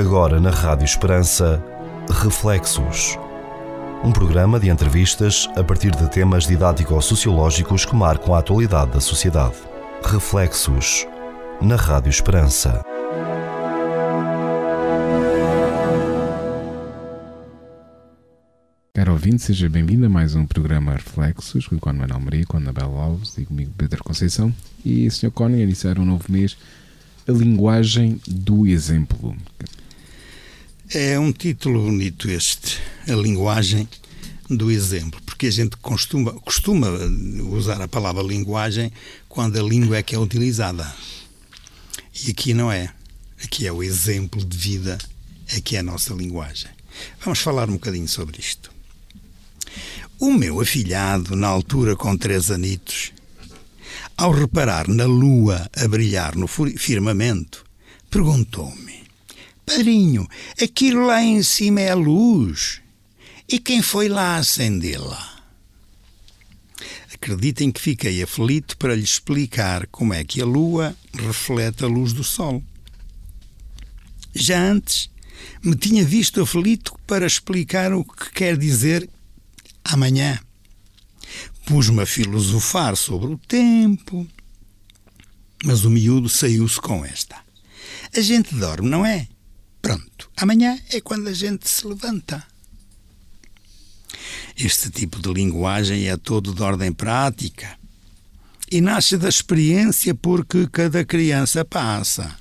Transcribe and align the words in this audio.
Agora 0.00 0.40
na 0.40 0.48
Rádio 0.48 0.86
Esperança, 0.86 1.62
Reflexos. 2.22 3.18
Um 4.02 4.10
programa 4.10 4.58
de 4.58 4.70
entrevistas 4.70 5.46
a 5.54 5.62
partir 5.62 5.90
de 5.90 6.08
temas 6.08 6.46
didático-sociológicos 6.46 7.84
que 7.84 7.94
marcam 7.94 8.34
a 8.34 8.38
atualidade 8.38 8.92
da 8.92 9.00
sociedade. 9.00 9.56
Reflexos. 10.02 11.06
Na 11.60 11.76
Rádio 11.76 12.08
Esperança. 12.08 12.82
Caro 18.94 19.12
ouvinte, 19.12 19.42
seja 19.42 19.68
bem-vindo 19.68 20.06
a 20.06 20.08
mais 20.08 20.34
um 20.34 20.46
programa 20.46 20.92
Reflexos 20.92 21.66
com 21.66 21.76
o 21.76 21.94
Manuel 21.94 22.20
Maria, 22.20 22.46
com 22.46 22.56
a 22.56 22.60
Anabela 22.60 23.02
Alves 23.02 23.36
e 23.36 23.44
comigo 23.44 23.70
Pedro 23.76 24.02
Conceição. 24.02 24.50
E, 24.82 25.10
Sr. 25.10 25.30
Cone, 25.30 25.62
iniciar 25.62 25.98
um 25.98 26.06
novo 26.06 26.24
mês, 26.30 26.56
a 27.28 27.32
linguagem 27.32 28.18
do 28.26 28.66
exemplo. 28.66 29.36
É 30.92 31.16
um 31.20 31.30
título 31.30 31.84
bonito 31.84 32.28
este, 32.28 32.80
a 33.06 33.12
linguagem 33.12 33.88
do 34.48 34.72
exemplo, 34.72 35.22
porque 35.24 35.46
a 35.46 35.50
gente 35.52 35.76
costuma, 35.76 36.32
costuma 36.40 36.88
usar 37.48 37.80
a 37.80 37.86
palavra 37.86 38.24
linguagem 38.24 38.90
quando 39.28 39.56
a 39.56 39.62
língua 39.62 39.98
é 39.98 40.02
que 40.02 40.16
é 40.16 40.18
utilizada. 40.18 40.92
E 42.24 42.32
aqui 42.32 42.52
não 42.52 42.72
é. 42.72 42.92
Aqui 43.40 43.68
é 43.68 43.72
o 43.72 43.84
exemplo 43.84 44.44
de 44.44 44.58
vida, 44.58 44.98
aqui 45.56 45.76
é 45.76 45.78
a 45.78 45.84
nossa 45.84 46.12
linguagem. 46.12 46.70
Vamos 47.24 47.38
falar 47.38 47.70
um 47.70 47.74
bocadinho 47.74 48.08
sobre 48.08 48.40
isto. 48.40 48.72
O 50.18 50.32
meu 50.32 50.60
afilhado, 50.60 51.36
na 51.36 51.46
altura 51.46 51.94
com 51.94 52.16
três 52.16 52.50
anitos, 52.50 53.12
ao 54.16 54.32
reparar 54.32 54.88
na 54.88 55.04
lua 55.04 55.70
a 55.72 55.86
brilhar 55.86 56.34
no 56.34 56.48
firmamento, 56.48 57.64
perguntou-me: 58.10 58.89
Padrinho, 59.70 60.28
aquilo 60.60 61.06
lá 61.06 61.22
em 61.22 61.44
cima 61.44 61.80
é 61.80 61.90
a 61.90 61.94
luz? 61.94 62.80
E 63.48 63.56
quem 63.56 63.80
foi 63.80 64.08
lá 64.08 64.34
acendê-la? 64.34 65.44
Acreditem 67.14 67.70
que 67.70 67.80
fiquei 67.80 68.20
aflito 68.20 68.76
para 68.76 68.96
lhe 68.96 69.04
explicar 69.04 69.86
como 69.86 70.12
é 70.12 70.24
que 70.24 70.42
a 70.42 70.44
lua 70.44 70.96
reflete 71.14 71.84
a 71.84 71.86
luz 71.86 72.12
do 72.12 72.24
sol. 72.24 72.60
Já 74.34 74.60
antes 74.60 75.08
me 75.62 75.76
tinha 75.76 76.04
visto 76.04 76.42
aflito 76.42 76.98
para 77.06 77.24
explicar 77.24 77.94
o 77.94 78.04
que 78.04 78.32
quer 78.32 78.56
dizer 78.56 79.08
amanhã. 79.84 80.40
Pus-me 81.64 82.02
a 82.02 82.06
filosofar 82.06 82.96
sobre 82.96 83.34
o 83.34 83.38
tempo, 83.38 84.26
mas 85.64 85.84
o 85.84 85.90
miúdo 85.90 86.28
saiu-se 86.28 86.80
com 86.80 87.04
esta. 87.04 87.36
A 88.16 88.20
gente 88.20 88.52
dorme, 88.56 88.88
não 88.88 89.06
é? 89.06 89.28
Amanhã 90.40 90.80
é 90.90 91.02
quando 91.02 91.28
a 91.28 91.34
gente 91.34 91.68
se 91.68 91.86
levanta. 91.86 92.42
Este 94.56 94.88
tipo 94.88 95.20
de 95.20 95.30
linguagem 95.30 96.08
é 96.08 96.16
todo 96.16 96.54
de 96.54 96.62
ordem 96.62 96.94
prática 96.94 97.78
e 98.72 98.80
nasce 98.80 99.18
da 99.18 99.28
experiência 99.28 100.14
porque 100.14 100.66
cada 100.66 101.04
criança 101.04 101.62
passa. 101.62 102.34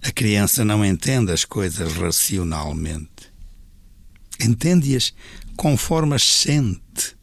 A 0.00 0.12
criança 0.12 0.64
não 0.64 0.84
entende 0.84 1.32
as 1.32 1.44
coisas 1.44 1.92
racionalmente. 1.94 3.32
Entende-as 4.38 5.12
conforme 5.56 6.14
as 6.14 6.22
sente, 6.22 7.16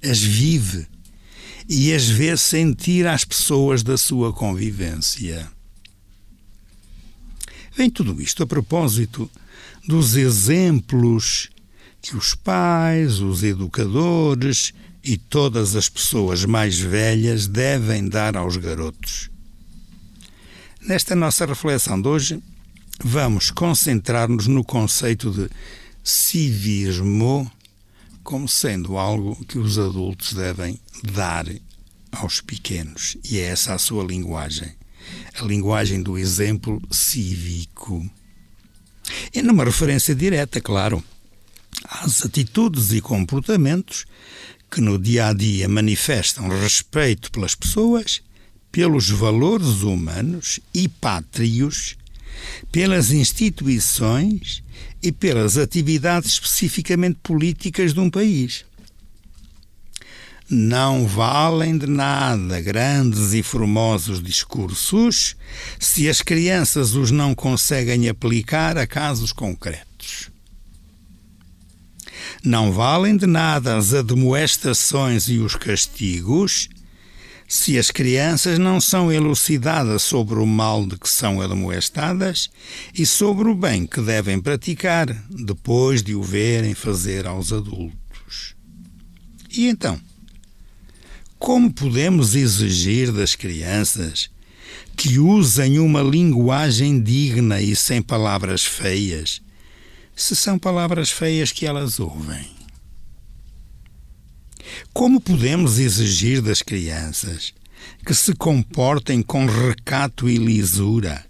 as 0.00 0.20
vive 0.20 0.86
e 1.68 1.92
as 1.92 2.08
vê 2.08 2.36
sentir 2.36 3.08
às 3.08 3.24
pessoas 3.24 3.82
da 3.82 3.98
sua 3.98 4.32
convivência. 4.32 5.50
Vem 7.78 7.88
tudo 7.88 8.20
isto 8.20 8.42
a 8.42 8.46
propósito 8.46 9.30
dos 9.86 10.16
exemplos 10.16 11.48
que 12.02 12.16
os 12.16 12.34
pais, 12.34 13.20
os 13.20 13.44
educadores 13.44 14.74
e 15.04 15.16
todas 15.16 15.76
as 15.76 15.88
pessoas 15.88 16.44
mais 16.44 16.76
velhas 16.76 17.46
devem 17.46 18.08
dar 18.08 18.36
aos 18.36 18.56
garotos. 18.56 19.30
Nesta 20.82 21.14
nossa 21.14 21.46
reflexão 21.46 22.02
de 22.02 22.08
hoje, 22.08 22.42
vamos 23.04 23.52
concentrar-nos 23.52 24.48
no 24.48 24.64
conceito 24.64 25.30
de 25.30 25.48
civismo 26.02 27.48
como 28.24 28.48
sendo 28.48 28.98
algo 28.98 29.36
que 29.44 29.56
os 29.56 29.78
adultos 29.78 30.32
devem 30.32 30.80
dar 31.12 31.46
aos 32.10 32.40
pequenos. 32.40 33.16
E 33.22 33.38
é 33.38 33.42
essa 33.42 33.72
a 33.72 33.78
sua 33.78 34.02
linguagem. 34.02 34.77
A 35.40 35.44
linguagem 35.44 36.02
do 36.02 36.18
exemplo 36.18 36.80
cívico. 36.90 38.08
E 39.32 39.42
numa 39.42 39.64
referência 39.64 40.14
direta, 40.14 40.60
claro, 40.60 41.02
às 41.84 42.24
atitudes 42.24 42.92
e 42.92 43.00
comportamentos 43.00 44.04
que 44.70 44.80
no 44.80 44.98
dia 44.98 45.28
a 45.28 45.32
dia 45.32 45.68
manifestam 45.68 46.48
respeito 46.48 47.30
pelas 47.30 47.54
pessoas, 47.54 48.20
pelos 48.70 49.08
valores 49.08 49.82
humanos 49.82 50.60
e 50.74 50.88
pátrios, 50.88 51.96
pelas 52.70 53.10
instituições 53.10 54.62
e 55.02 55.10
pelas 55.10 55.56
atividades 55.56 56.32
especificamente 56.32 57.18
políticas 57.22 57.94
de 57.94 58.00
um 58.00 58.10
país. 58.10 58.64
Não 60.50 61.06
valem 61.06 61.76
de 61.76 61.86
nada 61.86 62.58
grandes 62.58 63.34
e 63.34 63.42
formosos 63.42 64.22
discursos 64.22 65.36
se 65.78 66.08
as 66.08 66.22
crianças 66.22 66.94
os 66.94 67.10
não 67.10 67.34
conseguem 67.34 68.08
aplicar 68.08 68.78
a 68.78 68.86
casos 68.86 69.30
concretos. 69.30 70.30
Não 72.42 72.72
valem 72.72 73.14
de 73.14 73.26
nada 73.26 73.76
as 73.76 73.92
admoestações 73.92 75.28
e 75.28 75.36
os 75.38 75.54
castigos 75.54 76.70
se 77.46 77.78
as 77.78 77.90
crianças 77.90 78.58
não 78.58 78.80
são 78.80 79.12
elucidadas 79.12 80.00
sobre 80.00 80.38
o 80.38 80.46
mal 80.46 80.86
de 80.86 80.98
que 80.98 81.10
são 81.10 81.42
admoestadas 81.42 82.48
e 82.94 83.04
sobre 83.04 83.50
o 83.50 83.54
bem 83.54 83.86
que 83.86 84.00
devem 84.00 84.40
praticar 84.40 85.08
depois 85.28 86.02
de 86.02 86.14
o 86.14 86.22
verem 86.22 86.74
fazer 86.74 87.26
aos 87.26 87.52
adultos. 87.52 88.54
E 89.50 89.66
então, 89.66 89.98
como 91.38 91.72
podemos 91.72 92.34
exigir 92.34 93.12
das 93.12 93.34
crianças 93.34 94.28
que 94.96 95.18
usem 95.18 95.78
uma 95.78 96.02
linguagem 96.02 97.00
digna 97.00 97.60
e 97.60 97.76
sem 97.76 98.02
palavras 98.02 98.64
feias, 98.64 99.40
se 100.16 100.34
são 100.34 100.58
palavras 100.58 101.10
feias 101.10 101.52
que 101.52 101.64
elas 101.64 102.00
ouvem? 102.00 102.58
Como 104.92 105.20
podemos 105.20 105.78
exigir 105.78 106.42
das 106.42 106.60
crianças 106.60 107.54
que 108.04 108.12
se 108.12 108.34
comportem 108.34 109.22
com 109.22 109.46
recato 109.46 110.28
e 110.28 110.36
lisura, 110.36 111.24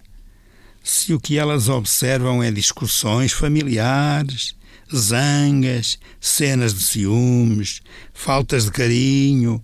se 0.82 1.12
o 1.12 1.20
que 1.20 1.36
elas 1.36 1.68
observam 1.68 2.42
é 2.42 2.50
discussões 2.50 3.32
familiares, 3.32 4.54
zangas, 4.94 5.98
cenas 6.18 6.72
de 6.72 6.82
ciúmes, 6.82 7.82
faltas 8.14 8.64
de 8.64 8.70
carinho, 8.70 9.60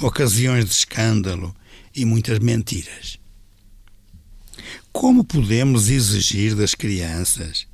ocasiões 0.00 0.64
de 0.64 0.70
escândalo 0.70 1.54
e 1.94 2.04
muitas 2.04 2.38
mentiras? 2.38 3.18
Como 4.92 5.24
podemos 5.24 5.88
exigir 5.88 6.54
das 6.54 6.74
crianças 6.74 7.66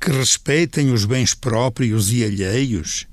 que 0.00 0.10
respeitem 0.10 0.92
os 0.92 1.04
bens 1.04 1.34
próprios 1.34 2.12
e 2.12 2.24
alheios 2.24 3.06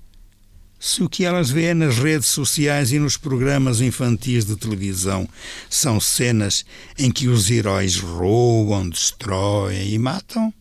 se 0.80 1.02
o 1.02 1.10
que 1.10 1.26
elas 1.26 1.50
veem 1.50 1.74
nas 1.74 1.98
redes 1.98 2.28
sociais 2.28 2.92
e 2.92 3.00
nos 3.00 3.18
programas 3.18 3.82
infantis 3.82 4.46
de 4.46 4.56
televisão 4.56 5.28
são 5.70 6.00
cenas 6.00 6.64
em 6.98 7.10
que 7.10 7.28
os 7.28 7.50
heróis 7.50 7.98
roubam, 7.98 8.88
destroem 8.88 9.90
e 9.92 9.98
matam? 9.98 10.54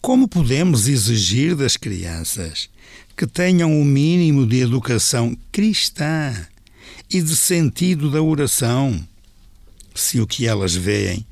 Como 0.00 0.26
podemos 0.26 0.88
exigir 0.88 1.54
das 1.54 1.76
crianças 1.76 2.68
que 3.22 3.26
tenham 3.28 3.80
o 3.80 3.84
mínimo 3.84 4.44
de 4.44 4.58
educação 4.58 5.38
cristã 5.52 6.34
e 7.08 7.22
de 7.22 7.36
sentido 7.36 8.10
da 8.10 8.20
oração, 8.20 9.00
se 9.94 10.20
o 10.20 10.26
que 10.26 10.44
elas 10.44 10.74
veem 10.74 11.24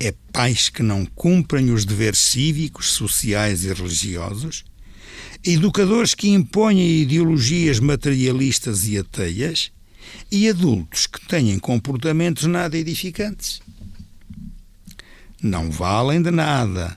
é 0.00 0.12
pais 0.32 0.68
que 0.68 0.82
não 0.82 1.06
cumprem 1.06 1.70
os 1.70 1.84
deveres 1.84 2.18
cívicos, 2.18 2.86
sociais 2.90 3.62
e 3.64 3.72
religiosos? 3.72 4.64
educadores 5.44 6.12
que 6.12 6.28
impõem 6.28 7.02
ideologias 7.02 7.78
materialistas 7.78 8.88
e 8.88 8.98
ateias 8.98 9.70
e 10.32 10.48
adultos 10.48 11.06
que 11.06 11.24
têm 11.28 11.56
comportamentos 11.60 12.46
nada 12.46 12.76
edificantes. 12.76 13.62
Não 15.40 15.70
valem 15.70 16.20
de 16.20 16.32
nada 16.32 16.96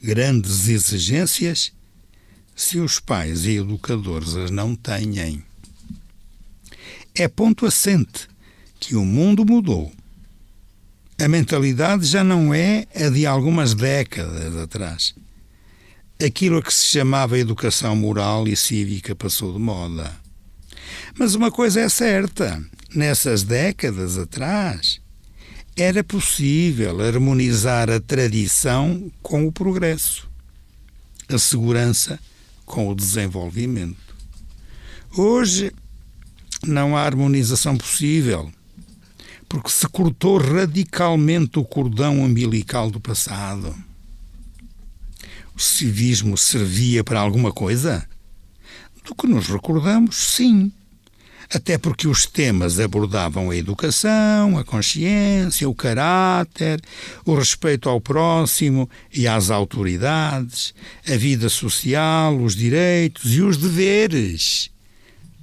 grandes 0.00 0.68
exigências 0.68 1.72
se 2.60 2.78
os 2.78 3.00
pais 3.00 3.46
e 3.46 3.56
educadores 3.56 4.36
as 4.36 4.50
não 4.50 4.76
têm. 4.76 5.42
É 7.14 7.26
ponto 7.26 7.64
assente 7.64 8.28
que 8.78 8.94
o 8.94 9.04
mundo 9.04 9.46
mudou. 9.46 9.90
A 11.18 11.26
mentalidade 11.26 12.04
já 12.04 12.22
não 12.22 12.52
é 12.52 12.86
a 12.94 13.08
de 13.08 13.24
algumas 13.24 13.72
décadas 13.72 14.54
atrás. 14.56 15.14
Aquilo 16.22 16.58
a 16.58 16.62
que 16.62 16.72
se 16.72 16.84
chamava 16.84 17.38
educação 17.38 17.96
moral 17.96 18.46
e 18.46 18.54
cívica 18.54 19.14
passou 19.14 19.54
de 19.54 19.58
moda. 19.58 20.14
Mas 21.18 21.34
uma 21.34 21.50
coisa 21.50 21.80
é 21.80 21.88
certa: 21.88 22.62
nessas 22.94 23.42
décadas 23.42 24.18
atrás, 24.18 25.00
era 25.74 26.04
possível 26.04 27.00
harmonizar 27.00 27.88
a 27.88 27.98
tradição 27.98 29.10
com 29.22 29.46
o 29.46 29.52
progresso, 29.52 30.28
a 31.26 31.38
segurança 31.38 32.20
com 32.70 32.88
o 32.88 32.94
desenvolvimento. 32.94 34.14
Hoje 35.16 35.72
não 36.64 36.96
há 36.96 37.02
harmonização 37.02 37.76
possível, 37.76 38.48
porque 39.48 39.68
se 39.68 39.88
cortou 39.88 40.38
radicalmente 40.38 41.58
o 41.58 41.64
cordão 41.64 42.20
umbilical 42.20 42.88
do 42.88 43.00
passado. 43.00 43.74
O 45.52 45.58
civismo 45.58 46.38
servia 46.38 47.02
para 47.02 47.18
alguma 47.20 47.52
coisa? 47.52 48.08
Do 49.04 49.16
que 49.16 49.26
nos 49.26 49.48
recordamos, 49.48 50.14
sim 50.14 50.72
até 51.52 51.76
porque 51.76 52.06
os 52.06 52.26
temas 52.26 52.78
abordavam 52.78 53.50
a 53.50 53.56
educação, 53.56 54.56
a 54.56 54.64
consciência, 54.64 55.68
o 55.68 55.74
caráter, 55.74 56.80
o 57.24 57.34
respeito 57.34 57.88
ao 57.88 58.00
próximo 58.00 58.88
e 59.12 59.26
às 59.26 59.50
autoridades, 59.50 60.72
a 61.06 61.16
vida 61.16 61.48
social, 61.48 62.40
os 62.40 62.54
direitos 62.54 63.34
e 63.34 63.42
os 63.42 63.56
deveres 63.56 64.70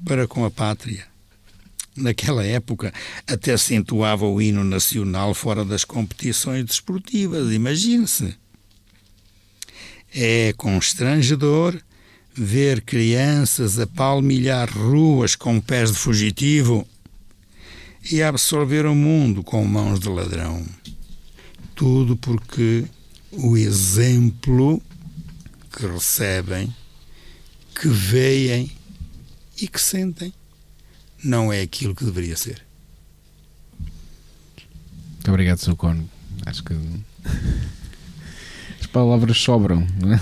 para 0.06 0.26
com 0.28 0.46
a 0.46 0.52
pátria. 0.52 1.06
Naquela 1.96 2.46
época, 2.46 2.94
até 3.28 3.54
acentuava 3.54 4.26
o 4.26 4.42
hino 4.42 4.64
nacional 4.64 5.34
fora 5.34 5.66
das 5.66 5.84
competições 5.84 6.64
desportivas, 6.64 7.52
imagine-se. 7.52 8.36
É 10.14 10.54
constrangedor 10.56 11.78
ver 12.38 12.82
crianças 12.82 13.80
a 13.80 13.88
palmilhar 13.88 14.70
ruas 14.70 15.36
com 15.36 15.60
pés 15.60 15.92
de 15.92 15.98
fugitivo 15.98 16.88
e 18.12 18.22
a 18.22 18.30
absorver 18.30 18.86
o 18.86 18.94
mundo 18.94 19.44
com 19.44 19.66
mãos 19.66 20.00
de 20.00 20.08
ladrão. 20.08 20.64
Tudo 21.74 22.16
porque 22.16 22.86
o 23.32 23.58
exemplo 23.58 24.82
que 25.72 25.88
recebem, 25.88 26.74
que 27.80 27.88
veem 27.88 28.72
e 29.60 29.68
que 29.68 29.82
sentem 29.82 30.32
não 31.24 31.52
é 31.52 31.62
aquilo 31.62 31.96
que 31.96 32.06
deveria 32.06 32.38
ser. 32.38 32.64
Muito 35.14 35.30
obrigado, 35.30 35.58
Sr. 35.58 35.76
Acho 36.46 36.64
que 36.64 36.74
as 38.80 38.88
palavras 38.88 39.38
sobram, 39.38 39.86
não 40.00 40.14
é? 40.14 40.22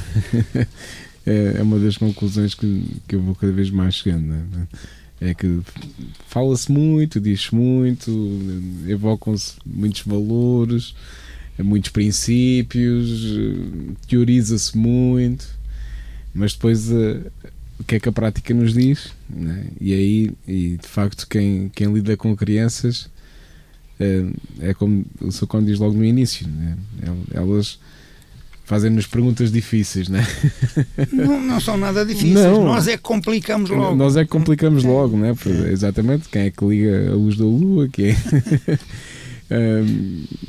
é, 1.26 1.56
é 1.58 1.64
uma 1.64 1.80
das 1.80 1.98
conclusões 1.98 2.54
que, 2.54 2.86
que 3.08 3.16
eu 3.16 3.22
vou 3.22 3.36
cada 3.36 3.52
vez 3.52 3.70
mais 3.70 3.96
chegando. 3.96 4.28
Né? 4.28 4.68
É 5.20 5.34
que 5.34 5.62
fala-se 6.28 6.72
muito, 6.72 7.20
diz-se 7.20 7.56
muito, 7.56 8.12
evocam-se 8.88 9.54
muitos 9.66 10.02
valores, 10.02 10.94
muitos 11.58 11.90
princípios, 11.92 13.24
teoriza-se 14.08 14.78
muito, 14.78 15.48
mas 16.34 16.54
depois 16.54 16.92
uh, 16.92 17.32
o 17.80 17.84
que 17.84 17.96
é 17.96 18.00
que 18.00 18.10
a 18.10 18.12
prática 18.12 18.54
nos 18.54 18.74
diz? 18.74 19.14
Né? 19.30 19.68
E 19.80 19.94
aí, 19.94 20.32
e 20.48 20.78
de 20.78 20.88
facto, 20.88 21.26
quem, 21.28 21.70
quem 21.70 21.94
lida 21.94 22.18
com 22.18 22.36
crianças 22.36 23.10
uh, 24.00 24.34
é 24.60 24.74
como 24.74 25.06
o 25.22 25.32
seu 25.32 25.48
Conde 25.48 25.68
diz 25.68 25.80
logo 25.80 25.96
no 25.96 26.04
início, 26.04 26.46
né? 26.48 26.78
elas 27.34 27.80
fazem-nos 28.66 29.08
perguntas 29.08 29.52
difíceis, 29.52 30.10
né? 30.10 30.26
não 31.14 31.42
Não 31.42 31.60
são 31.60 31.78
nada 31.78 32.04
difíceis, 32.04 32.34
não. 32.34 32.66
nós 32.66 32.88
é 32.88 32.98
que 32.98 33.04
complicamos 33.04 33.70
logo. 33.70 33.96
Nós 33.96 34.18
é 34.18 34.24
que 34.26 34.32
complicamos 34.32 34.84
logo, 34.84 35.16
né? 35.16 35.34
Exatamente, 35.72 36.28
quem 36.28 36.44
é 36.44 36.52
que 36.52 36.66
liga 36.66 37.12
a 37.12 37.16
luz 37.16 37.38
da 37.38 37.46
lua, 37.46 37.88
quem 37.88 38.10
é... 38.10 38.16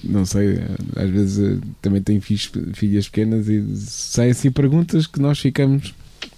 Não 0.02 0.24
sei, 0.24 0.58
às 0.96 1.10
vezes 1.10 1.38
eh, 1.38 1.58
também 1.82 2.00
tenho 2.00 2.20
filhos, 2.22 2.50
filhas 2.72 3.08
pequenas 3.08 3.46
e 3.48 3.62
saem 3.76 4.30
assim 4.30 4.50
perguntas 4.50 5.06
que 5.06 5.20
nós 5.20 5.38
ficamos. 5.38 5.94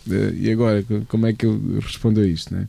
Uh, 0.07 0.35
e 0.35 0.51
agora, 0.51 0.85
como 1.07 1.27
é 1.27 1.33
que 1.33 1.47
eu 1.47 1.79
respondo 1.81 2.21
a 2.21 2.27
isto? 2.27 2.53
Né? 2.53 2.67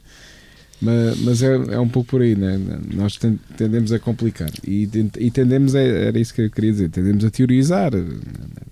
Mas, 0.82 1.20
mas 1.20 1.44
é, 1.44 1.54
é, 1.74 1.80
um 1.80 1.90
pouco 1.90 2.12
por 2.12 2.22
aí, 2.22 2.36
né? 2.36 2.58
Nós 2.94 3.20
tendemos 3.58 3.92
a 3.92 4.00
complicar 4.00 4.50
e, 4.66 4.90
e 5.18 5.30
tendemos, 5.30 5.76
a, 5.76 5.82
era 5.82 6.18
isso 6.18 6.34
que 6.34 6.42
eu 6.42 6.50
queria 6.50 6.72
dizer, 6.72 6.90
tendemos 6.90 7.26
a 7.26 7.30
teorizar. 7.30 7.92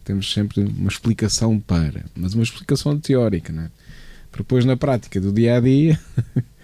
Temos 0.06 0.32
sempre 0.32 0.62
uma 0.62 0.88
explicação 0.88 1.60
para, 1.60 2.06
mas 2.16 2.34
uma 2.34 2.44
explicação 2.44 2.98
teórica, 2.98 3.52
né? 3.52 3.70
Porque 4.32 4.44
depois 4.44 4.64
na 4.64 4.78
prática 4.78 5.20
do 5.20 5.34
dia 5.34 5.58
a 5.58 5.60
dia 5.60 6.00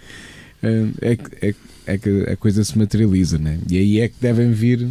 é, 0.62 1.18
é, 1.42 1.54
é 1.86 1.98
que 1.98 2.22
a 2.22 2.36
coisa 2.36 2.64
se 2.64 2.78
materializa, 2.78 3.36
né? 3.36 3.58
E 3.68 3.76
aí 3.76 4.00
é 4.00 4.08
que 4.08 4.16
devem 4.18 4.50
vir 4.50 4.88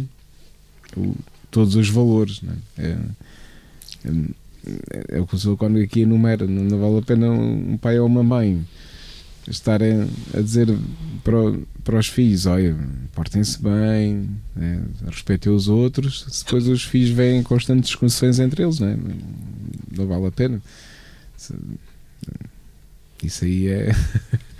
o, 0.96 1.16
todos 1.50 1.74
os 1.74 1.88
valores, 1.88 2.40
né? 2.42 2.54
É, 2.78 2.96
é, 4.04 5.16
é 5.16 5.20
o 5.20 5.26
que 5.26 5.34
o 5.34 5.38
Sr. 5.38 5.56
Aqui 5.82 6.02
enumera, 6.02 6.46
não 6.46 6.78
vale 6.78 6.98
a 6.98 7.02
pena 7.02 7.28
um 7.28 7.76
pai 7.76 7.98
ou 7.98 8.06
uma 8.06 8.22
mãe 8.22 8.64
estarem 9.50 10.08
a 10.32 10.40
dizer 10.40 10.68
para, 11.22 11.36
para 11.82 11.98
os 11.98 12.08
filhos: 12.08 12.46
olha, 12.46 12.76
portem-se 13.14 13.60
bem, 13.60 14.28
né, 14.54 14.82
respeitem 15.06 15.52
os 15.52 15.68
outros. 15.68 16.26
Se 16.28 16.44
depois 16.44 16.66
os 16.68 16.84
filhos 16.84 17.10
veem 17.10 17.42
constantes 17.42 17.88
discussões 17.88 18.38
entre 18.38 18.62
eles, 18.62 18.78
né, 18.80 18.96
não 19.96 20.06
vale 20.06 20.26
a 20.26 20.32
pena. 20.32 20.62
Isso 23.22 23.44
aí 23.44 23.68
é. 23.68 23.92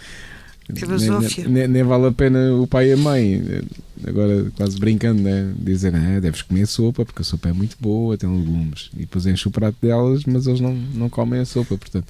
nem, 0.72 1.48
nem, 1.48 1.68
nem, 1.68 1.82
vale 1.82 2.06
a 2.06 2.12
pena 2.12 2.54
o 2.54 2.66
pai 2.66 2.88
e 2.88 2.92
a 2.92 2.96
mãe, 2.96 3.62
agora 4.06 4.50
quase 4.56 4.78
brincando, 4.78 5.20
né? 5.20 5.52
dizer: 5.58 5.94
ah, 5.94 6.20
deves 6.20 6.40
comer 6.40 6.66
sopa 6.66 7.04
porque 7.04 7.20
a 7.20 7.24
sopa 7.24 7.50
é 7.50 7.52
muito 7.52 7.76
boa, 7.78 8.16
tem 8.16 8.30
legumes. 8.30 8.90
E 8.94 9.00
depois 9.00 9.26
enche 9.26 9.46
o 9.46 9.50
prato 9.50 9.76
delas, 9.82 10.24
mas 10.24 10.46
eles 10.46 10.60
não, 10.60 10.74
não 10.74 11.10
comem 11.10 11.40
a 11.40 11.44
sopa. 11.44 11.76
Portanto, 11.76 12.06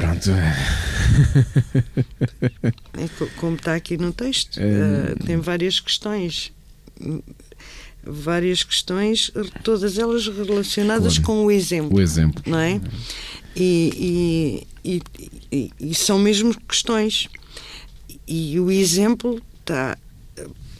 Pronto. 0.00 0.30
É 2.98 3.08
como 3.36 3.56
está 3.56 3.74
aqui 3.74 3.96
no 3.98 4.12
texto, 4.12 4.58
é... 4.58 5.12
uh, 5.12 5.24
tem 5.24 5.36
várias 5.36 5.78
questões. 5.78 6.52
Várias 8.02 8.62
questões, 8.62 9.30
todas 9.62 9.98
elas 9.98 10.26
relacionadas 10.26 11.18
claro. 11.18 11.26
com 11.26 11.44
o 11.44 11.50
exemplo. 11.50 11.98
O 11.98 12.00
exemplo. 12.00 12.42
Não 12.46 12.58
é? 12.58 12.80
E, 13.54 14.66
e, 14.82 15.02
e, 15.52 15.70
e 15.78 15.94
são 15.94 16.18
mesmo 16.18 16.54
questões. 16.62 17.28
E 18.26 18.58
o 18.58 18.70
exemplo 18.70 19.42
está, 19.60 19.98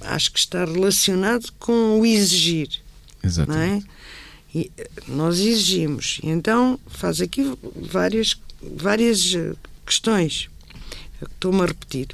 acho 0.00 0.32
que 0.32 0.38
está 0.38 0.64
relacionado 0.64 1.52
com 1.58 2.00
o 2.00 2.06
exigir. 2.06 2.68
Exatamente. 3.22 3.58
Não 3.58 3.76
é? 3.76 3.82
E 4.54 4.70
nós 5.06 5.38
exigimos. 5.38 6.20
Então 6.22 6.80
faz 6.88 7.20
aqui 7.20 7.52
várias 7.76 8.34
várias 8.62 9.34
eh, 9.34 9.54
questões. 9.86 10.48
Estou-me 11.22 11.62
a 11.62 11.66
repetir. 11.66 12.08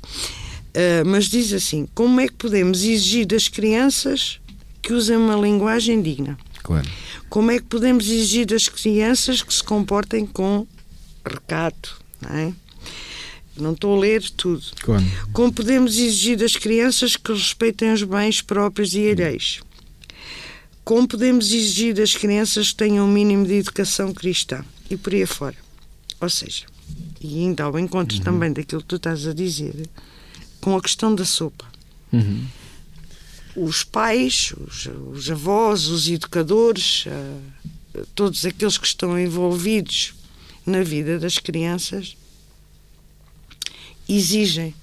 Uh, 0.77 1.07
mas 1.07 1.27
diz 1.27 1.53
assim: 1.53 1.89
como 1.95 2.21
é 2.21 2.29
que 2.29 2.35
podemos 2.35 2.83
exigir 2.83 3.27
das 3.27 3.49
crianças 3.49 4.39
que 4.83 4.93
usem 4.93 5.17
uma 5.17 5.37
linguagem 5.37 6.03
digna? 6.03 6.37
Claro. 6.63 6.87
Como 7.31 7.51
é 7.51 7.59
que 7.59 7.65
podemos 7.65 8.07
exigir 8.07 8.47
das 8.47 8.69
crianças 8.69 9.43
que 9.43 9.55
se 9.55 9.63
comportem 9.63 10.27
com 10.27 10.67
recato? 11.25 11.99
Não, 12.21 12.37
é? 12.37 12.53
não 13.57 13.73
estou 13.73 13.97
a 13.97 14.01
ler 14.01 14.23
tudo. 14.31 14.63
Claro. 14.81 15.05
Como 15.33 15.53
podemos 15.53 15.97
exigir 15.99 16.37
das 16.37 16.57
crianças 16.57 17.17
que 17.17 17.33
respeitem 17.33 17.93
os 17.93 18.03
bens 18.03 18.43
próprios 18.43 18.95
e 18.95 19.11
alheios? 19.11 19.61
Como 20.85 21.09
podemos 21.09 21.47
exigir 21.47 21.95
das 21.95 22.15
crianças 22.15 22.71
que 22.71 22.77
tenham 22.77 23.07
o 23.07 23.09
um 23.09 23.13
mínimo 23.13 23.47
de 23.47 23.55
educação 23.55 24.13
cristã? 24.13 24.65
E 24.91 24.97
por 24.97 25.15
aí 25.15 25.23
afora. 25.23 25.66
Ou 26.21 26.31
seja, 26.31 26.67
e 27.21 27.41
ainda 27.41 27.65
ao 27.65 27.79
encontro 27.79 28.17
uhum. 28.19 28.25
também 28.25 28.53
daquilo 28.53 28.81
que 28.81 28.89
tu 28.89 28.97
estás 28.97 29.27
a 29.27 29.33
dizer, 29.33 29.89
com 30.61 30.77
a 30.77 30.81
questão 30.81 31.15
da 31.15 31.25
sopa. 31.25 31.67
Uhum. 32.13 32.47
Os 33.57 33.83
pais, 33.85 34.53
os, 34.67 34.89
os, 35.13 35.31
avós, 35.31 35.87
os 35.87 36.09
educadores, 36.09 37.07
uh, 37.07 38.07
todos 38.15 38.45
aqueles 38.45 38.77
que 38.77 38.87
estão 38.87 39.19
envolvidos 39.19 40.15
na 40.65 40.83
vida 40.83 41.19
das 41.19 41.39
crianças, 41.39 42.17
exigem. 44.09 44.75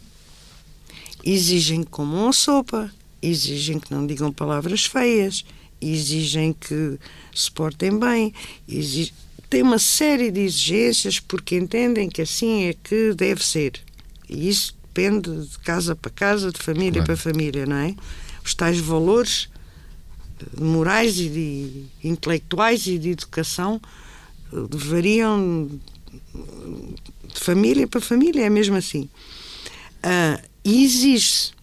Exigem 1.24 1.84
que 1.84 1.90
comam 1.90 2.30
a 2.30 2.34
sopa, 2.34 2.92
exigem 3.22 3.80
que 3.80 3.94
não 3.94 4.06
digam 4.06 4.32
palavras 4.32 4.86
feias, 4.86 5.46
exigem 5.80 6.54
que 6.54 7.00
se 7.34 7.50
portem 7.52 7.98
bem, 7.98 8.34
exigem 8.68 9.14
têm 9.54 9.62
uma 9.62 9.78
série 9.78 10.32
de 10.32 10.40
exigências 10.40 11.20
porque 11.20 11.56
entendem 11.56 12.10
que 12.10 12.24
assim 12.24 12.64
é 12.64 12.74
que 12.74 13.14
deve 13.14 13.46
ser. 13.46 13.80
E 14.28 14.50
isso 14.50 14.76
depende 14.88 15.30
de 15.48 15.60
casa 15.60 15.96
para 15.96 16.10
casa, 16.10 16.52
de 16.52 16.60
família 16.60 17.04
claro. 17.04 17.06
para 17.06 17.18
família, 17.18 17.66
não 17.66 17.76
é? 17.76 17.96
os 18.44 18.56
tais 18.56 18.80
valores 18.80 19.48
morais 20.60 21.20
e 21.20 21.30
de, 21.30 21.86
intelectuais 22.04 22.86
e 22.88 22.98
de 22.98 23.12
educação 23.12 23.80
eh, 24.52 24.58
variam 24.72 25.70
de 27.32 27.40
família 27.40 27.88
para 27.88 28.02
família, 28.02 28.46
é 28.46 28.50
mesmo 28.50 28.76
assim. 28.76 29.08
Uh, 30.04 30.44
e 30.66 30.84
exige-se 30.84 31.54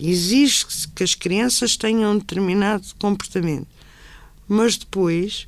exige 0.00 0.66
que 0.94 1.04
as 1.04 1.14
crianças 1.14 1.76
tenham 1.76 2.12
um 2.12 2.18
determinado 2.18 2.84
comportamento, 2.98 3.68
mas 4.48 4.76
depois 4.76 5.46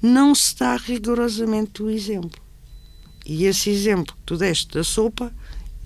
não 0.00 0.34
se 0.34 0.56
dá 0.56 0.76
rigorosamente 0.76 1.82
o 1.82 1.90
exemplo. 1.90 2.40
E 3.26 3.44
esse 3.44 3.68
exemplo 3.68 4.14
que 4.14 4.22
tu 4.24 4.36
deste 4.36 4.74
da 4.74 4.84
sopa 4.84 5.32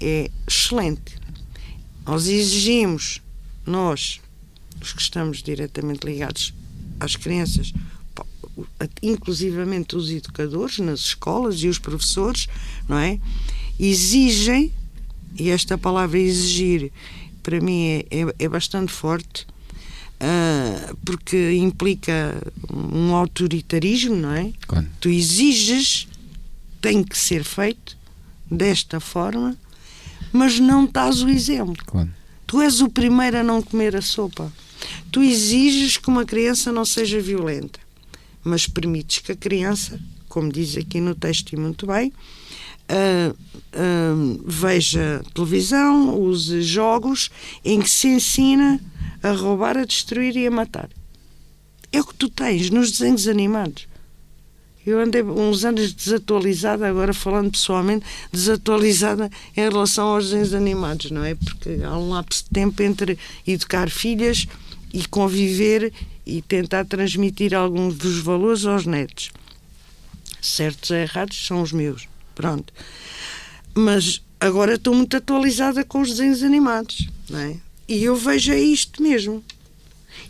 é 0.00 0.30
excelente. 0.46 1.16
Nós 2.06 2.26
exigimos, 2.26 3.20
nós, 3.66 4.20
os 4.80 4.92
que 4.92 5.02
estamos 5.02 5.42
diretamente 5.42 6.06
ligados 6.06 6.52
às 7.00 7.16
crianças, 7.16 7.72
inclusivamente 9.02 9.96
os 9.96 10.10
educadores 10.10 10.78
nas 10.78 11.00
escolas 11.00 11.62
e 11.62 11.68
os 11.68 11.78
professores, 11.78 12.48
não 12.88 12.98
é? 12.98 13.18
Exigem, 13.78 14.72
e 15.38 15.50
esta 15.50 15.78
palavra 15.78 16.18
exigir 16.18 16.92
para 17.42 17.60
mim 17.60 17.86
é, 17.86 18.06
é, 18.10 18.34
é 18.38 18.48
bastante 18.48 18.92
forte, 18.92 19.46
porque 21.04 21.52
implica 21.52 22.36
um 22.72 23.14
autoritarismo, 23.14 24.14
não 24.14 24.32
é? 24.32 24.52
Claro. 24.66 24.86
Tu 25.00 25.08
exiges, 25.10 26.06
tem 26.80 27.02
que 27.02 27.18
ser 27.18 27.44
feito 27.44 27.96
desta 28.50 29.00
forma, 29.00 29.56
mas 30.32 30.58
não 30.58 30.86
dás 30.86 31.22
o 31.22 31.28
exemplo. 31.28 31.82
Claro. 31.84 32.10
Tu 32.46 32.60
és 32.60 32.80
o 32.80 32.88
primeiro 32.88 33.38
a 33.38 33.42
não 33.42 33.62
comer 33.62 33.96
a 33.96 34.02
sopa. 34.02 34.52
Tu 35.10 35.22
exiges 35.22 35.96
que 35.96 36.08
uma 36.08 36.24
criança 36.24 36.72
não 36.72 36.84
seja 36.84 37.20
violenta, 37.20 37.78
mas 38.44 38.66
permites 38.66 39.18
que 39.18 39.32
a 39.32 39.36
criança, 39.36 39.98
como 40.28 40.52
diz 40.52 40.76
aqui 40.76 41.00
no 41.00 41.14
texto 41.14 41.52
e 41.52 41.56
muito 41.56 41.86
bem, 41.86 42.12
uh, 42.90 43.32
uh, 43.32 44.44
veja 44.46 45.22
televisão, 45.34 46.18
use 46.18 46.62
jogos 46.62 47.30
em 47.64 47.80
que 47.80 47.90
se 47.90 48.08
ensina 48.08 48.80
a 49.22 49.32
roubar, 49.32 49.76
a 49.76 49.84
destruir 49.84 50.36
e 50.36 50.46
a 50.46 50.50
matar. 50.50 50.88
É 51.92 52.00
o 52.00 52.04
que 52.04 52.14
tu 52.14 52.28
tens 52.28 52.70
nos 52.70 52.90
desenhos 52.90 53.28
animados. 53.28 53.86
Eu 54.84 54.98
andei 54.98 55.22
uns 55.22 55.64
anos 55.64 55.92
desatualizada, 55.92 56.88
agora 56.88 57.14
falando 57.14 57.52
pessoalmente, 57.52 58.04
desatualizada 58.32 59.30
em 59.56 59.60
relação 59.60 60.08
aos 60.08 60.24
desenhos 60.24 60.54
animados, 60.54 61.10
não 61.12 61.22
é? 61.22 61.36
Porque 61.36 61.78
há 61.84 61.96
um 61.96 62.10
lapso 62.10 62.44
de 62.44 62.50
tempo 62.50 62.82
entre 62.82 63.16
educar 63.46 63.88
filhas 63.88 64.46
e 64.92 65.06
conviver 65.06 65.92
e 66.26 66.42
tentar 66.42 66.84
transmitir 66.84 67.54
alguns 67.54 67.96
dos 67.96 68.18
valores 68.18 68.64
aos 68.64 68.84
netos. 68.84 69.30
Certos 70.40 70.90
ou 70.90 70.96
errados 70.96 71.46
são 71.46 71.62
os 71.62 71.70
meus. 71.70 72.08
Pronto. 72.34 72.72
Mas 73.74 74.20
agora 74.40 74.74
estou 74.74 74.94
muito 74.94 75.16
atualizada 75.16 75.84
com 75.84 76.00
os 76.00 76.10
desenhos 76.10 76.42
animados, 76.42 77.08
não 77.30 77.38
é? 77.38 77.56
E 77.88 78.04
eu 78.04 78.16
vejo 78.16 78.52
isto 78.52 79.02
mesmo. 79.02 79.42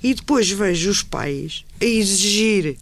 E 0.02 0.14
depois 0.14 0.50
vejo 0.50 0.90
os 0.90 1.02
pais 1.02 1.64
a 1.80 1.84
exigir 1.84 2.76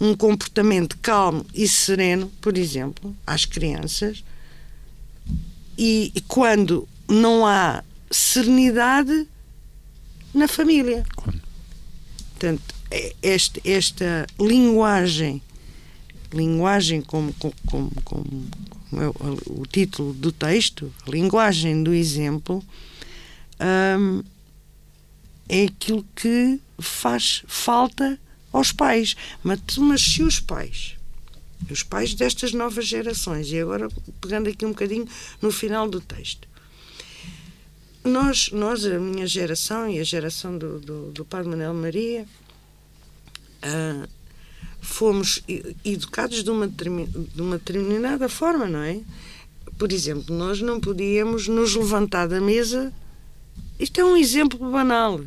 um 0.00 0.14
comportamento 0.14 0.96
calmo 0.98 1.44
e 1.52 1.66
sereno, 1.66 2.30
por 2.40 2.56
exemplo, 2.56 3.14
às 3.26 3.44
crianças, 3.44 4.22
e 5.76 6.12
quando 6.26 6.88
não 7.08 7.46
há 7.46 7.82
serenidade 8.10 9.26
na 10.32 10.46
família. 10.46 11.04
Portanto, 12.30 12.74
é 12.90 13.14
esta, 13.22 13.60
esta 13.64 14.26
linguagem 14.38 15.42
linguagem, 16.32 17.00
como, 17.00 17.32
como, 17.34 17.54
como, 17.64 17.90
como 18.04 19.02
é 19.02 19.08
o, 19.08 19.60
o, 19.62 19.66
título 19.66 20.12
do 20.12 20.30
texto, 20.30 20.92
linguagem 21.06 21.82
do 21.82 21.94
exemplo, 21.94 22.62
é 25.48 25.64
aquilo 25.64 26.04
que 26.14 26.60
faz 26.78 27.42
falta 27.46 28.18
aos 28.52 28.72
pais. 28.72 29.16
Mas, 29.42 29.60
mas 29.78 30.00
se 30.02 30.22
os 30.22 30.40
pais, 30.40 30.96
os 31.70 31.82
pais 31.82 32.14
destas 32.14 32.52
novas 32.52 32.86
gerações, 32.86 33.50
e 33.50 33.58
agora 33.58 33.88
pegando 34.20 34.48
aqui 34.48 34.64
um 34.64 34.70
bocadinho 34.70 35.06
no 35.40 35.50
final 35.50 35.88
do 35.88 36.00
texto, 36.00 36.46
nós, 38.04 38.50
nós 38.52 38.84
a 38.86 38.98
minha 38.98 39.26
geração 39.26 39.88
e 39.88 39.98
a 39.98 40.04
geração 40.04 40.56
do, 40.56 40.78
do, 40.80 41.10
do 41.12 41.24
Padre 41.24 41.50
Manuel 41.50 41.74
Maria, 41.74 42.26
uh, 43.64 44.08
fomos 44.80 45.42
educados 45.84 46.42
de 46.42 46.50
uma, 46.50 46.66
de 46.66 47.42
uma 47.42 47.58
determinada 47.58 48.28
forma, 48.28 48.66
não 48.66 48.82
é? 48.82 49.00
Por 49.76 49.92
exemplo, 49.92 50.34
nós 50.34 50.60
não 50.60 50.80
podíamos 50.80 51.46
nos 51.46 51.74
levantar 51.74 52.26
da 52.26 52.40
mesa. 52.40 52.92
Isto 53.78 54.00
é 54.00 54.04
um 54.04 54.16
exemplo 54.16 54.70
banal. 54.70 55.20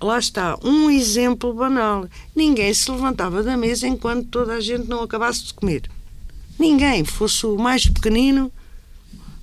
Lá 0.00 0.18
está, 0.18 0.58
um 0.62 0.90
exemplo 0.90 1.52
banal. 1.52 2.08
Ninguém 2.34 2.72
se 2.72 2.90
levantava 2.90 3.42
da 3.42 3.56
mesa 3.56 3.86
enquanto 3.86 4.28
toda 4.28 4.54
a 4.54 4.60
gente 4.60 4.88
não 4.88 5.02
acabasse 5.02 5.44
de 5.44 5.54
comer. 5.54 5.90
Ninguém, 6.58 7.04
fosse 7.04 7.46
o 7.46 7.56
mais 7.56 7.86
pequenino, 7.86 8.50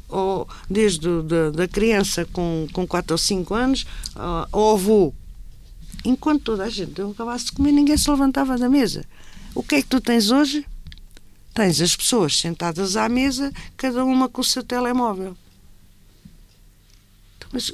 ou 0.08 0.48
desde 0.70 1.22
da, 1.24 1.50
da 1.52 1.68
criança 1.68 2.26
com, 2.26 2.68
com 2.72 2.86
4 2.86 3.14
ou 3.14 3.18
5 3.18 3.54
anos, 3.54 3.86
ao 4.52 4.74
avô. 4.74 5.14
Enquanto 6.04 6.44
toda 6.44 6.64
a 6.64 6.70
gente 6.70 7.02
não 7.02 7.12
acabasse 7.12 7.46
de 7.46 7.52
comer, 7.54 7.72
ninguém 7.72 7.98
se 7.98 8.10
levantava 8.10 8.58
da 8.58 8.70
mesa. 8.70 9.06
O 9.54 9.64
que 9.64 9.76
é 9.76 9.82
que 9.82 9.88
tu 9.88 10.00
tens 10.00 10.32
hoje? 10.32 10.66
Tens 11.54 11.82
as 11.82 11.96
pessoas 11.96 12.38
sentadas 12.38 12.98
à 12.98 13.08
mesa, 13.10 13.52
cada 13.78 14.04
uma 14.04 14.28
com 14.28 14.42
o 14.42 14.44
seu 14.44 14.62
telemóvel. 14.62 15.36
Então, 17.38 17.50
mas 17.52 17.74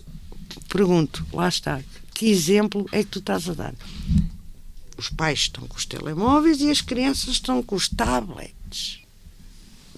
pergunto, 0.71 1.25
lá 1.33 1.47
está, 1.47 1.81
que 2.13 2.27
exemplo 2.27 2.87
é 2.91 3.03
que 3.03 3.09
tu 3.09 3.19
estás 3.19 3.49
a 3.49 3.53
dar? 3.53 3.75
Os 4.97 5.09
pais 5.09 5.39
estão 5.39 5.67
com 5.67 5.75
os 5.75 5.85
telemóveis 5.85 6.61
e 6.61 6.69
as 6.69 6.81
crianças 6.81 7.29
estão 7.29 7.61
com 7.61 7.75
os 7.75 7.89
tablets. 7.89 8.99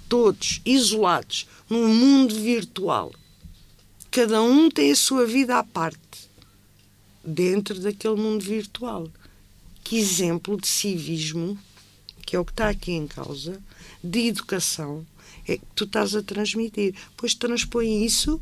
Todos 0.10 0.62
isolados 0.66 1.48
num 1.70 1.94
mundo 1.94 2.36
virtual. 2.36 3.14
Cada 4.10 4.42
um 4.42 4.70
tem 4.70 4.92
a 4.92 4.96
sua 4.96 5.26
vida 5.26 5.58
à 5.58 5.64
parte 5.64 6.30
dentro 7.24 7.80
daquele 7.80 8.16
mundo 8.16 8.44
virtual. 8.44 9.10
Que 9.84 9.98
exemplo 9.98 10.60
de 10.60 10.68
civismo 10.68 11.58
que 12.26 12.36
é 12.36 12.40
o 12.40 12.46
que 12.46 12.52
está 12.52 12.70
aqui 12.70 12.92
em 12.92 13.06
causa, 13.06 13.62
de 14.04 14.28
educação, 14.28 15.06
é 15.48 15.58
que 15.58 15.66
tu 15.76 15.84
estás 15.84 16.16
a 16.16 16.24
transmitir. 16.24 16.96
Pois 17.16 17.36
transpõe 17.36 18.04
isso, 18.04 18.42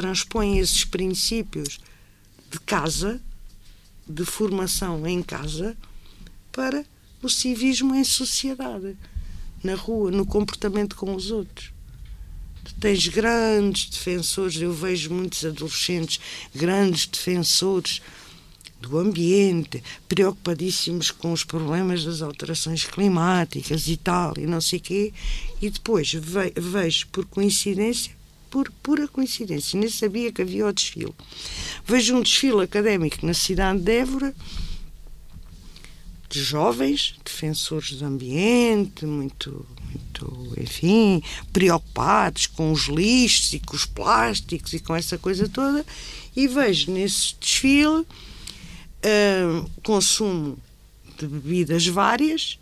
transpõe 0.00 0.58
esses 0.58 0.82
princípios 0.82 1.78
de 2.50 2.58
casa, 2.60 3.20
de 4.08 4.24
formação 4.24 5.06
em 5.06 5.22
casa, 5.22 5.76
para 6.50 6.86
o 7.22 7.28
civismo 7.28 7.94
em 7.94 8.02
sociedade, 8.02 8.96
na 9.62 9.74
rua, 9.74 10.10
no 10.10 10.24
comportamento 10.24 10.96
com 10.96 11.14
os 11.14 11.30
outros. 11.30 11.70
Tu 12.64 12.74
tens 12.80 13.08
grandes 13.08 13.90
defensores, 13.90 14.56
eu 14.56 14.72
vejo 14.72 15.12
muitos 15.12 15.44
adolescentes, 15.44 16.18
grandes 16.54 17.04
defensores 17.04 18.00
do 18.80 18.98
ambiente, 18.98 19.82
preocupadíssimos 20.08 21.10
com 21.10 21.30
os 21.30 21.44
problemas 21.44 22.04
das 22.04 22.22
alterações 22.22 22.86
climáticas 22.86 23.86
e 23.86 23.98
tal, 23.98 24.32
e 24.38 24.46
não 24.46 24.62
sei 24.62 24.80
quê, 24.80 25.12
e 25.60 25.68
depois 25.68 26.10
ve 26.14 26.54
vejo 26.56 27.06
por 27.08 27.26
coincidência, 27.26 28.18
por 28.50 28.70
pura 28.82 29.06
coincidência, 29.06 29.78
nem 29.78 29.88
sabia 29.88 30.32
que 30.32 30.42
havia 30.42 30.66
o 30.66 30.72
desfile. 30.72 31.14
Vejo 31.86 32.16
um 32.16 32.22
desfile 32.22 32.62
académico 32.62 33.24
na 33.24 33.32
cidade 33.32 33.80
de 33.80 33.92
Évora 33.92 34.34
de 36.30 36.44
jovens 36.44 37.16
defensores 37.24 37.90
do 37.94 38.04
ambiente, 38.04 39.04
muito, 39.04 39.66
muito, 39.84 40.54
enfim, 40.56 41.20
preocupados 41.52 42.46
com 42.46 42.70
os 42.70 42.86
lixos 42.86 43.52
e 43.52 43.58
com 43.58 43.74
os 43.74 43.84
plásticos 43.84 44.72
e 44.72 44.78
com 44.78 44.94
essa 44.94 45.18
coisa 45.18 45.48
toda, 45.48 45.84
e 46.36 46.46
vejo 46.46 46.92
nesse 46.92 47.34
desfile 47.40 48.06
uh, 49.02 49.70
consumo 49.82 50.56
de 51.18 51.26
bebidas 51.26 51.88
várias, 51.88 52.60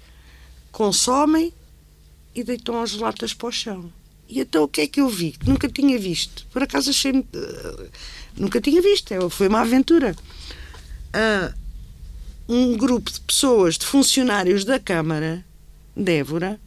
consomem 0.72 1.52
e 2.34 2.42
deitam 2.42 2.80
as 2.80 2.94
latas 2.94 3.34
para 3.34 3.48
o 3.48 3.52
chão. 3.52 3.92
E 4.28 4.40
então 4.40 4.64
o 4.64 4.68
que 4.68 4.82
é 4.82 4.86
que 4.86 5.00
eu 5.00 5.08
vi? 5.08 5.34
Nunca 5.46 5.68
tinha 5.68 5.98
visto. 5.98 6.46
Por 6.52 6.62
acaso 6.62 6.90
achei. 6.90 7.12
Uh, 7.12 7.90
nunca 8.36 8.60
tinha 8.60 8.80
visto. 8.82 9.12
É, 9.12 9.30
foi 9.30 9.48
uma 9.48 9.60
aventura. 9.60 10.14
Uh, 11.14 11.54
um 12.48 12.76
grupo 12.76 13.10
de 13.10 13.20
pessoas, 13.20 13.76
de 13.78 13.86
funcionários 13.86 14.64
da 14.64 14.78
Câmara 14.78 15.44
de 15.96 16.12
Évora, 16.12 16.60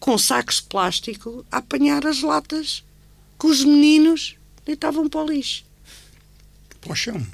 com 0.00 0.16
sacos 0.18 0.56
de 0.56 0.62
plástico, 0.64 1.44
a 1.50 1.58
apanhar 1.58 2.06
as 2.06 2.22
latas 2.22 2.84
que 3.38 3.46
os 3.46 3.64
meninos 3.64 4.36
deitavam 4.64 5.08
para 5.08 5.20
o 5.20 5.26
lixo. 5.26 5.64
Para 6.80 6.92
o 6.92 6.96
chão 6.96 7.26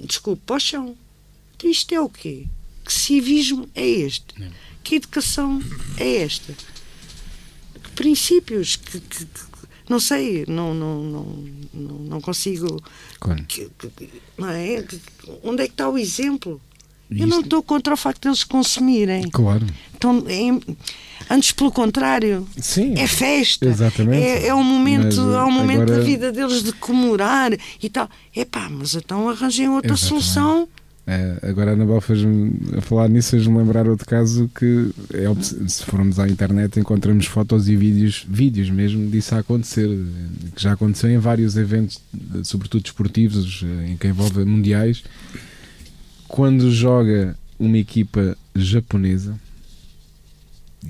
desculpe, 0.00 0.42
para 0.44 0.56
o 0.56 0.60
chão. 0.60 0.96
Então 1.56 1.70
isto 1.70 1.92
é 1.94 2.00
o 2.00 2.08
quê? 2.08 2.46
Que 2.84 2.92
civismo 2.92 3.68
é 3.74 3.86
este? 3.86 4.34
Que 4.82 4.96
educação 4.96 5.60
é 5.96 6.22
esta? 6.22 6.54
Princípios? 7.98 8.76
Que, 8.76 9.00
que, 9.00 9.24
que 9.24 9.40
não 9.90 9.98
sei, 9.98 10.44
não, 10.46 10.72
não, 10.72 11.02
não, 11.02 11.26
não, 11.74 12.20
consigo. 12.20 12.80
Que, 13.48 13.68
não 14.38 14.48
é? 14.48 14.84
Onde 15.42 15.62
é 15.62 15.66
que 15.66 15.72
está 15.72 15.88
o 15.88 15.98
exemplo? 15.98 16.60
Eu 17.10 17.26
não 17.26 17.40
estou 17.40 17.60
contra 17.62 17.92
o 17.94 17.96
facto 17.96 18.22
de 18.22 18.28
eles 18.28 18.44
consumirem. 18.44 19.28
Claro. 19.30 19.66
Então, 19.96 20.24
é, 20.28 21.34
antes, 21.34 21.50
pelo 21.52 21.72
contrário, 21.72 22.46
Sim. 22.60 22.94
é 22.96 23.06
festa. 23.08 23.66
Exatamente. 23.66 24.22
É, 24.22 24.46
é 24.48 24.54
um 24.54 24.62
momento, 24.62 25.16
Mas, 25.16 25.18
é 25.18 25.42
um 25.42 25.50
momento 25.50 25.82
agora- 25.82 25.98
da 25.98 26.04
vida 26.04 26.30
deles 26.30 26.62
de 26.62 26.70
comemorar 26.72 27.50
e 27.82 27.88
tal. 27.88 28.08
Epá, 28.36 28.68
mas 28.68 28.94
então 28.94 29.28
arranjem 29.28 29.68
outra 29.70 29.94
Exatamente. 29.94 30.24
solução. 30.24 30.68
É, 31.10 31.38
agora 31.48 31.70
a 31.70 31.72
Anabel 31.72 32.02
fez-me, 32.02 32.52
a 32.76 32.82
falar 32.82 33.08
nisso, 33.08 33.30
fez-me 33.30 33.56
lembrar 33.56 33.88
outro 33.88 34.06
caso 34.06 34.46
que 34.54 34.90
é, 35.14 35.24
se 35.66 35.82
formos 35.86 36.18
à 36.18 36.28
internet 36.28 36.78
encontramos 36.78 37.24
fotos 37.24 37.66
e 37.66 37.74
vídeos, 37.74 38.26
vídeos 38.28 38.68
mesmo 38.68 39.08
disso 39.10 39.34
a 39.34 39.38
acontecer, 39.38 39.88
que 40.54 40.62
já 40.62 40.72
aconteceu 40.74 41.08
em 41.08 41.16
vários 41.16 41.56
eventos, 41.56 41.98
sobretudo 42.44 42.82
desportivos, 42.82 43.64
eh, 43.64 43.92
em 43.92 43.96
que 43.96 44.06
envolve 44.06 44.44
mundiais, 44.44 45.02
quando 46.28 46.70
joga 46.70 47.34
uma 47.58 47.78
equipa 47.78 48.36
japonesa, 48.54 49.34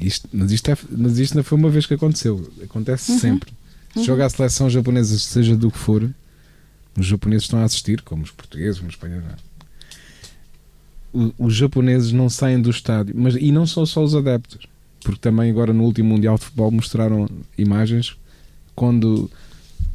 isto, 0.01 0.29
mas, 0.33 0.51
isto 0.51 0.69
é, 0.69 0.77
mas 0.91 1.17
isto 1.21 1.37
não 1.37 1.45
foi 1.45 1.57
uma 1.59 1.71
vez 1.71 1.87
que 1.87 1.95
aconteceu, 1.95 2.51
acontece 2.61 3.13
Uhum. 3.13 3.19
sempre. 3.21 3.53
Se 3.95 4.03
joga 4.03 4.27
a 4.27 4.29
seleção 4.31 4.69
japonesa, 4.69 5.17
seja 5.17 5.57
do 5.57 5.71
que 5.71 5.79
for, 5.79 6.13
os 6.99 7.07
japoneses 7.07 7.45
estão 7.45 7.61
a 7.61 7.65
assistir, 7.65 8.03
como 8.03 8.25
os 8.25 8.33
portugueses, 8.33 8.79
como 8.79 8.89
os 8.89 8.95
espanhóis. 8.97 9.23
não 9.23 9.48
os 11.13 11.55
japoneses 11.55 12.13
não 12.13 12.29
saem 12.29 12.61
do 12.61 12.71
estádio, 12.71 13.15
mas 13.17 13.35
e 13.35 13.51
não 13.51 13.67
são 13.67 13.87
só 13.87 14.03
os 14.03 14.15
adeptos, 14.15 14.67
porque 15.03 15.21
também 15.21 15.51
agora 15.51 15.73
no 15.73 15.85
último 15.85 16.11
Mundial 16.11 16.37
de 16.37 16.45
Futebol 16.45 16.71
mostraram 16.71 17.29
imagens 17.57 18.17
quando 18.75 19.31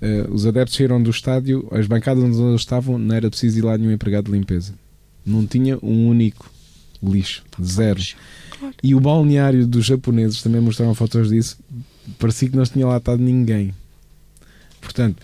eh, 0.01 0.27
os 0.29 0.45
adeptos 0.45 0.75
saíram 0.75 1.01
do 1.01 1.09
estádio, 1.09 1.67
as 1.71 1.87
bancadas 1.87 2.23
onde 2.23 2.41
eles 2.41 2.61
estavam, 2.61 2.97
não 2.97 3.15
era 3.15 3.29
preciso 3.29 3.59
ir 3.59 3.61
lá 3.61 3.77
nenhum 3.77 3.91
empregado 3.91 4.25
de 4.25 4.31
limpeza. 4.31 4.73
Não 5.25 5.45
tinha 5.45 5.77
um 5.81 6.09
único 6.09 6.51
lixo, 7.01 7.43
zero. 7.63 8.01
Claro. 8.59 8.75
E 8.83 8.93
o 8.93 8.99
balneário 8.99 9.65
dos 9.65 9.85
japoneses 9.85 10.41
também 10.41 10.59
mostraram 10.59 10.93
fotos 10.93 11.29
disso. 11.29 11.57
Parecia 12.19 12.49
que 12.49 12.57
não 12.57 12.63
tinha 12.63 12.85
lá 12.85 12.97
estado 12.97 13.21
ninguém. 13.21 13.73
Portanto, 14.81 15.21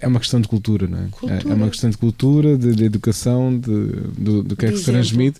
é 0.00 0.06
uma 0.06 0.20
questão 0.20 0.40
de 0.40 0.48
cultura, 0.48 0.86
não 0.86 0.98
é? 0.98 1.06
Cultura. 1.10 1.42
É 1.48 1.54
uma 1.54 1.68
questão 1.70 1.90
de 1.90 1.96
cultura, 1.98 2.56
de, 2.58 2.74
de 2.74 2.84
educação, 2.84 3.58
de, 3.58 3.68
do, 4.18 4.42
do 4.42 4.56
que 4.56 4.66
é 4.66 4.70
que 4.72 4.78
se 4.78 4.84
transmite. 4.84 5.38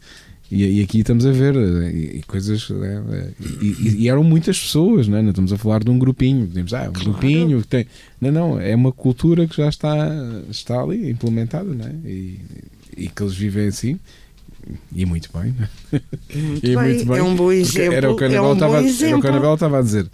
E, 0.51 0.79
e 0.79 0.83
aqui 0.83 1.01
estamos 1.01 1.27
a 1.27 1.33
ver 1.33 1.57
eh, 1.57 1.91
e, 1.91 2.19
e 2.19 2.23
coisas. 2.23 2.69
eh, 2.71 3.31
e, 3.61 3.67
e- 3.67 3.97
e 4.03 4.09
eram 4.09 4.23
muitas 4.23 4.59
pessoas, 4.61 5.09
não 5.09 5.19
é? 5.19 5.23
Não 5.23 5.31
estamos 5.31 5.53
a 5.53 5.59
falar 5.59 5.83
de 5.83 5.91
um 5.91 5.99
grupinho. 5.99 6.47
Dizemos, 6.47 6.73
ah, 6.73 6.89
um 6.89 6.93
Claro. 6.93 7.11
grupinho 7.11 7.61
que 7.63 7.67
tem. 7.67 7.87
Não, 8.21 8.31
não, 8.31 8.61
é 8.61 8.75
uma 8.75 8.93
cultura 8.93 9.47
que 9.49 9.57
já 9.57 9.69
está, 9.69 9.97
está 10.49 10.81
ali 10.81 11.11
implementada, 11.11 11.69
não 11.75 11.85
é? 11.85 11.93
E, 12.09 12.41
que 13.09 13.23
eles 13.23 13.35
vivem 13.35 13.67
assim. 13.67 13.99
E 14.95 15.05
muito 15.05 15.29
bem, 15.37 15.53
não 15.59 15.65
é? 15.65 16.01
Muito, 16.39 16.65
E 16.67 16.77
bem. 16.77 16.77
muito 16.77 17.07
bem, 17.07 17.19
É 17.19 17.23
um 17.23 17.35
bom 17.35 17.51
exemplo. 17.53 17.95
Era 17.95 18.11
o 18.13 18.17
que 18.17 18.23
a 18.25 18.27
é 18.29 18.31
Anabel 18.31 18.51
um 18.51 18.55
estava, 18.55 18.83
estava 19.55 19.79
a 19.79 19.83
dizer. 19.83 20.09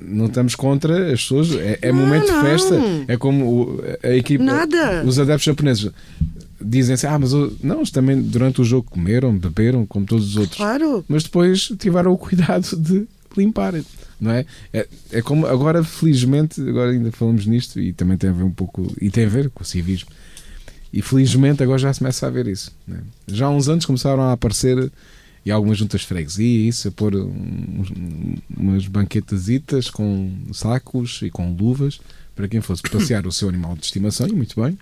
Não 0.00 0.26
estamos 0.26 0.54
contra 0.54 1.12
as 1.12 1.20
pessoas, 1.22 1.52
é, 1.52 1.78
é 1.82 1.92
Não, 1.92 1.98
momento 2.00 2.26
de 2.26 2.32
não. 2.32 2.42
festa. 2.42 2.74
É 3.06 3.16
como 3.16 3.80
a 4.02 4.10
equipa, 4.10 4.42
Nada. 4.44 5.04
os 5.04 5.18
adeptos 5.18 5.44
japoneses 5.44 5.90
dizem 6.60 6.94
assim: 6.94 7.06
Ah, 7.06 7.18
mas 7.18 7.32
não, 7.62 7.84
também 7.84 8.20
durante 8.22 8.60
o 8.60 8.64
jogo 8.64 8.90
comeram, 8.90 9.36
beberam, 9.36 9.84
como 9.86 10.06
todos 10.06 10.28
os 10.30 10.36
outros, 10.36 10.56
Claro. 10.56 11.04
mas 11.08 11.22
depois 11.24 11.70
tiveram 11.78 12.12
o 12.12 12.18
cuidado 12.18 12.76
de 12.76 13.06
limparem. 13.36 13.84
Não 14.20 14.32
é? 14.32 14.44
é? 14.72 14.86
É 15.12 15.22
como 15.22 15.46
agora, 15.46 15.84
felizmente, 15.84 16.60
agora 16.60 16.90
ainda 16.90 17.12
falamos 17.12 17.46
nisto 17.46 17.78
e 17.80 17.92
também 17.92 18.16
tem 18.16 18.30
a 18.30 18.32
ver 18.32 18.42
um 18.42 18.50
pouco, 18.50 18.92
e 19.00 19.10
tem 19.10 19.26
a 19.26 19.28
ver 19.28 19.48
com 19.50 19.62
o 19.62 19.66
civismo. 19.66 20.08
E 20.92 21.02
felizmente 21.02 21.62
agora 21.62 21.78
já 21.78 21.92
se 21.92 21.98
começa 22.00 22.26
a 22.26 22.30
ver 22.30 22.48
isso. 22.48 22.72
é? 22.90 22.96
Já 23.28 23.46
há 23.46 23.50
uns 23.50 23.68
anos 23.68 23.84
começaram 23.84 24.22
a 24.22 24.32
aparecer 24.32 24.90
e 25.48 25.50
algumas 25.50 25.78
juntas 25.78 26.02
de 26.02 26.06
freguesia, 26.06 26.68
isso, 26.68 26.88
a 26.88 26.90
pôr 26.90 27.16
uns, 27.16 27.90
umas 28.54 28.86
banquetasitas 28.86 29.88
com 29.88 30.30
sacos 30.52 31.20
e 31.22 31.30
com 31.30 31.54
luvas 31.54 31.98
para 32.36 32.46
quem 32.46 32.60
fosse 32.60 32.82
passear 32.92 33.26
o 33.26 33.32
seu 33.32 33.48
animal 33.48 33.74
de 33.74 33.86
estimação, 33.86 34.28
e 34.28 34.32
muito 34.32 34.60
bem. 34.60 34.78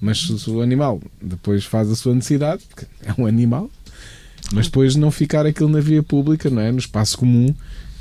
Mas 0.00 0.20
se 0.20 0.50
o 0.50 0.62
animal 0.62 1.02
depois 1.20 1.66
faz 1.66 1.90
a 1.90 1.94
sua 1.94 2.14
necessidade, 2.14 2.62
porque 2.70 2.86
é 3.04 3.20
um 3.20 3.26
animal, 3.26 3.70
mas 4.50 4.64
depois 4.64 4.96
não 4.96 5.10
ficar 5.10 5.44
aquilo 5.44 5.68
na 5.68 5.80
via 5.80 6.02
pública, 6.02 6.48
não 6.48 6.62
é? 6.62 6.72
no 6.72 6.78
espaço 6.78 7.18
comum 7.18 7.54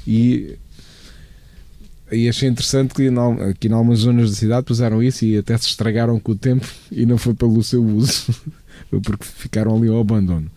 e 0.08 0.58
e 2.10 2.30
achei 2.30 2.48
interessante 2.48 2.94
que 2.94 3.10
aqui 3.50 3.68
em 3.68 3.74
algumas 3.74 4.00
zonas 4.00 4.30
da 4.30 4.36
cidade 4.38 4.66
puseram 4.66 5.04
isso 5.04 5.26
e 5.26 5.38
até 5.38 5.58
se 5.58 5.68
estragaram 5.68 6.18
com 6.22 6.32
o 6.32 6.36
tempo 6.36 6.66
e 6.90 7.06
não 7.06 7.18
foi 7.18 7.34
pelo 7.34 7.62
seu 7.62 7.84
uso, 7.84 8.34
foi 8.90 9.02
porque 9.02 9.26
ficaram 9.26 9.76
ali 9.76 9.90
ao 9.90 10.00
abandono. 10.00 10.50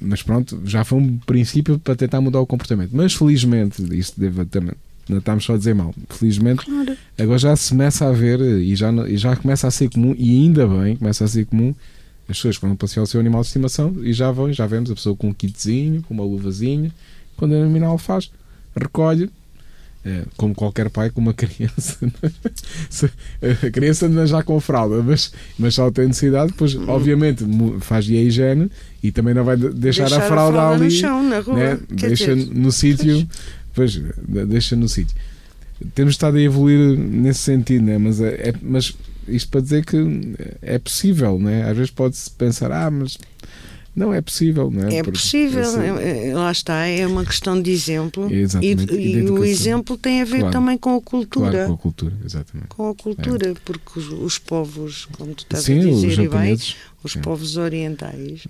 Mas 0.00 0.22
pronto, 0.22 0.60
já 0.64 0.84
foi 0.84 0.98
um 0.98 1.18
princípio 1.18 1.78
para 1.78 1.94
tentar 1.94 2.20
mudar 2.20 2.40
o 2.40 2.46
comportamento. 2.46 2.90
Mas 2.92 3.14
felizmente, 3.14 3.82
isto 3.96 4.18
deve 4.20 4.44
também, 4.46 4.74
não 5.08 5.18
estamos 5.18 5.44
só 5.44 5.54
a 5.54 5.58
dizer 5.58 5.74
mal, 5.74 5.94
felizmente 6.08 6.64
Claro. 6.64 6.96
agora 7.18 7.38
já 7.38 7.56
se 7.56 7.70
começa 7.70 8.08
a 8.08 8.12
ver 8.12 8.40
e 8.40 8.74
já, 8.74 8.90
e 9.08 9.16
já 9.16 9.36
começa 9.36 9.66
a 9.66 9.70
ser 9.70 9.90
comum, 9.90 10.14
e 10.16 10.30
ainda 10.42 10.66
bem, 10.66 10.96
começa 10.96 11.24
a 11.24 11.28
ser 11.28 11.46
comum 11.46 11.74
as 12.28 12.36
pessoas 12.38 12.56
quando 12.56 12.74
passear 12.76 13.02
o 13.02 13.06
seu 13.06 13.20
animal 13.20 13.42
de 13.42 13.48
estimação 13.48 13.94
e 14.02 14.12
já 14.12 14.30
vão, 14.30 14.50
já 14.52 14.66
vemos 14.66 14.90
a 14.90 14.94
pessoa 14.94 15.14
com 15.14 15.28
um 15.28 15.32
kitzinho, 15.34 16.02
com 16.02 16.14
uma 16.14 16.24
luvazinha, 16.24 16.90
quando 17.36 17.52
o 17.52 17.62
animal 17.62 17.98
faz, 17.98 18.30
recolhe, 18.74 19.28
como 20.36 20.54
qualquer 20.54 20.90
pai 20.90 21.10
com 21.10 21.20
uma 21.20 21.32
criança. 21.34 21.98
A 23.64 23.70
criança 23.70 24.06
anda 24.06 24.26
já 24.26 24.42
com 24.42 24.58
fralda, 24.60 25.02
mas, 25.02 25.32
mas 25.58 25.74
só 25.74 25.90
tem 25.90 26.06
necessidade, 26.08 26.52
depois, 26.52 26.74
obviamente, 26.88 27.44
mu- 27.44 27.80
faz-lhe 27.80 28.16
a 28.18 28.22
higiene 28.22 28.70
e 29.02 29.10
também 29.10 29.34
não 29.34 29.44
vai 29.44 29.56
de- 29.56 29.70
deixar, 29.70 30.12
a 30.12 30.20
fralda 30.20 30.68
ali 30.68 30.84
no 30.84 30.90
chão, 30.90 31.22
na 31.28 31.40
rua. 31.40 31.54
né? 31.56 31.78
Deixa 31.90 32.34
dizer, 32.34 32.54
no 32.54 32.70
sítio, 32.72 33.26
pois, 33.74 33.92
de- 33.92 34.46
deixa 34.46 34.76
no 34.76 34.88
sítio. 34.88 35.14
Temos 35.94 36.14
estado 36.14 36.36
a 36.36 36.40
evoluir 36.40 36.98
nesse 36.98 37.40
sentido, 37.40 37.84
né? 37.84 37.98
mas, 37.98 38.20
é, 38.20 38.50
é- 38.50 38.54
mas 38.62 38.94
isto 39.26 39.48
para 39.50 39.60
dizer 39.60 39.84
que 39.84 39.96
é 40.62 40.78
possível, 40.78 41.38
né? 41.38 41.68
às 41.68 41.76
vezes 41.76 41.90
pode-se 41.90 42.30
pensar, 42.30 42.70
ah, 42.70 42.90
mas 42.90 43.18
não 43.94 44.12
é 44.12 44.20
possível, 44.20 44.70
não 44.70 44.88
é? 44.88 44.96
É 44.96 45.02
Porque 45.02 45.18
possível, 45.18 45.62
esse- 45.62 45.78
é- 45.78 46.28
é- 46.30 46.34
lá 46.34 46.50
está, 46.50 46.86
é 46.86 47.06
uma 47.06 47.24
questão 47.24 47.60
de 47.60 47.70
exemplo. 47.70 48.32
Exatamente, 48.32 48.94
E, 48.94 49.18
e 49.18 49.30
o 49.30 49.44
exemplo 49.44 49.96
tem 49.96 50.20
a 50.22 50.24
ver 50.24 50.38
Claro. 50.40 50.52
também 50.52 50.76
com 50.78 50.96
a 50.96 51.00
cultura. 51.00 51.50
Claro, 51.50 51.66
com 51.68 51.74
a 51.74 51.78
cultura, 51.78 52.14
exatamente. 52.24 52.68
com 52.68 52.88
a 52.88 52.94
cultura, 52.94 53.54
porque 53.64 53.98
os, 53.98 54.08
os 54.08 54.38
povos, 54.38 55.06
como 55.12 55.34
tu 55.34 55.44
estás 55.44 55.64
Sim, 55.64 55.84
a 55.88 55.92
os 55.92 56.00
dizer, 56.00 56.22
e 56.24 56.28
bem, 56.28 56.54
os 57.02 57.12
sim. 57.12 57.20
povos 57.20 57.56
orientais 57.56 58.46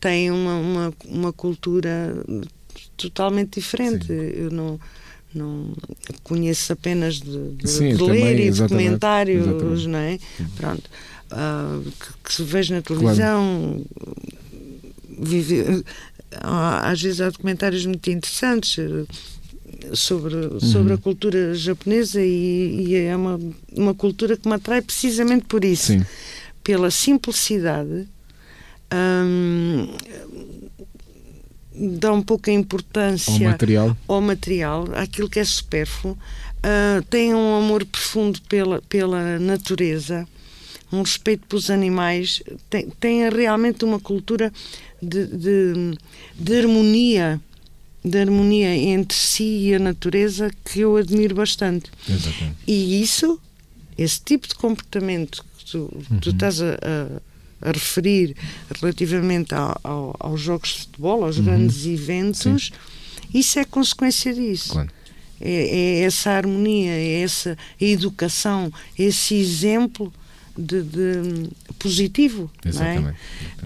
têm 0.00 0.30
uma, 0.30 0.56
uma, 0.56 0.94
uma 1.06 1.32
cultura 1.32 2.24
totalmente 2.96 3.60
diferente. 3.60 4.10
Eu 4.12 4.50
não, 4.50 4.80
não 5.34 5.72
conheço 6.22 6.72
apenas 6.72 7.20
de, 7.20 7.50
de- 7.52 7.68
Sim, 7.70 7.90
de 7.92 7.98
também, 7.98 8.24
ler 8.24 8.40
e 8.48 8.50
de 8.50 8.66
comentários, 8.68 9.46
exatamente. 9.46 9.86
não 9.88 9.98
é? 9.98 10.18
Pronto. 10.56 10.90
Ah, 11.30 11.80
que, 12.00 12.06
que 12.24 12.32
se 12.32 12.42
vejo 12.42 12.74
na 12.74 12.80
televisão. 12.82 13.84
Vive, 15.18 15.84
há- 16.32 16.90
às 16.90 17.00
vezes 17.02 17.20
há 17.20 17.30
documentários 17.30 17.84
muito 17.86 18.08
interessantes 18.10 18.78
eh, 18.78 19.04
sobre, 19.94 20.60
sobre 20.60 20.92
Uhum. 20.92 20.98
a 20.98 21.02
cultura 21.02 21.54
japonesa 21.54 22.20
e, 22.22 22.86
e 22.88 22.96
é 22.96 23.14
uma, 23.16 23.38
uma 23.74 23.94
cultura 23.94 24.36
que 24.36 24.48
me 24.48 24.54
atrai 24.54 24.80
precisamente 24.82 25.44
por 25.46 25.64
isso 25.64 25.86
Sim, 25.92 26.04
pela 26.64 26.90
simplicidade 26.90 28.06
hum, 28.92 29.88
dá 31.98 32.12
um 32.12 32.22
pouco 32.22 32.48
a 32.50 32.52
ao 32.52 32.58
importância 32.58 33.48
material. 33.50 33.96
ao 34.06 34.20
material, 34.20 34.88
àquilo 34.94 35.28
que 35.28 35.38
é 35.38 35.44
supérfluo, 35.44 36.16
ah, 36.62 37.02
tem 37.08 37.34
um 37.34 37.56
amor 37.56 37.84
profundo 37.84 38.40
pela, 38.48 38.82
pela 38.82 39.38
natureza, 39.38 40.26
um 40.90 41.02
respeito 41.02 41.46
pelos 41.46 41.70
animais, 41.70 42.42
tem, 42.70 42.88
tem 42.98 43.28
realmente 43.30 43.84
uma 43.84 44.00
cultura 44.00 44.52
de, 45.02 45.26
de, 45.26 45.98
de 46.38 46.58
harmonia, 46.58 47.40
de 48.04 48.18
harmonia 48.18 48.74
entre 48.74 49.16
si 49.16 49.44
e 49.68 49.74
a 49.74 49.78
natureza 49.78 50.50
que 50.64 50.80
eu 50.80 50.96
admiro 50.96 51.34
bastante. 51.34 51.90
Exatamente. 52.08 52.56
E 52.66 53.00
isso, 53.02 53.40
esse 53.96 54.20
tipo 54.20 54.46
de 54.48 54.54
comportamento 54.54 55.44
que 55.58 55.64
tu, 55.72 55.78
Uhum. 56.10 56.18
tu 56.20 56.30
estás 56.30 56.60
a, 56.62 56.74
a- 56.74 57.20
a 57.68 57.72
referir 57.72 58.36
relativamente 58.80 59.52
ao- 59.54 59.78
ao- 59.82 60.16
aos 60.20 60.40
jogos 60.40 60.70
de 60.70 60.78
futebol, 60.82 61.24
aos 61.24 61.38
grandes 61.40 61.84
eventos, 61.86 62.70
isso 63.34 63.58
é 63.58 63.64
consequência 63.64 64.32
disso. 64.32 64.68
Uhum. 64.70 64.74
Claro. 64.86 64.90
É, 65.40 65.52
é 65.52 66.00
essa 66.00 66.30
harmonia, 66.30 66.90
é 66.90 67.20
essa 67.20 67.56
educação, 67.80 68.72
esse 68.98 69.34
exemplo 69.36 70.12
de, 70.56 70.82
de 70.82 71.50
positivo. 71.78 72.50
Não 72.64 72.68
é? 72.68 72.68
Exatamente. 72.94 73.18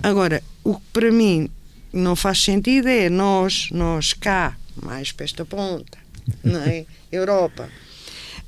Agora, 0.03 0.43
o 0.65 0.75
que 0.75 0.83
para 0.93 1.11
mim 1.11 1.49
não 1.93 2.15
faz 2.17 2.43
sentido 2.43 2.89
é 2.89 3.09
nós, 3.09 3.69
nós 3.71 4.13
cá, 4.13 4.57
mais 4.83 5.13
para 5.13 5.25
esta 5.25 5.45
ponta, 5.45 5.99
não 6.43 6.61
é? 6.63 6.85
Europa, 7.11 7.69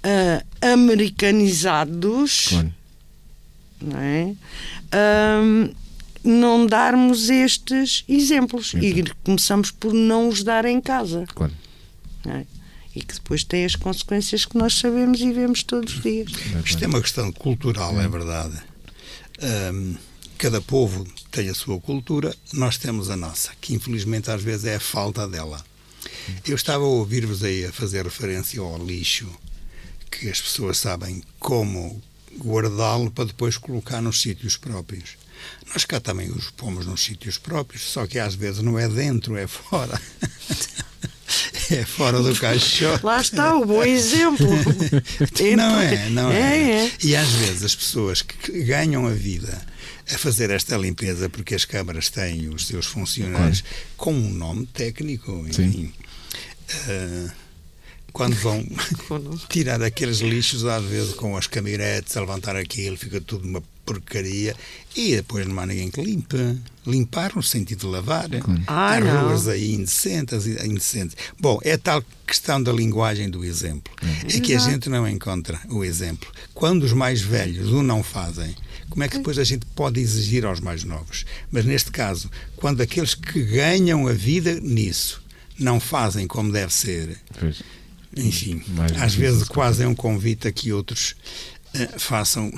ah, 0.03 0.43
americanizados, 0.73 2.47
Claro. 2.49 2.75
não 3.83 3.99
é? 4.01 4.35
Não 6.23 6.67
darmos 6.67 7.29
estes 7.29 8.03
exemplos 8.09 8.73
e 8.75 9.05
começamos 9.23 9.71
por 9.71 9.93
não 9.93 10.29
os 10.31 10.43
dar 10.43 10.65
em 10.65 10.81
casa 10.81 11.27
Claro. 11.35 11.53
não 12.25 12.33
é? 12.37 12.47
e 12.97 13.03
que 13.03 13.13
depois 13.15 13.43
tem 13.45 13.65
as 13.65 13.75
consequências 13.75 14.45
que 14.47 14.57
nós 14.57 14.75
sabemos 14.79 15.21
e 15.21 15.31
vemos 15.33 15.63
todos 15.65 15.97
os 15.97 16.03
dias. 16.03 16.31
Isto 16.65 16.85
é 16.85 16.87
uma 16.87 17.01
questão 17.03 17.31
cultural, 17.33 18.01
é 18.01 18.07
verdade. 18.09 18.57
Ahm, 19.43 19.97
cada 20.39 20.61
povo 20.61 21.07
tem 21.31 21.49
a 21.49 21.55
sua 21.55 21.81
cultura, 21.81 22.35
nós 22.53 22.77
temos 22.79 23.11
a 23.11 23.17
nossa, 23.17 23.53
que 23.61 23.75
infelizmente 23.75 24.31
às 24.31 24.43
vezes 24.43 24.67
é 24.67 24.77
a 24.77 24.81
falta 24.81 25.27
dela. 25.27 25.65
Eu 26.47 26.57
estava 26.57 26.85
a 26.85 26.89
ouvir-vos 26.89 27.43
aí 27.43 27.65
a 27.65 27.73
fazer 27.73 28.05
referência 28.05 28.61
ao 28.61 28.85
lixo, 28.85 29.29
que 30.11 30.29
as 30.29 30.41
pessoas 30.41 30.79
sabem 30.79 31.23
como 31.39 32.03
guardá-lo 32.39 33.11
para 33.11 33.27
depois 33.27 33.57
colocar 33.57 34.01
nos 34.01 34.21
sítios 34.21 34.57
próprios. 34.57 35.17
Nós 35.73 35.85
cá 35.85 36.01
também 36.01 36.31
os 36.31 36.51
pomos 36.51 36.87
nos 36.87 37.03
sítios 37.03 37.39
próprios, 37.39 37.83
só 37.83 38.07
que 38.07 38.19
às 38.19 38.35
vezes 38.35 38.63
não 38.63 38.79
é 38.79 38.89
dentro, 38.89 39.37
é 39.37 39.47
fora. 39.47 40.01
é 41.71 41.85
fora 41.85 42.23
do 42.23 42.35
caixote. 42.37 43.05
Lá 43.05 43.21
está 43.21 43.57
o 43.57 43.65
bom 43.65 43.85
exemplo. 43.85 44.47
Não 45.57 45.81
é, 45.81 46.09
não 46.11 46.31
é. 46.31 46.39
É, 46.39 46.87
é. 46.87 46.93
E 47.03 47.17
às 47.17 47.29
vezes 47.29 47.65
as 47.65 47.75
pessoas 47.75 48.23
que 48.23 48.63
ganham 48.63 49.07
a 49.07 49.11
vida 49.11 49.74
a 50.13 50.19
fazer 50.19 50.51
esta 50.51 50.77
limpeza, 50.77 51.29
porque 51.29 51.55
as 51.55 51.65
câmaras 51.65 52.11
têm 52.11 52.49
os 52.49 52.67
seus 52.67 52.87
funcionários 52.87 53.65
com 53.97 54.13
um 54.13 54.31
nome 54.31 54.67
técnico, 54.67 55.47
enfim. 55.49 55.93
ah, 56.89 57.33
quando 58.13 58.37
vão 58.37 58.65
tirar 59.51 59.83
aqueles 59.83 60.19
lixos, 60.19 60.65
às 60.65 60.85
vezes 60.85 61.15
com 61.15 61.37
as 61.37 61.47
caminhonetes 61.47 62.17
a 62.17 62.21
levantar 62.21 62.55
aquilo, 62.55 62.97
fica 62.97 63.21
tudo 63.21 63.47
uma 63.47 63.63
porcaria 63.85 64.55
e 64.97 65.17
depois 65.17 65.47
não 65.47 65.59
há 65.61 65.67
ninguém 65.67 65.91
que 65.91 66.01
limpa. 66.03 66.57
Limpar 66.87 67.35
no 67.35 67.43
sentido 67.43 67.81
de 67.81 67.87
lavar. 67.87 68.29
Ah, 68.67 68.95
há 68.95 69.01
não. 69.01 69.29
ruas 69.29 69.49
aí 69.49 69.73
indecentes, 69.73 70.47
indecentes. 70.47 71.17
Bom, 71.41 71.59
é 71.63 71.77
tal 71.79 72.05
questão 72.27 72.63
da 72.63 72.71
linguagem 72.73 73.31
do 73.31 73.43
exemplo. 73.45 73.93
É 74.29 74.39
que 74.41 74.55
a 74.55 74.59
gente 74.59 74.89
não 74.91 75.09
encontra 75.09 75.59
o 75.71 75.83
exemplo. 75.83 76.31
Quando 76.53 76.83
os 76.83 76.93
mais 76.93 77.23
velhos 77.23 77.71
o 77.73 77.83
não 77.83 78.03
fazem, 78.03 78.55
como 78.91 79.03
é 79.03 79.09
que 79.09 79.17
depois 79.17 79.39
a 79.39 79.45
gente 79.45 79.65
pode 79.75 79.99
exigir 79.99 80.45
aos 80.45 80.61
mais 80.61 80.85
novos? 80.85 81.25
Mas 81.51 81.65
neste 81.65 81.91
caso, 81.91 82.31
quando 82.57 82.83
aqueles 82.83 83.15
que 83.15 83.43
ganham 83.43 84.07
a 84.07 84.13
vida 84.13 84.61
nisso 84.61 85.23
não 85.59 85.81
fazem 85.81 86.27
como 86.27 86.53
deve 86.53 86.73
ser, 86.73 87.17
Pois. 87.41 87.63
enfim, 88.15 88.63
Mais 88.69 88.93
às 89.01 89.15
vezes 89.15 89.45
se 89.45 89.49
quase 89.49 89.83
é 89.83 89.89
um 89.89 89.95
convite 89.95 90.47
a 90.49 90.53
que 90.53 90.71
outros 90.73 91.17
eh, 91.73 91.89
façam 91.99 92.53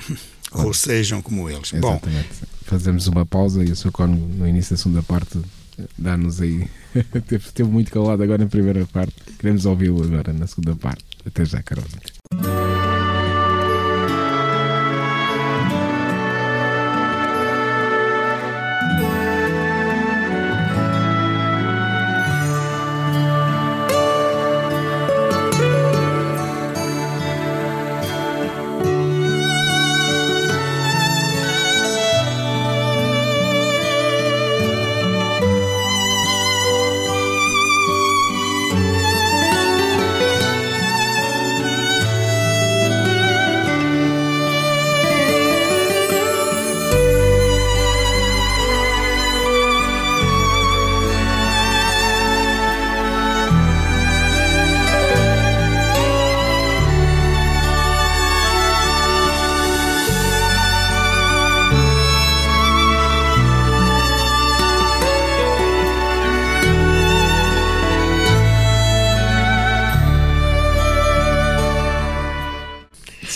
ou 0.53 0.73
sejam 0.73 1.21
como 1.21 1.49
eles. 1.49 1.71
Bom, 1.73 1.93
Exatamente. 1.93 2.29
Fazemos 2.63 3.07
uma 3.07 3.25
pausa 3.25 3.63
e 3.63 3.71
o 3.71 3.75
Sr. 3.75 3.91
Cono, 3.91 4.15
no 4.15 4.47
início 4.47 4.75
da 4.75 4.81
segunda 4.81 5.03
parte, 5.03 5.39
dá-nos 5.97 6.41
aí. 6.41 6.67
teve, 7.27 7.51
teve 7.53 7.69
muito 7.69 7.91
calado 7.91 8.21
agora 8.21 8.43
na 8.43 8.49
primeira 8.49 8.85
parte. 8.87 9.15
Queremos 9.39 9.65
ouvi-lo 9.65 10.03
agora 10.03 10.33
na 10.33 10.47
segunda 10.47 10.75
parte. 10.75 11.05
Até 11.25 11.45
já, 11.45 11.61
Carol. 11.63 11.85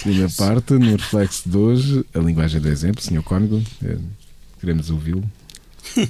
Segunda 0.04 0.30
parte, 0.30 0.74
no 0.74 0.92
reflexo 0.96 1.48
de 1.50 1.58
hoje, 1.58 2.06
a 2.14 2.20
linguagem 2.20 2.60
do 2.60 2.68
exemplo, 2.70 3.02
Sr. 3.02 3.22
Cónigo. 3.24 3.62
eh, 3.84 3.98
Queremos 4.60 4.90
ouvi-lo. 4.90 5.24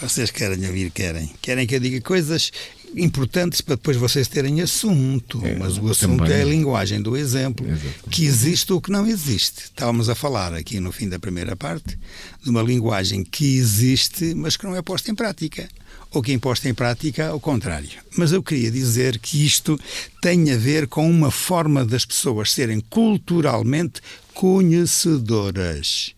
vocês 0.00 0.30
querem 0.30 0.66
ouvir, 0.66 0.90
querem. 0.90 1.30
Querem 1.40 1.66
que 1.66 1.74
eu 1.76 1.80
diga 1.80 2.00
coisas 2.00 2.50
importantes 2.96 3.60
para 3.60 3.74
depois 3.76 3.96
vocês 3.96 4.28
terem 4.28 4.60
assunto. 4.60 5.40
É, 5.44 5.56
Mas 5.56 5.78
o 5.78 5.88
assunto 5.90 6.18
também. 6.24 6.32
é 6.32 6.42
a 6.42 6.44
linguagem 6.44 7.00
do 7.02 7.16
exemplo. 7.16 7.66
Exato. 7.66 8.10
Que 8.10 8.24
existe 8.24 8.72
ou 8.72 8.80
que 8.80 8.90
não 8.90 9.06
existe. 9.06 9.64
Estávamos 9.64 10.08
a 10.08 10.14
falar 10.14 10.52
aqui 10.54 10.78
no 10.80 10.92
fim 10.92 11.08
da 11.08 11.18
primeira 11.18 11.56
parte 11.56 11.98
de 12.42 12.50
uma 12.50 12.62
linguagem 12.62 13.24
que 13.24 13.56
existe, 13.56 14.34
mas 14.34 14.56
que 14.56 14.64
não 14.64 14.76
é 14.76 14.82
posta 14.82 15.10
em 15.10 15.14
prática. 15.14 15.68
Ou 16.14 16.22
que 16.22 16.32
é 16.32 16.38
posta 16.38 16.68
em 16.68 16.74
prática 16.74 17.28
ao 17.28 17.40
contrário. 17.40 17.90
Mas 18.16 18.30
eu 18.30 18.42
queria 18.42 18.70
dizer 18.70 19.18
que 19.18 19.44
isto 19.44 19.78
tem 20.22 20.52
a 20.52 20.56
ver 20.56 20.86
com 20.86 21.10
uma 21.10 21.30
forma 21.30 21.84
das 21.84 22.04
pessoas 22.04 22.52
serem 22.52 22.80
culturalmente 22.80 24.00
conhecedoras 24.32 26.14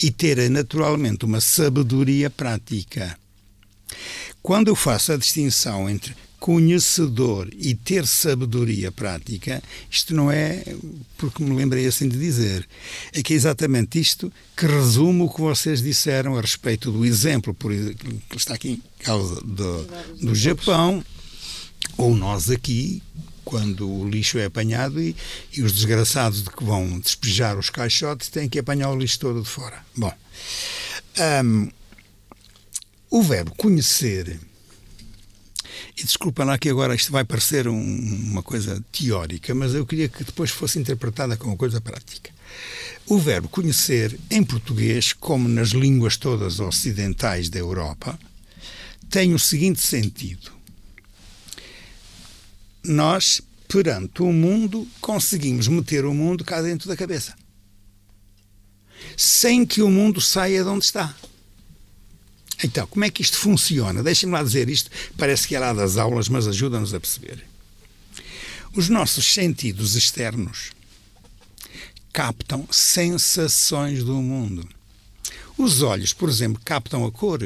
e 0.00 0.10
terem 0.10 0.50
naturalmente 0.50 1.24
uma 1.24 1.40
sabedoria 1.40 2.28
prática. 2.28 3.18
Quando 4.42 4.68
eu 4.68 4.76
faço 4.76 5.12
a 5.12 5.16
distinção 5.16 5.88
entre 5.88 6.14
conhecedor 6.44 7.48
e 7.56 7.74
ter 7.74 8.06
sabedoria 8.06 8.92
prática, 8.92 9.62
isto 9.90 10.14
não 10.14 10.30
é 10.30 10.62
porque 11.16 11.42
me 11.42 11.56
lembrei 11.56 11.86
assim 11.86 12.06
de 12.06 12.18
dizer. 12.18 12.68
É 13.14 13.22
que 13.22 13.32
é 13.32 13.36
exatamente 13.36 13.98
isto 13.98 14.30
que 14.54 14.66
resume 14.66 15.22
o 15.22 15.30
que 15.30 15.40
vocês 15.40 15.80
disseram 15.80 16.36
a 16.36 16.42
respeito 16.42 16.92
do 16.92 17.02
exemplo, 17.02 17.54
por, 17.54 17.72
que 17.72 18.36
está 18.36 18.52
aqui 18.52 18.72
em 18.72 18.82
causa 19.02 19.36
do, 19.36 19.88
do 20.20 20.34
Japão, 20.34 21.02
ou 21.96 22.14
nós 22.14 22.50
aqui, 22.50 23.02
quando 23.42 23.90
o 23.90 24.06
lixo 24.06 24.36
é 24.36 24.44
apanhado 24.44 25.00
e, 25.00 25.16
e 25.50 25.62
os 25.62 25.72
desgraçados 25.72 26.42
de 26.44 26.50
que 26.50 26.62
vão 26.62 27.00
despejar 27.00 27.58
os 27.58 27.70
caixotes 27.70 28.28
têm 28.28 28.50
que 28.50 28.58
apanhar 28.58 28.90
o 28.90 28.98
lixo 28.98 29.18
todo 29.18 29.40
de 29.40 29.48
fora. 29.48 29.82
Bom, 29.96 30.12
hum, 31.42 31.70
o 33.10 33.22
verbo 33.22 33.54
conhecer, 33.56 34.38
e 35.96 36.04
desculpa 36.04 36.44
lá 36.44 36.58
que 36.58 36.68
agora 36.68 36.94
isto 36.94 37.12
vai 37.12 37.24
parecer 37.24 37.68
um- 37.68 38.30
uma 38.30 38.42
coisa 38.42 38.82
teórica, 38.92 39.54
mas 39.54 39.74
eu 39.74 39.86
queria 39.86 40.08
que 40.08 40.24
depois 40.24 40.50
fosse 40.50 40.78
interpretada 40.78 41.36
como 41.36 41.56
coisa 41.56 41.80
prática. 41.80 42.30
O 43.06 43.18
verbo 43.18 43.48
conhecer, 43.48 44.18
em 44.30 44.42
português, 44.42 45.12
como 45.12 45.48
nas 45.48 45.70
línguas 45.70 46.16
todas 46.16 46.60
ocidentais 46.60 47.48
da 47.48 47.58
Europa, 47.58 48.18
tem 49.10 49.34
o 49.34 49.38
seguinte 49.38 49.80
sentido. 49.80 50.50
Nós, 52.82 53.40
perante 53.68 54.22
o 54.22 54.32
mundo, 54.32 54.86
conseguimos 55.00 55.68
meter 55.68 56.04
o 56.04 56.14
mundo 56.14 56.44
cá 56.44 56.60
dentro 56.62 56.88
da 56.88 56.96
cabeça. 56.96 57.34
Sem 59.16 59.66
que 59.66 59.82
o 59.82 59.90
mundo 59.90 60.20
saia 60.20 60.62
de 60.62 60.68
onde 60.68 60.84
está. 60.84 61.14
Então, 62.62 62.86
como 62.86 63.04
é 63.04 63.10
que 63.10 63.22
isto 63.22 63.36
funciona? 63.36 64.02
Deixem-me 64.02 64.32
lá 64.34 64.42
dizer 64.42 64.68
isto, 64.68 64.90
parece 65.16 65.48
que 65.48 65.56
é 65.56 65.58
lá 65.58 65.72
das 65.72 65.96
aulas, 65.96 66.28
mas 66.28 66.46
ajuda-nos 66.46 66.94
a 66.94 67.00
perceber. 67.00 67.44
Os 68.74 68.88
nossos 68.88 69.24
sentidos 69.26 69.94
externos 69.94 70.72
captam 72.12 72.66
sensações 72.70 74.04
do 74.04 74.14
mundo. 74.14 74.68
Os 75.56 75.82
olhos, 75.82 76.12
por 76.12 76.28
exemplo, 76.28 76.60
captam 76.64 77.04
a 77.04 77.12
cor, 77.12 77.42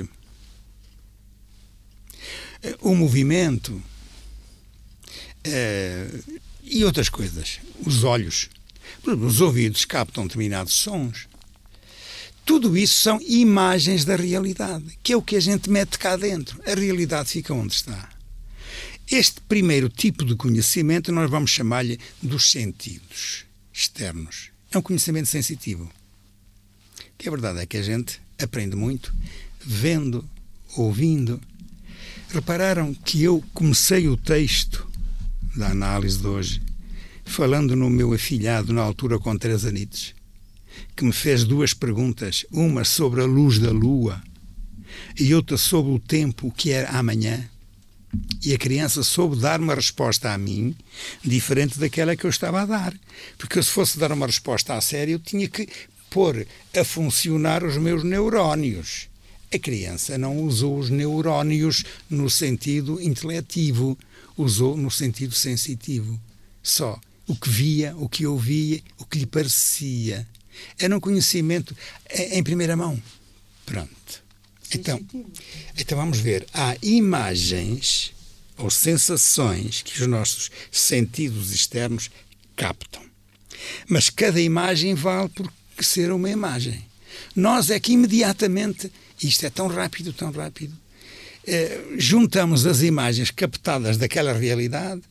eh, 2.62 2.76
o 2.80 2.94
movimento 2.94 3.82
eh, 5.44 6.08
e 6.62 6.84
outras 6.84 7.08
coisas. 7.08 7.60
Os 7.84 8.04
olhos. 8.04 8.48
Os 9.04 9.40
ouvidos 9.40 9.84
captam 9.84 10.24
determinados 10.24 10.74
sons. 10.74 11.28
Tudo 12.48 12.78
isso 12.78 12.98
são 12.98 13.20
imagens 13.20 14.06
da 14.06 14.16
realidade, 14.16 14.98
que 15.02 15.12
é 15.12 15.16
o 15.18 15.20
que 15.20 15.36
a 15.36 15.40
gente 15.40 15.68
mete 15.68 15.98
cá 15.98 16.16
dentro. 16.16 16.58
A 16.66 16.74
realidade 16.74 17.28
fica 17.28 17.52
onde 17.52 17.74
está. 17.74 18.08
Este 19.06 19.38
primeiro 19.42 19.90
tipo 19.90 20.24
de 20.24 20.34
conhecimento 20.34 21.12
nós 21.12 21.28
vamos 21.28 21.50
chamar-lhe 21.50 22.00
dos 22.22 22.50
sentidos 22.50 23.44
externos. 23.70 24.48
É 24.72 24.78
um 24.78 24.80
conhecimento 24.80 25.28
sensitivo. 25.28 25.90
Que 27.18 27.28
a 27.28 27.30
verdade 27.30 27.60
é 27.60 27.66
que 27.66 27.76
a 27.76 27.82
gente 27.82 28.18
aprende 28.42 28.74
muito 28.74 29.14
vendo, 29.60 30.26
ouvindo. 30.74 31.38
Repararam 32.30 32.94
que 32.94 33.22
eu 33.22 33.44
comecei 33.52 34.08
o 34.08 34.16
texto 34.16 34.90
da 35.54 35.68
análise 35.68 36.16
de 36.16 36.26
hoje 36.26 36.62
falando 37.26 37.76
no 37.76 37.90
meu 37.90 38.14
afilhado 38.14 38.72
na 38.72 38.80
altura 38.80 39.18
com 39.18 39.36
três 39.36 39.66
anitos 39.66 40.16
que 40.96 41.04
me 41.04 41.12
fez 41.12 41.44
duas 41.44 41.74
perguntas, 41.74 42.44
uma 42.50 42.84
sobre 42.84 43.20
a 43.22 43.24
luz 43.24 43.58
da 43.58 43.70
lua 43.70 44.22
e 45.18 45.34
outra 45.34 45.56
sobre 45.56 45.92
o 45.92 45.98
tempo, 45.98 46.52
que 46.56 46.70
era 46.70 46.90
amanhã. 46.90 47.48
E 48.42 48.54
a 48.54 48.58
criança 48.58 49.02
soube 49.02 49.36
dar 49.36 49.60
uma 49.60 49.74
resposta 49.74 50.32
a 50.32 50.38
mim 50.38 50.74
diferente 51.22 51.78
daquela 51.78 52.16
que 52.16 52.24
eu 52.24 52.30
estava 52.30 52.62
a 52.62 52.66
dar. 52.66 52.94
Porque 53.36 53.62
se 53.62 53.70
fosse 53.70 53.98
dar 53.98 54.12
uma 54.12 54.26
resposta 54.26 54.74
a 54.74 54.80
sério, 54.80 55.14
eu 55.14 55.18
tinha 55.18 55.48
que 55.48 55.68
pôr 56.08 56.46
a 56.74 56.84
funcionar 56.84 57.62
os 57.64 57.76
meus 57.76 58.02
neurónios. 58.02 59.08
A 59.52 59.58
criança 59.58 60.16
não 60.16 60.38
usou 60.38 60.78
os 60.78 60.90
neurónios 60.90 61.84
no 62.08 62.30
sentido 62.30 63.00
intelectivo, 63.00 63.98
usou 64.36 64.76
no 64.76 64.90
sentido 64.90 65.34
sensitivo. 65.34 66.18
Só 66.62 66.98
o 67.26 67.34
que 67.34 67.48
via, 67.48 67.94
o 67.96 68.08
que 68.08 68.26
ouvia, 68.26 68.80
o 68.98 69.04
que 69.04 69.18
lhe 69.18 69.26
parecia. 69.26 70.26
Era 70.78 70.96
um 70.96 71.00
conhecimento 71.00 71.76
em 72.10 72.42
primeira 72.42 72.76
mão. 72.76 73.00
Pronto. 73.64 74.22
Então, 74.74 75.00
então 75.78 75.98
vamos 75.98 76.18
ver. 76.18 76.46
Há 76.52 76.76
imagens 76.82 78.12
ou 78.56 78.70
sensações 78.70 79.82
que 79.82 80.00
os 80.00 80.06
nossos 80.06 80.50
sentidos 80.70 81.52
externos 81.52 82.10
captam. 82.56 83.02
Mas 83.88 84.10
cada 84.10 84.40
imagem 84.40 84.94
vale 84.94 85.28
por 85.28 85.50
ser 85.80 86.12
uma 86.12 86.28
imagem. 86.28 86.84
Nós 87.34 87.70
é 87.70 87.78
que 87.80 87.92
imediatamente, 87.92 88.92
isto 89.22 89.46
é 89.46 89.50
tão 89.50 89.68
rápido, 89.68 90.12
tão 90.12 90.30
rápido, 90.30 90.76
eh, 91.46 91.80
juntamos 91.96 92.66
as 92.66 92.82
imagens 92.82 93.30
captadas 93.30 93.96
daquela 93.96 94.32
realidade 94.32 95.02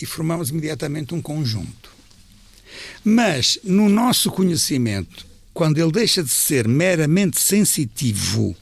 e 0.00 0.06
formamos 0.06 0.50
imediatamente 0.50 1.14
um 1.14 1.22
conjunto. 1.22 1.95
Mas 3.04 3.58
no 3.62 3.88
nosso 3.88 4.30
conhecimento, 4.30 5.26
quando 5.54 5.78
ele 5.78 5.92
deixa 5.92 6.22
de 6.22 6.30
ser 6.30 6.68
meramente 6.68 7.40
sensitivo 7.40 8.54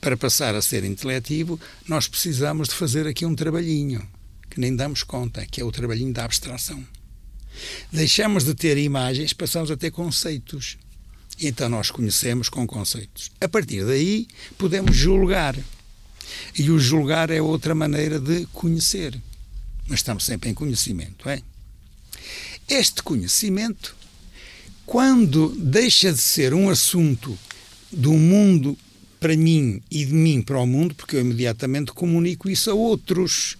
para 0.00 0.16
passar 0.16 0.54
a 0.54 0.62
ser 0.62 0.84
intelectivo, 0.84 1.60
nós 1.86 2.08
precisamos 2.08 2.68
de 2.68 2.74
fazer 2.74 3.06
aqui 3.06 3.26
um 3.26 3.34
trabalhinho 3.34 4.06
que 4.48 4.60
nem 4.60 4.74
damos 4.74 5.02
conta, 5.02 5.44
que 5.44 5.60
é 5.60 5.64
o 5.64 5.72
trabalhinho 5.72 6.12
da 6.12 6.24
abstração. 6.24 6.82
Deixamos 7.92 8.44
de 8.44 8.54
ter 8.54 8.78
imagens, 8.78 9.32
passamos 9.32 9.70
a 9.70 9.76
ter 9.76 9.90
conceitos. 9.90 10.78
Então 11.40 11.68
nós 11.68 11.90
conhecemos 11.90 12.48
com 12.48 12.66
conceitos. 12.66 13.30
A 13.40 13.48
partir 13.48 13.84
daí, 13.84 14.28
podemos 14.56 14.96
julgar. 14.96 15.56
E 16.56 16.70
o 16.70 16.78
julgar 16.78 17.30
é 17.30 17.42
outra 17.42 17.74
maneira 17.74 18.18
de 18.20 18.46
conhecer. 18.46 19.20
Mas 19.86 20.00
estamos 20.00 20.24
sempre 20.24 20.50
em 20.50 20.54
conhecimento, 20.54 21.28
é? 21.28 21.42
Este 22.68 23.02
conhecimento, 23.02 23.94
quando 24.86 25.50
deixa 25.50 26.10
de 26.10 26.18
ser 26.18 26.54
um 26.54 26.70
assunto 26.70 27.38
do 27.92 28.14
mundo 28.14 28.76
para 29.20 29.36
mim 29.36 29.82
e 29.90 30.04
de 30.04 30.14
mim 30.14 30.40
para 30.40 30.58
o 30.58 30.66
mundo, 30.66 30.94
porque 30.94 31.16
eu 31.16 31.20
imediatamente 31.20 31.92
comunico 31.92 32.48
isso 32.48 32.70
a 32.70 32.74
outros. 32.74 33.58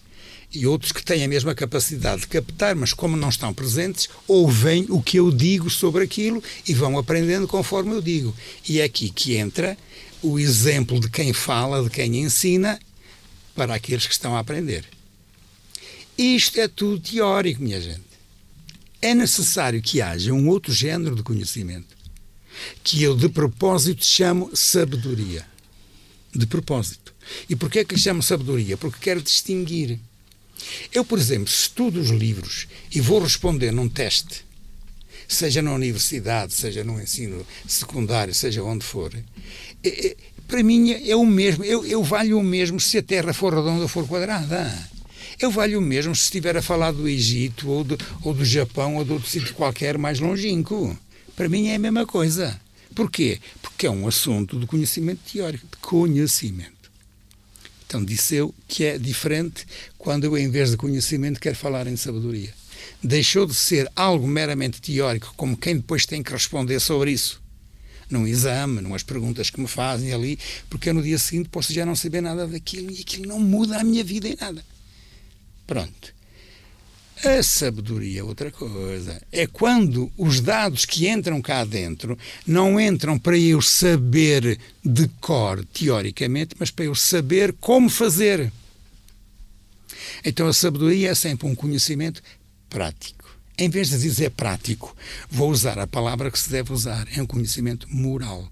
E 0.50 0.66
outros 0.66 0.92
que 0.92 1.04
têm 1.04 1.22
a 1.22 1.28
mesma 1.28 1.54
capacidade 1.54 2.22
de 2.22 2.28
captar, 2.28 2.74
mas 2.74 2.92
como 2.92 3.16
não 3.16 3.28
estão 3.28 3.52
presentes, 3.52 4.08
ouvem 4.26 4.86
o 4.88 5.02
que 5.02 5.18
eu 5.18 5.30
digo 5.30 5.68
sobre 5.68 6.04
aquilo 6.04 6.42
e 6.66 6.72
vão 6.72 6.96
aprendendo 6.96 7.48
conforme 7.48 7.92
eu 7.92 8.00
digo. 8.00 8.34
E 8.66 8.80
é 8.80 8.84
aqui 8.84 9.10
que 9.10 9.36
entra 9.36 9.76
o 10.22 10.38
exemplo 10.38 10.98
de 10.98 11.10
quem 11.10 11.32
fala, 11.32 11.82
de 11.82 11.90
quem 11.90 12.20
ensina, 12.20 12.78
para 13.54 13.74
aqueles 13.74 14.06
que 14.06 14.12
estão 14.12 14.36
a 14.36 14.38
aprender. 14.38 14.84
Isto 16.16 16.60
é 16.60 16.68
tudo 16.68 17.00
teórico, 17.00 17.62
minha 17.62 17.80
gente 17.80 18.13
é 19.04 19.14
necessário 19.14 19.82
que 19.82 20.00
haja 20.00 20.32
um 20.32 20.48
outro 20.48 20.72
género 20.72 21.14
de 21.14 21.22
conhecimento 21.22 21.94
que 22.82 23.02
eu 23.02 23.14
de 23.14 23.28
propósito 23.28 24.04
chamo 24.04 24.50
sabedoria. 24.54 25.44
De 26.34 26.46
propósito. 26.46 27.12
E 27.48 27.54
porquê 27.54 27.80
é 27.80 27.84
que 27.84 27.94
lhe 27.94 28.00
chamo 28.00 28.22
sabedoria? 28.22 28.76
Porque 28.78 28.98
quero 29.00 29.20
distinguir. 29.20 30.00
Eu, 30.92 31.04
por 31.04 31.18
exemplo, 31.18 31.48
estudo 31.48 32.00
os 32.00 32.08
livros 32.08 32.66
e 32.90 33.00
vou 33.00 33.20
responder 33.20 33.70
num 33.72 33.88
teste, 33.88 34.44
seja 35.28 35.60
na 35.60 35.74
universidade, 35.74 36.54
seja 36.54 36.82
no 36.82 37.00
ensino 37.00 37.46
secundário, 37.68 38.34
seja 38.34 38.62
onde 38.62 38.84
for, 38.84 39.12
é, 39.82 40.06
é, 40.06 40.16
para 40.48 40.62
mim 40.62 40.92
é 40.92 41.14
o 41.14 41.26
mesmo. 41.26 41.62
Eu, 41.62 41.84
eu 41.84 42.02
valho 42.02 42.38
o 42.38 42.42
mesmo 42.42 42.80
se 42.80 42.96
a 42.96 43.02
Terra 43.02 43.34
for 43.34 43.52
redonda 43.52 43.82
ou 43.82 43.88
for 43.88 44.08
quadrada. 44.08 44.93
Eu 45.38 45.50
valho 45.50 45.78
o 45.78 45.82
mesmo 45.82 46.14
se 46.14 46.22
estiver 46.22 46.56
a 46.56 46.62
falar 46.62 46.92
do 46.92 47.08
Egito 47.08 47.68
ou 47.68 47.82
do, 47.82 47.98
ou 48.22 48.32
do 48.32 48.44
Japão 48.44 48.96
ou 48.96 49.04
de 49.04 49.12
outro 49.12 49.28
sítio 49.28 49.54
qualquer 49.54 49.98
mais 49.98 50.20
longínquo. 50.20 50.96
Para 51.34 51.48
mim 51.48 51.68
é 51.68 51.74
a 51.74 51.78
mesma 51.78 52.06
coisa. 52.06 52.60
Porquê? 52.94 53.40
Porque 53.60 53.86
é 53.86 53.90
um 53.90 54.06
assunto 54.06 54.58
de 54.58 54.66
conhecimento 54.66 55.20
teórico, 55.32 55.66
de 55.66 55.76
conhecimento. 55.78 56.72
Então 57.86 58.04
disse 58.04 58.36
eu 58.36 58.54
que 58.68 58.84
é 58.84 58.98
diferente 58.98 59.66
quando 59.98 60.24
eu, 60.24 60.38
em 60.38 60.48
vez 60.48 60.70
de 60.70 60.76
conhecimento, 60.76 61.40
quero 61.40 61.56
falar 61.56 61.86
em 61.86 61.96
sabedoria. 61.96 62.54
Deixou 63.02 63.46
de 63.46 63.54
ser 63.54 63.90
algo 63.96 64.26
meramente 64.26 64.80
teórico, 64.80 65.34
como 65.36 65.56
quem 65.56 65.76
depois 65.76 66.06
tem 66.06 66.22
que 66.22 66.32
responder 66.32 66.80
sobre 66.80 67.10
isso 67.10 67.42
num 68.10 68.26
exame, 68.26 68.82
numas 68.82 69.02
perguntas 69.02 69.48
que 69.48 69.60
me 69.60 69.66
fazem 69.66 70.12
ali, 70.12 70.38
porque 70.68 70.90
eu 70.90 70.94
no 70.94 71.02
dia 71.02 71.18
seguinte 71.18 71.48
posso 71.48 71.72
já 71.72 71.86
não 71.86 71.96
saber 71.96 72.20
nada 72.20 72.46
daquilo 72.46 72.90
e 72.90 73.00
aquilo 73.00 73.26
não 73.26 73.40
muda 73.40 73.78
a 73.78 73.84
minha 73.84 74.04
vida 74.04 74.28
em 74.28 74.36
nada. 74.38 74.62
Pronto. 75.66 76.14
A 77.24 77.42
sabedoria 77.42 78.20
é 78.20 78.24
outra 78.24 78.50
coisa. 78.50 79.20
É 79.32 79.46
quando 79.46 80.12
os 80.18 80.40
dados 80.40 80.84
que 80.84 81.08
entram 81.08 81.40
cá 81.40 81.64
dentro 81.64 82.18
não 82.46 82.78
entram 82.78 83.18
para 83.18 83.38
eu 83.38 83.62
saber 83.62 84.58
de 84.84 85.08
cor, 85.20 85.64
teoricamente, 85.72 86.54
mas 86.58 86.70
para 86.70 86.84
eu 86.84 86.94
saber 86.94 87.54
como 87.54 87.88
fazer. 87.88 88.52
Então 90.22 90.46
a 90.46 90.52
sabedoria 90.52 91.10
é 91.10 91.14
sempre 91.14 91.46
um 91.46 91.54
conhecimento 91.54 92.22
prático. 92.68 93.24
Em 93.56 93.70
vez 93.70 93.88
de 93.90 93.98
dizer 93.98 94.30
prático, 94.30 94.94
vou 95.30 95.50
usar 95.50 95.78
a 95.78 95.86
palavra 95.86 96.30
que 96.30 96.38
se 96.38 96.50
deve 96.50 96.72
usar. 96.72 97.06
É 97.16 97.22
um 97.22 97.26
conhecimento 97.26 97.86
moral. 97.88 98.50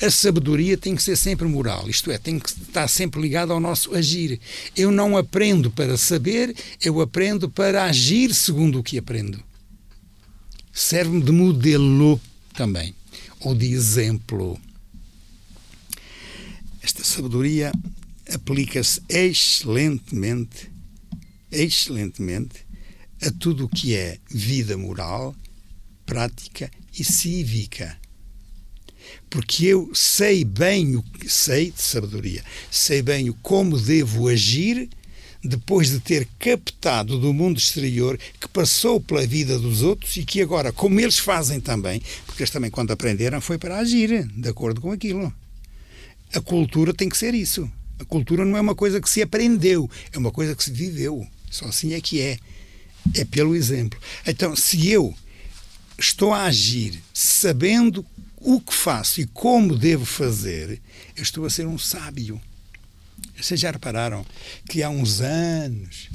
A 0.00 0.10
sabedoria 0.10 0.76
tem 0.76 0.94
que 0.94 1.02
ser 1.02 1.16
sempre 1.16 1.46
moral, 1.46 1.88
isto 1.88 2.10
é, 2.10 2.18
tem 2.18 2.38
que 2.38 2.48
estar 2.48 2.88
sempre 2.88 3.20
ligada 3.20 3.52
ao 3.52 3.60
nosso 3.60 3.94
agir. 3.94 4.40
Eu 4.76 4.90
não 4.90 5.16
aprendo 5.16 5.70
para 5.70 5.96
saber, 5.96 6.54
eu 6.82 7.00
aprendo 7.00 7.48
para 7.48 7.84
agir 7.84 8.34
segundo 8.34 8.78
o 8.78 8.82
que 8.82 8.98
aprendo. 8.98 9.42
Serve-me 10.72 11.22
de 11.22 11.32
modelo 11.32 12.20
também, 12.52 12.94
ou 13.40 13.54
de 13.54 13.72
exemplo. 13.72 14.58
Esta 16.82 17.04
sabedoria 17.04 17.72
aplica-se 18.32 19.00
excelentemente, 19.08 20.70
excelentemente 21.50 22.66
a 23.22 23.30
tudo 23.30 23.64
o 23.64 23.68
que 23.68 23.94
é 23.94 24.18
vida 24.28 24.76
moral, 24.76 25.34
prática 26.04 26.70
e 26.92 27.04
cívica 27.04 27.96
porque 29.34 29.66
eu 29.66 29.90
sei 29.92 30.44
bem 30.44 30.94
o 30.94 31.02
que 31.02 31.28
sei 31.28 31.72
de 31.72 31.82
sabedoria, 31.82 32.40
sei 32.70 33.02
bem 33.02 33.28
o 33.28 33.34
como 33.34 33.76
devo 33.76 34.28
agir 34.28 34.88
depois 35.42 35.90
de 35.90 35.98
ter 35.98 36.28
captado 36.38 37.18
do 37.18 37.34
mundo 37.34 37.58
exterior 37.58 38.16
que 38.40 38.46
passou 38.46 39.00
pela 39.00 39.26
vida 39.26 39.58
dos 39.58 39.82
outros 39.82 40.16
e 40.16 40.24
que 40.24 40.40
agora, 40.40 40.70
como 40.70 41.00
eles 41.00 41.18
fazem 41.18 41.58
também, 41.58 42.00
porque 42.24 42.44
eles 42.44 42.52
também 42.52 42.70
quando 42.70 42.92
aprenderam 42.92 43.40
foi 43.40 43.58
para 43.58 43.78
agir 43.78 44.24
de 44.24 44.48
acordo 44.48 44.80
com 44.80 44.92
aquilo. 44.92 45.34
A 46.32 46.40
cultura 46.40 46.94
tem 46.94 47.08
que 47.08 47.18
ser 47.18 47.34
isso. 47.34 47.68
A 47.98 48.04
cultura 48.04 48.44
não 48.44 48.56
é 48.56 48.60
uma 48.60 48.76
coisa 48.76 49.00
que 49.00 49.10
se 49.10 49.20
aprendeu, 49.20 49.90
é 50.12 50.16
uma 50.16 50.30
coisa 50.30 50.54
que 50.54 50.62
se 50.62 50.70
viveu. 50.70 51.26
Só 51.50 51.64
assim 51.66 51.92
é 51.92 52.00
que 52.00 52.20
é. 52.20 52.38
É 53.12 53.24
pelo 53.24 53.56
exemplo. 53.56 53.98
Então, 54.24 54.54
se 54.54 54.88
eu 54.88 55.12
estou 55.98 56.32
a 56.32 56.44
agir 56.44 57.02
sabendo 57.12 58.06
o 58.44 58.60
que 58.60 58.74
faço 58.74 59.22
e 59.22 59.26
como 59.26 59.74
devo 59.74 60.04
fazer, 60.04 60.78
eu 61.16 61.22
estou 61.22 61.46
a 61.46 61.50
ser 61.50 61.66
um 61.66 61.78
sábio. 61.78 62.38
Vocês 63.40 63.58
já 63.58 63.70
repararam 63.70 64.24
que 64.68 64.82
há 64.82 64.90
uns 64.90 65.22
anos 65.22 66.10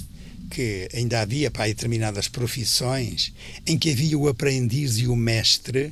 que 0.51 0.87
ainda 0.93 1.21
havia 1.21 1.49
para 1.49 1.65
determinadas 1.65 2.27
profissões 2.27 3.33
em 3.65 3.77
que 3.79 3.91
havia 3.91 4.17
o 4.17 4.27
aprendiz 4.27 4.97
e 4.97 5.07
o 5.07 5.15
mestre, 5.15 5.91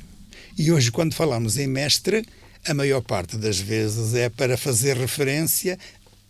E 0.56 0.72
hoje, 0.72 0.90
quando 0.90 1.14
falamos 1.14 1.56
em 1.56 1.68
mestre, 1.68 2.26
a 2.64 2.74
maior 2.74 3.00
parte 3.00 3.36
das 3.36 3.60
vezes 3.60 4.14
é 4.14 4.28
para 4.28 4.56
fazer 4.56 4.96
referência 4.96 5.78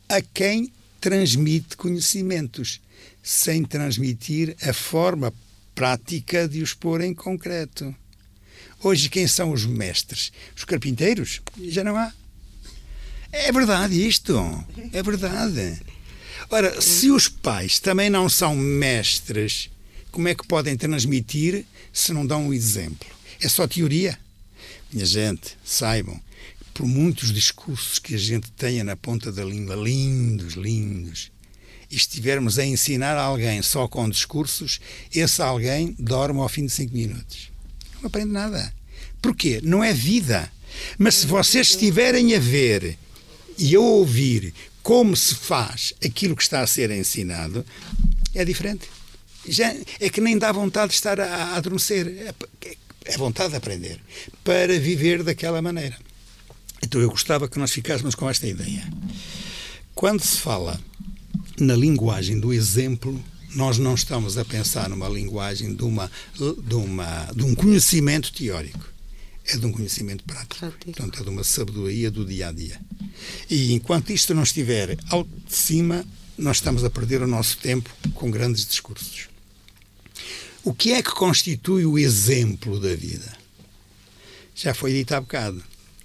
a 0.07 0.21
quem 0.21 0.71
transmite 1.01 1.77
conhecimentos, 1.77 2.79
sem 3.23 3.65
transmitir 3.65 4.55
a 4.61 4.75
forma 4.75 5.33
prática 5.75 6.47
de 6.47 6.63
os 6.63 6.75
pôr 6.75 7.01
em 7.01 7.15
concreto. 7.15 7.95
Hoje, 8.81 9.09
quem 9.09 9.27
são 9.27 9.53
os 9.53 9.65
mestres? 9.67 10.31
Os 10.57 10.65
carpinteiros? 10.65 11.41
Já 11.67 11.83
não 11.83 11.97
há. 11.97 12.13
É 13.33 13.51
verdade 13.51 14.07
isto. 14.07 14.35
É 14.93 15.03
verdade. 15.03 15.81
Ora, 16.49 16.81
se 16.81 17.11
os 17.11 17.29
pais 17.29 17.81
também 17.81 18.09
não 18.09 18.29
são 18.29 18.55
mestres, 18.55 19.69
como 20.13 20.29
é 20.29 20.35
que 20.35 20.47
podem 20.47 20.77
transmitir 20.77 21.65
se 21.93 22.13
não 22.13 22.25
dão 22.25 22.47
um 22.47 22.55
exemplo? 22.55 23.09
É 23.41 23.49
só 23.49 23.67
teoria? 23.67 24.19
Minha 24.93 25.05
gente, 25.05 25.59
saibam, 25.65 26.19
por 26.73 26.87
muitos 26.87 27.33
discursos 27.33 27.99
que 27.99 28.15
a 28.15 28.19
gente 28.19 28.51
tenha 28.53 28.85
na 28.85 28.97
ponta 28.97 29.33
da 29.33 29.45
língua, 29.45 29.75
lindos, 29.75 30.55
lindos, 30.55 31.31
e 31.91 31.97
estivermos 31.97 32.59
a 32.59 32.65
ensinar 32.65 33.19
alguém 33.19 33.61
só 33.61 33.89
com 33.89 34.09
discursos, 34.09 34.81
esse 35.13 35.43
alguém 35.43 35.95
dorme 35.99 36.41
ao 36.41 36.49
fim 36.49 36.65
de 36.65 36.73
cinco 36.73 36.95
minutos. 36.95 37.51
Não 38.01 38.07
aprende 38.07 38.33
nada. 38.33 38.73
Porquê? 39.21 39.61
Não 39.63 39.83
é 39.83 39.93
vida. 39.93 40.51
Mas 40.99 41.17
se 41.17 41.27
vocês 41.27 41.69
estiverem 41.71 42.35
a 42.35 42.39
ver 42.39 42.97
e 43.59 43.75
a 43.75 43.81
ouvir 43.81 44.55
como 44.83 45.17
se 45.17 45.35
faz 45.35 45.93
aquilo 46.05 46.37
que 46.37 46.43
está 46.43 46.61
a 46.61 46.67
ser 46.67 46.91
ensinado, 46.91 47.65
é 48.35 48.45
diferente. 48.45 48.89
Já, 49.47 49.75
é 50.01 50.11
que 50.11 50.21
nem 50.21 50.39
dá 50.39 50.53
vontade 50.53 50.91
de 50.91 50.95
estar 50.95 51.19
a, 51.21 51.27
a 51.27 51.57
adormecer. 51.57 52.07
É, 52.07 52.75
é 53.05 53.17
vontade 53.17 53.51
de 53.51 53.57
aprender 53.57 54.01
para 54.45 54.79
viver 54.79 55.23
daquela 55.23 55.61
maneira. 55.63 55.97
Então 56.83 57.01
eu 57.01 57.11
gostava 57.11 57.49
que 57.49 57.59
nós 57.59 57.73
ficássemos 57.73 58.15
com 58.15 58.29
esta 58.29 58.47
ideia. 58.47 58.87
Quando 59.95 60.23
se 60.23 60.39
fala 60.39 60.81
na 61.59 61.75
linguagem 61.75 62.39
do 62.39 62.53
exemplo, 62.53 63.23
nós 63.55 63.79
não 63.79 63.95
estamos 63.95 64.37
a 64.37 64.45
pensar 64.45 64.89
numa 64.89 65.09
linguagem 65.09 65.75
de, 65.75 65.85
uma, 65.85 66.11
de, 66.35 66.75
uma, 66.75 67.31
de 67.35 67.45
um 67.45 67.55
conhecimento 67.55 68.33
teórico. 68.33 68.87
É 69.47 69.57
de 69.57 69.65
um 69.65 69.73
conhecimento 69.73 70.25
prático. 70.25 70.57
prático. 70.59 70.85
Portanto, 70.85 71.21
é 71.21 71.25
de 71.25 71.31
uma 71.31 71.43
sabedoria 71.43 72.11
do 72.11 72.25
dia 72.25 72.49
a 72.49 72.53
dia. 72.53 72.79
E 73.49 73.73
enquanto 73.73 74.11
isto 74.11 74.35
não 74.35 74.43
estiver 74.43 74.99
ao 75.09 75.25
de 75.25 75.55
cima, 75.55 76.05
nós 76.37 76.59
estamos 76.59 76.85
a 76.85 76.91
perder 76.91 77.23
o 77.23 77.27
nosso 77.27 77.57
tempo 77.59 77.91
com 78.15 78.31
grandes 78.31 78.67
discursos. 78.67 79.29
O 80.63 80.75
que 80.75 80.93
é 80.93 81.03
que 81.03 81.11
constitui 81.13 81.87
o 81.87 81.99
exemplo 81.99 82.79
da 82.79 82.95
vida? 82.95 83.37
Já 84.55 84.75
foi 84.75 84.93
dito 84.93 85.15
há 85.15 85.21
bocado. 85.21 85.63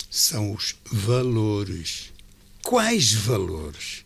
São 0.09 0.53
os 0.53 0.75
valores. 0.89 2.13
Quais 2.61 3.11
valores? 3.11 4.02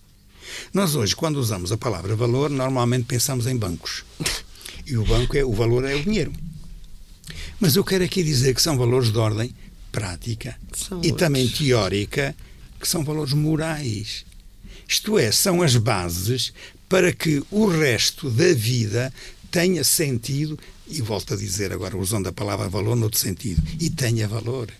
Nós 0.73 0.95
hoje, 0.95 1.15
quando 1.15 1.37
usamos 1.37 1.71
a 1.71 1.77
palavra 1.77 2.15
valor, 2.15 2.49
normalmente 2.49 3.05
pensamos 3.05 3.47
em 3.47 3.55
bancos. 3.55 4.03
E 4.85 4.97
o 4.97 5.03
banco 5.03 5.35
é 5.35 5.43
o 5.43 5.53
valor 5.53 5.85
é 5.85 5.95
o 5.95 6.03
dinheiro. 6.03 6.31
Mas 7.59 7.75
eu 7.75 7.83
quero 7.83 8.03
aqui 8.03 8.23
dizer 8.23 8.53
que 8.53 8.61
são 8.61 8.77
valores 8.77 9.11
de 9.11 9.17
ordem 9.17 9.53
prática 9.91 10.57
são 10.73 10.97
e 10.99 11.07
outros. 11.07 11.17
também 11.17 11.47
teórica, 11.47 12.35
que 12.79 12.87
são 12.87 13.03
valores 13.03 13.33
morais. 13.33 14.25
Isto 14.87 15.17
é, 15.17 15.31
são 15.31 15.61
as 15.61 15.75
bases 15.75 16.53
para 16.87 17.11
que 17.11 17.43
o 17.51 17.67
resto 17.67 18.29
da 18.29 18.53
vida 18.53 19.13
tenha 19.51 19.83
sentido, 19.83 20.57
e 20.87 21.01
volto 21.01 21.33
a 21.33 21.37
dizer 21.37 21.73
agora, 21.73 21.97
usando 21.97 22.27
a 22.27 22.31
palavra 22.31 22.69
valor 22.69 22.95
noutro 22.95 23.19
sentido, 23.19 23.61
e 23.79 23.89
tenha 23.89 24.27
valor. 24.27 24.71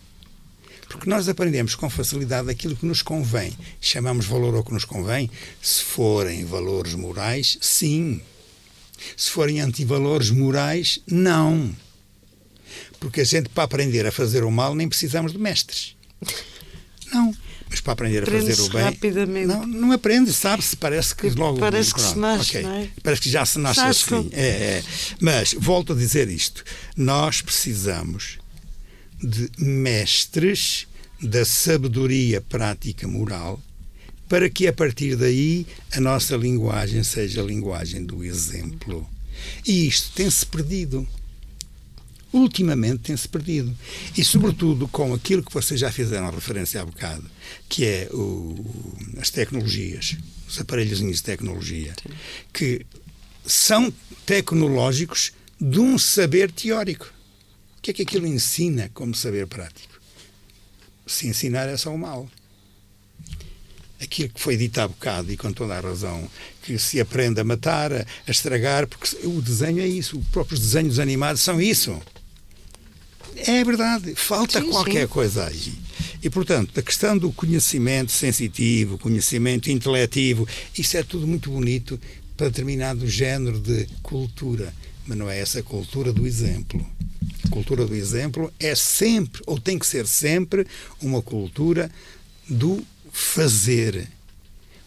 Porque 0.90 1.10
nós 1.10 1.28
aprendemos 1.28 1.76
com 1.76 1.90
facilidade 1.90 2.50
aquilo 2.50 2.76
que 2.76 2.86
nos 2.86 3.02
convém. 3.02 3.54
Chamamos 3.82 4.26
valor 4.26 4.56
ao 4.56 4.64
que 4.64 4.74
nos 4.74 4.86
convém. 4.86 5.30
Se 5.62 5.84
forem 5.84 6.46
valores 6.46 6.94
morais, 6.94 7.58
sim. 7.62 8.22
Se 9.16 9.30
forem 9.30 9.60
antivalores 9.60 10.30
morais, 10.30 11.00
não. 11.06 11.76
Porque 13.00 13.22
a 13.22 13.24
gente, 13.24 13.50
para 13.50 13.64
aprender 13.64 14.06
a 14.06 14.12
fazer 14.12 14.44
o 14.44 14.52
mal, 14.52 14.74
nem 14.74 14.88
precisamos 14.88 15.32
de 15.32 15.38
mestres. 15.38 15.96
Não. 17.14 17.34
Mas 17.70 17.82
para 17.82 17.94
aprender 17.94 18.24
a 18.24 18.26
fazer 18.26 18.62
o 18.62 18.70
bem. 18.70 18.82
rapidamente. 18.82 19.48
Não, 19.48 19.68
não 19.68 19.92
aprende, 19.92 20.32
sabe-se, 20.32 20.76
parece 20.78 21.14
que 21.14 21.30
logo. 21.32 21.60
Parece 21.60 21.94
que 21.94 22.02
se 22.02 22.18
nasce, 22.18 22.58
okay. 22.58 22.66
é? 22.66 22.90
Parece 23.04 23.22
que 23.22 23.30
já 23.30 23.46
se 23.46 23.60
nasce 23.60 23.82
assim. 23.82 24.30
É, 24.32 24.48
é. 24.48 24.84
Mas, 25.20 25.54
volto 25.54 25.92
a 25.92 25.96
dizer 25.96 26.30
isto: 26.30 26.64
nós 26.96 27.42
precisamos 27.42 28.40
de 29.22 29.50
mestres 29.58 30.88
da 31.22 31.44
sabedoria 31.44 32.42
prática 32.42 33.08
moral 33.08 33.62
para 34.30 34.50
que 34.50 34.68
a 34.68 34.74
partir 34.74 35.16
daí 35.16 35.66
a 35.92 36.00
nossa 36.00 36.36
linguagem 36.36 37.04
seja 37.04 37.42
a 37.42 37.46
linguagem 37.46 38.06
do 38.06 38.24
exemplo. 38.24 39.08
E 39.66 39.88
isto 39.88 40.14
tem-se 40.14 40.46
perdido 40.46 41.08
ultimamente 42.32 43.04
tem-se 43.04 43.28
perdido. 43.28 43.76
E, 44.16 44.24
sobretudo, 44.24 44.88
com 44.88 45.14
aquilo 45.14 45.44
que 45.44 45.54
vocês 45.54 45.80
já 45.80 45.92
fizeram 45.92 46.30
referência 46.30 46.82
há 46.82 46.86
bocado, 46.86 47.30
que 47.70 47.86
é 47.86 48.10
o, 48.12 48.56
as 49.20 49.30
tecnologias, 49.30 50.18
os 50.48 50.60
aparelhos 50.60 51.00
de 51.00 51.24
tecnologia, 51.24 51.94
que 52.54 52.86
são 53.46 53.92
tecnológicos 54.26 55.32
de 55.60 55.80
um 55.80 55.98
saber 55.98 56.52
teórico. 56.52 57.12
O 57.88 57.90
que 57.90 57.92
é 57.92 58.06
que 58.06 58.18
aquilo 58.18 58.28
ensina 58.28 58.92
como 58.94 59.16
saber 59.16 59.48
prático? 59.48 59.98
Se 61.06 61.26
ensinar 61.26 61.70
é 61.70 61.78
só 61.78 61.96
o 61.96 61.98
mal. 61.98 62.30
Aquilo 64.02 64.28
que 64.28 64.42
foi 64.42 64.58
dito 64.58 64.82
há 64.82 64.88
bocado, 64.90 65.32
e 65.32 65.38
com 65.38 65.54
toda 65.54 65.78
a 65.78 65.80
razão, 65.80 66.30
que 66.64 66.78
se 66.78 67.00
aprende 67.00 67.40
a 67.40 67.46
matar, 67.46 67.94
a 67.94 68.06
estragar, 68.28 68.88
porque 68.88 69.26
o 69.26 69.42
desenho 69.42 69.80
é 69.80 69.88
isso, 69.88 70.20
os 70.20 70.28
próprios 70.28 70.60
desenhos 70.60 71.00
animados 71.00 71.42
são 71.42 71.62
isso. 71.62 71.98
É 73.38 73.64
verdade, 73.64 74.14
falta 74.16 74.60
sim, 74.60 74.70
qualquer 74.70 75.08
sim. 75.08 75.14
coisa 75.14 75.48
aí. 75.48 75.74
E, 76.22 76.30
portanto, 76.30 76.78
a 76.78 76.84
questão 76.84 77.18
do 77.18 77.32
conhecimento 77.32 78.12
sensitivo, 78.12 78.98
conhecimento 78.98 79.72
intelectivo, 79.72 80.46
isso 80.78 80.98
é 80.98 81.04
tudo 81.04 81.26
muito 81.26 81.50
bonito 81.50 81.98
para 82.36 82.50
determinado 82.50 83.08
género 83.08 83.62
de 83.62 83.88
cultura, 84.04 84.74
mas 85.06 85.18
não 85.18 85.30
é 85.30 85.40
essa 85.40 85.64
cultura 85.64 86.12
do 86.12 86.28
exemplo. 86.28 86.86
Cultura 87.50 87.86
do 87.86 87.96
exemplo 87.96 88.52
é 88.60 88.76
sempre, 88.76 89.42
ou 89.46 89.60
tem 89.60 89.78
que 89.80 89.86
ser 89.86 90.06
sempre, 90.06 90.66
uma 91.02 91.22
cultura 91.22 91.92
do 92.48 92.84
fazer. 93.12 94.08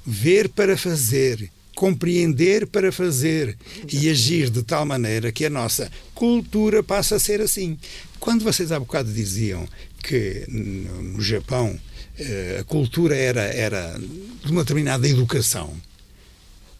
Ver 0.04 0.48
para 0.48 0.76
fazer, 0.76 1.50
compreender 1.74 2.66
para 2.66 2.90
fazer 2.90 3.56
e 3.90 4.08
agir 4.08 4.50
de 4.50 4.62
tal 4.62 4.84
maneira 4.84 5.32
que 5.32 5.44
a 5.44 5.50
nossa 5.50 5.90
cultura 6.14 6.82
passa 6.82 7.16
a 7.16 7.20
ser 7.20 7.40
assim. 7.40 7.78
Quando 8.18 8.44
vocês 8.44 8.72
há 8.72 8.78
bocado 8.78 9.12
diziam 9.12 9.66
que 10.02 10.44
no 10.48 11.20
Japão 11.20 11.78
eh, 12.18 12.58
a 12.60 12.64
cultura 12.64 13.16
era, 13.16 13.42
era 13.42 13.98
de 14.44 14.50
uma 14.50 14.62
determinada 14.62 15.08
educação, 15.08 15.74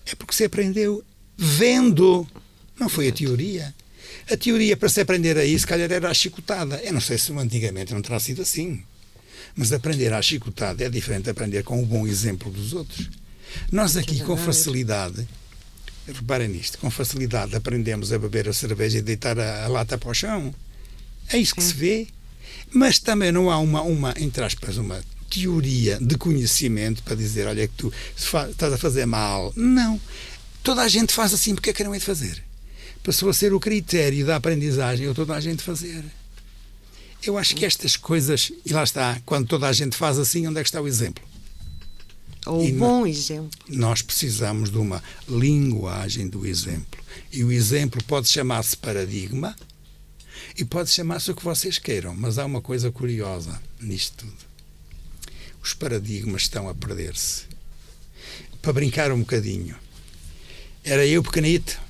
é 0.07 0.15
porque 0.15 0.35
se 0.35 0.45
aprendeu 0.45 1.03
vendo, 1.37 2.27
não 2.79 2.89
foi 2.89 3.09
a 3.09 3.13
teoria. 3.13 3.75
A 4.31 4.37
teoria 4.37 4.77
para 4.77 4.89
se 4.89 5.01
aprender 5.01 5.37
aí, 5.37 5.59
se 5.59 5.67
calhar 5.67 5.91
era 5.91 6.11
a 6.11 6.15
chicotada. 6.15 6.81
Eu 6.83 6.93
não 6.93 7.01
sei 7.01 7.19
se 7.19 7.33
antigamente 7.33 7.93
não 7.93 8.03
terá 8.03 8.19
sido 8.21 8.43
assim. 8.43 8.83
Mas 9.57 9.73
aprender 9.73 10.13
à 10.13 10.23
chicotada 10.23 10.85
é 10.85 10.89
diferente 10.89 11.25
de 11.25 11.31
aprender 11.31 11.63
com 11.63 11.83
o 11.83 11.87
bom 11.87 12.07
exemplo 12.07 12.51
dos 12.51 12.73
outros. 12.73 13.11
Nós 13.71 13.97
aqui, 13.97 14.21
com 14.21 14.37
facilidade, 14.37 15.27
reparem 16.07 16.49
nisto, 16.49 16.79
com 16.79 16.91
facilidade 16.91 17.57
aprendemos 17.57 18.13
a 18.13 18.19
beber 18.19 18.49
a 18.49 18.53
cerveja 18.53 18.99
e 18.99 19.03
deitar 19.03 19.39
a, 19.39 19.65
a 19.65 19.69
lata 19.69 19.99
para 19.99 20.11
o 20.11 20.15
chão. 20.15 20.55
É 21.29 21.39
isso 21.39 21.55
que 21.55 21.63
se 21.63 21.75
vê. 21.75 22.07
Mas 22.73 22.99
também 22.99 23.33
não 23.33 23.51
há 23.51 23.59
uma, 23.59 23.83
uma, 23.83 24.15
entre 24.19 24.45
aspas, 24.45 24.77
uma 24.77 25.03
teoria 25.29 25.99
de 26.01 26.17
conhecimento 26.17 27.03
para 27.03 27.15
dizer, 27.15 27.47
olha 27.47 27.67
que 27.67 27.75
tu 27.75 27.93
estás 28.17 28.73
a 28.73 28.79
fazer 28.79 29.07
mal. 29.07 29.53
Não. 29.57 30.01
Toda 30.63 30.83
a 30.83 30.89
gente 30.89 31.13
faz 31.13 31.33
assim, 31.33 31.55
porque 31.55 31.71
é 31.71 31.73
que 31.73 31.85
não 31.85 31.95
é 31.95 31.99
de 31.99 32.05
fazer? 32.05 32.43
Passou 33.03 33.29
a 33.31 33.35
ser 33.35 33.53
o 33.55 33.61
critério 33.61 34.27
da 34.27 34.37
aprendizagem, 34.37 35.09
ou 35.09 35.15
toda 35.15 35.35
a 35.35 35.41
gente 35.41 35.63
fazer. 35.63 36.05
Eu 37.23 37.37
acho 37.37 37.55
que 37.55 37.65
estas 37.65 37.97
coisas, 37.97 38.53
e 38.65 38.73
lá 38.73 38.83
está, 38.83 39.21
quando 39.27 39.47
toda 39.47 39.67
a 39.67 39.73
gente 39.73 39.97
faz 39.97 40.19
assim, 40.19 40.47
onde 40.47 40.59
é 40.59 40.63
que 40.63 40.69
está 40.69 40.81
o 40.81 40.89
exemplo? 40.89 41.23
Ou 42.47 42.63
um 42.63 42.79
bom 42.79 43.07
exemplo. 43.07 43.51
Nós 43.69 44.01
precisamos 44.01 44.71
de 44.71 44.79
uma 44.79 45.03
linguagem 45.29 46.29
do 46.29 46.47
exemplo. 46.47 47.03
E 47.31 47.45
o 47.45 47.53
exemplo 47.53 48.03
pode 48.05 48.29
chamar-se 48.29 48.77
paradigma, 48.77 49.55
e 50.57 50.65
pode 50.65 50.91
chamar-se 50.91 51.31
o 51.31 51.35
que 51.35 51.45
vocês 51.45 51.79
queiram, 51.79 52.15
mas 52.15 52.39
há 52.39 52.45
uma 52.45 52.61
coisa 52.61 52.91
curiosa 52.91 53.61
nisto 53.81 54.27
tudo. 54.27 54.51
Os 55.63 55.75
paradigmas 55.75 56.43
estão 56.43 56.69
a 56.69 56.75
perder-se. 56.75 57.45
Para 58.63 58.73
brincar 58.73 59.13
um 59.13 59.21
bocadinho, 59.21 59.77
era 60.83 61.07
eu 61.07 61.23
pequenito, 61.23 61.81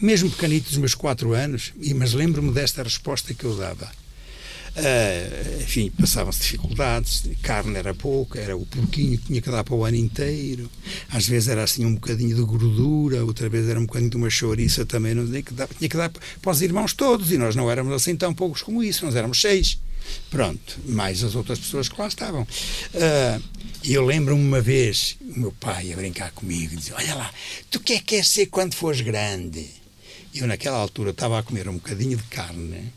mesmo 0.00 0.30
pequenito 0.30 0.68
dos 0.68 0.78
meus 0.78 0.94
quatro 0.94 1.32
anos, 1.32 1.72
mas 1.94 2.12
lembro-me 2.12 2.52
desta 2.52 2.82
resposta 2.82 3.32
que 3.34 3.44
eu 3.44 3.56
dava. 3.56 3.90
Uh, 4.76 5.62
enfim, 5.62 5.88
passavam-se 5.90 6.40
dificuldades, 6.40 7.22
carne 7.42 7.78
era 7.78 7.94
pouca, 7.94 8.40
era 8.40 8.56
o 8.56 8.66
porquinho 8.66 9.16
que 9.18 9.26
tinha 9.26 9.40
que 9.40 9.48
dar 9.48 9.62
para 9.62 9.74
o 9.74 9.84
ano 9.84 9.96
inteiro. 9.96 10.68
Às 11.08 11.28
vezes 11.28 11.48
era 11.48 11.62
assim 11.62 11.84
um 11.84 11.94
bocadinho 11.94 12.34
de 12.34 12.42
gordura, 12.42 13.24
outra 13.24 13.48
vez 13.48 13.68
era 13.68 13.78
um 13.78 13.86
bocadinho 13.86 14.10
de 14.10 14.16
uma 14.16 14.28
chouriça 14.28 14.84
também, 14.84 15.14
não, 15.14 15.26
que 15.42 15.54
dar, 15.54 15.68
tinha 15.68 15.88
que 15.88 15.96
dar 15.96 16.10
para 16.10 16.50
os 16.50 16.60
irmãos 16.60 16.92
todos, 16.92 17.30
e 17.30 17.38
nós 17.38 17.54
não 17.54 17.70
éramos 17.70 17.92
assim 17.92 18.16
tão 18.16 18.34
poucos 18.34 18.62
como 18.62 18.82
isso, 18.82 19.04
nós 19.06 19.14
éramos 19.14 19.40
seis. 19.40 19.78
Pronto, 20.28 20.80
mais 20.86 21.22
as 21.22 21.36
outras 21.36 21.60
pessoas 21.60 21.88
que 21.88 21.98
lá 21.98 22.08
estavam. 22.08 22.42
Uh, 22.42 23.42
e 23.84 23.94
eu 23.94 24.04
lembro-me 24.04 24.42
uma 24.42 24.60
vez, 24.60 25.16
o 25.20 25.38
meu 25.38 25.52
pai 25.52 25.92
a 25.92 25.96
brincar 25.96 26.32
comigo, 26.32 26.74
e 26.74 26.76
dizia: 26.76 26.96
Olha 26.96 27.14
lá, 27.14 27.30
tu 27.70 27.78
que 27.78 27.92
é 27.92 27.98
que 27.98 28.04
queres 28.04 28.28
ser 28.28 28.46
quando 28.46 28.74
fores 28.74 29.00
grande? 29.00 29.83
Eu, 30.34 30.48
naquela 30.48 30.78
altura, 30.78 31.10
estava 31.10 31.38
a 31.38 31.42
comer 31.42 31.68
um 31.68 31.74
bocadinho 31.74 32.16
de 32.16 32.24
carne, 32.24 32.92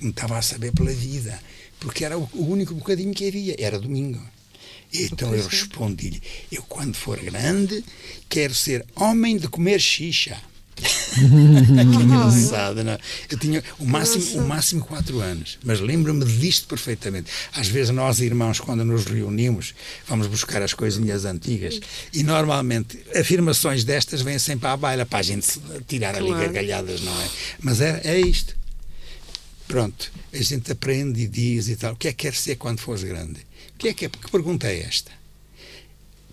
não 0.00 0.10
estava 0.10 0.38
a 0.38 0.42
saber 0.42 0.72
pela 0.72 0.90
vida, 0.90 1.38
porque 1.78 2.04
era 2.04 2.16
o 2.16 2.28
único 2.34 2.74
bocadinho 2.74 3.12
que 3.12 3.28
havia, 3.28 3.54
era 3.58 3.78
domingo. 3.78 4.20
Então 4.92 5.34
eu 5.34 5.46
respondi-lhe: 5.46 6.22
Eu, 6.50 6.62
quando 6.62 6.94
for 6.94 7.18
grande, 7.18 7.84
quero 8.28 8.54
ser 8.54 8.84
homem 8.94 9.36
de 9.36 9.48
comer 9.48 9.80
xixa. 9.80 10.40
que 11.14 12.02
engraçado, 12.02 12.82
não? 12.82 12.92
É? 12.92 12.98
Eu 13.30 13.38
tinha 13.38 13.62
o 13.78 13.84
máximo, 13.84 14.42
o 14.42 14.48
máximo 14.48 14.84
quatro 14.84 15.20
anos, 15.20 15.58
mas 15.62 15.80
lembro-me 15.80 16.24
disto 16.24 16.66
perfeitamente. 16.66 17.30
Às 17.54 17.68
vezes 17.68 17.94
nós, 17.94 18.20
irmãos, 18.20 18.58
quando 18.58 18.84
nos 18.84 19.04
reunimos, 19.04 19.74
vamos 20.06 20.26
buscar 20.26 20.62
as 20.62 20.72
coisinhas 20.72 21.24
antigas 21.24 21.78
e 22.12 22.22
normalmente 22.22 22.98
afirmações 23.14 23.84
destas 23.84 24.22
vêm 24.22 24.38
sempre 24.38 24.68
à 24.68 24.76
baila 24.76 25.04
para 25.04 25.18
a 25.18 25.22
gente 25.22 25.60
tirar 25.86 26.14
claro. 26.14 26.34
ali 26.34 26.46
gargalhadas, 26.46 27.00
não 27.02 27.12
é? 27.20 27.28
Mas 27.60 27.80
é, 27.80 28.00
é 28.04 28.20
isto. 28.20 28.56
Pronto, 29.68 30.12
a 30.32 30.42
gente 30.42 30.72
aprende 30.72 31.22
e 31.22 31.28
diz 31.28 31.68
e 31.68 31.76
tal. 31.76 31.92
O 31.92 31.96
que 31.96 32.08
é 32.08 32.12
que 32.12 32.28
quer 32.28 32.34
ser 32.34 32.56
quando 32.56 32.80
fores 32.80 33.02
grande? 33.04 33.40
O 33.74 33.78
que 33.78 33.88
é 33.88 33.94
que, 33.94 34.06
é? 34.06 34.08
que 34.08 34.30
pergunta 34.30 34.66
é 34.66 34.80
esta? 34.80 35.10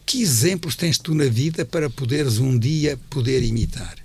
Que 0.05 0.21
exemplos 0.21 0.75
tens 0.75 0.97
tu 0.97 1.13
na 1.13 1.25
vida 1.25 1.65
para 1.65 1.89
poderes 1.89 2.39
um 2.39 2.57
dia 2.57 2.99
poder 3.09 3.43
imitar? 3.43 3.95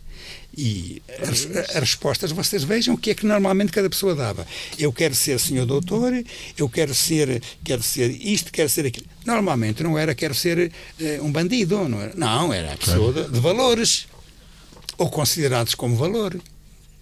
E 0.56 1.02
as, 1.20 1.46
as, 1.70 1.80
respostas, 1.80 2.30
vocês 2.30 2.62
vejam 2.62 2.94
o 2.94 2.98
que 2.98 3.10
é 3.10 3.14
que 3.14 3.26
normalmente 3.26 3.72
cada 3.72 3.90
pessoa 3.90 4.14
dava. 4.14 4.46
Eu 4.78 4.92
quero 4.92 5.14
ser 5.14 5.40
senhor 5.40 5.66
doutor, 5.66 6.12
eu 6.56 6.68
quero 6.68 6.94
ser, 6.94 7.42
quero 7.64 7.82
ser 7.82 8.10
isto, 8.10 8.52
quero 8.52 8.68
ser 8.68 8.86
aquilo. 8.86 9.06
Normalmente 9.24 9.82
não 9.82 9.98
era 9.98 10.14
quero 10.14 10.34
ser 10.34 10.70
uh, 11.00 11.24
um 11.24 11.32
bandido, 11.32 11.88
não 11.88 12.00
era. 12.00 12.12
Não, 12.14 12.52
era 12.52 12.74
a 12.74 12.76
pessoa 12.76 13.12
de, 13.12 13.32
de, 13.32 13.40
valores, 13.40 14.06
ou 14.96 15.10
considerados 15.10 15.74
como 15.74 15.96
valor. 15.96 16.40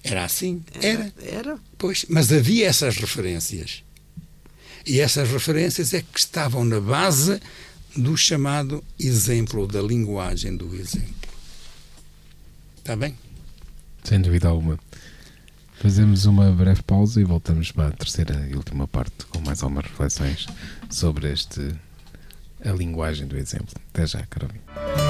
Era 0.02 0.24
assim. 0.24 0.62
Era. 0.80 1.12
Era. 1.22 1.58
Pois, 1.76 2.06
mas 2.08 2.32
havia 2.32 2.66
essas 2.66 2.96
referências. 2.96 3.82
E 4.86 4.98
essas 4.98 5.30
referências 5.30 5.92
é 5.92 6.00
que 6.00 6.18
estavam 6.18 6.64
na 6.64 6.80
base 6.80 7.38
do 7.94 8.16
chamado 8.16 8.82
exemplo, 8.98 9.66
da 9.66 9.82
linguagem 9.82 10.56
do 10.56 10.74
exemplo. 10.74 11.14
Está 12.78 12.96
bem? 12.96 13.14
Sem 14.02 14.20
dúvida 14.20 14.48
alguma. 14.48 14.78
Fazemos 15.74 16.26
uma 16.26 16.50
breve 16.52 16.82
pausa 16.82 17.20
e 17.20 17.24
voltamos 17.24 17.72
para 17.72 17.88
a 17.88 17.92
terceira 17.92 18.46
e 18.48 18.54
última 18.54 18.86
parte 18.86 19.26
com 19.26 19.40
mais 19.40 19.62
algumas 19.62 19.84
reflexões 19.84 20.46
sobre 20.88 21.32
este 21.32 21.74
a 22.64 22.70
linguagem 22.70 23.26
do 23.26 23.36
exemplo. 23.36 23.74
Até 23.92 24.06
já, 24.06 24.24
Carolina. 24.26 25.01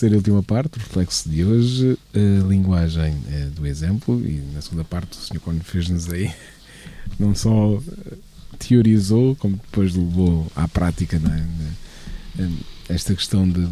Terceira 0.00 0.14
e 0.14 0.16
última 0.16 0.42
parte, 0.42 0.78
o 0.78 0.80
reflexo 0.80 1.28
de 1.28 1.44
hoje, 1.44 1.98
a 2.14 2.48
linguagem 2.48 3.14
é, 3.30 3.44
do 3.46 3.66
exemplo, 3.66 4.18
e 4.26 4.40
na 4.54 4.62
segunda 4.62 4.82
parte 4.82 5.18
o 5.18 5.20
Sr. 5.20 5.40
Cone 5.40 5.60
fez-nos 5.60 6.08
aí, 6.08 6.32
não 7.20 7.34
só 7.34 7.74
eh, 7.76 8.16
teorizou, 8.58 9.36
como 9.36 9.56
depois 9.56 9.94
levou 9.94 10.50
à 10.56 10.66
prática 10.66 11.18
é? 11.18 12.42
Eh, 12.42 12.48
esta 12.88 13.14
questão 13.14 13.46
de, 13.46 13.68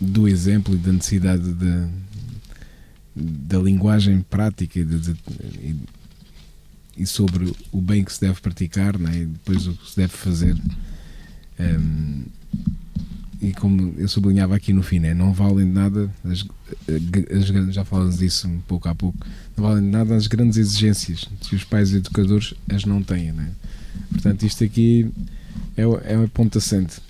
do 0.00 0.26
exemplo 0.26 0.74
e 0.74 0.78
da 0.78 0.90
necessidade 0.90 1.52
de, 1.52 1.88
da 3.14 3.58
linguagem 3.58 4.22
prática 4.22 4.78
e, 4.78 4.84
de, 4.84 5.10
e, 5.60 5.76
e, 6.96 7.06
sobre 7.06 7.52
o 7.70 7.80
bem 7.80 8.02
que 8.04 8.12
se 8.12 8.22
deve 8.22 8.40
praticar 8.40 8.94
é? 8.94 9.16
e 9.18 9.26
depois 9.26 9.66
o 9.66 9.74
que 9.74 9.90
se 9.90 9.96
deve 9.96 10.14
fazer. 10.14 10.56
Um, 11.60 12.24
e 13.40 13.52
como 13.52 13.94
eu 13.96 14.08
sublinhava 14.08 14.56
aqui 14.56 14.72
no 14.72 14.82
fim, 14.82 14.98
né, 14.98 15.14
não 15.14 15.32
valem 15.32 15.66
de 15.66 15.72
nada, 15.72 16.10
as, 16.24 16.44
as, 17.30 17.46
já 17.72 17.84
falamos 17.84 18.18
disso 18.18 18.48
um 18.48 18.60
pouco 18.60 18.88
a 18.88 18.94
pouco, 18.94 19.18
não 19.56 19.64
valem 19.64 19.84
de 19.84 19.90
nada 19.90 20.16
as 20.16 20.26
grandes 20.26 20.58
exigências 20.58 21.28
que 21.42 21.54
os 21.54 21.64
pais 21.64 21.94
educadores 21.94 22.54
as 22.68 22.84
não 22.84 23.02
têm. 23.02 23.32
Né? 23.32 23.50
Portanto, 24.10 24.42
isto 24.44 24.64
aqui 24.64 25.08
é, 25.76 25.82
é 25.82 26.16
uma 26.16 26.28
ponta 26.28 26.58
assente. 26.58 27.00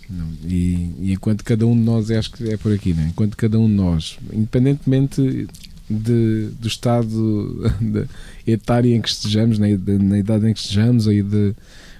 E, 0.45 0.91
e, 1.01 1.13
enquanto 1.13 1.45
cada 1.45 1.67
um 1.67 1.75
de 1.75 1.83
nós, 1.83 2.11
acho 2.11 2.33
que 2.33 2.51
é 2.51 2.57
por 2.57 2.73
aqui, 2.73 2.93
né? 2.93 3.09
enquanto 3.11 3.37
cada 3.37 3.59
um 3.59 3.67
de 3.67 3.75
nós, 3.75 4.19
independentemente 4.33 5.49
de, 5.89 6.49
do 6.61 6.69
estado 6.69 7.73
etário 8.47 8.95
em 8.95 9.01
que 9.01 9.09
estejamos, 9.09 9.59
na, 9.59 9.67
de, 9.69 9.99
na 9.99 10.19
idade 10.19 10.47
em 10.47 10.53
que 10.53 10.61
estejamos, 10.61 11.09
aí 11.09 11.23
de 11.23 11.55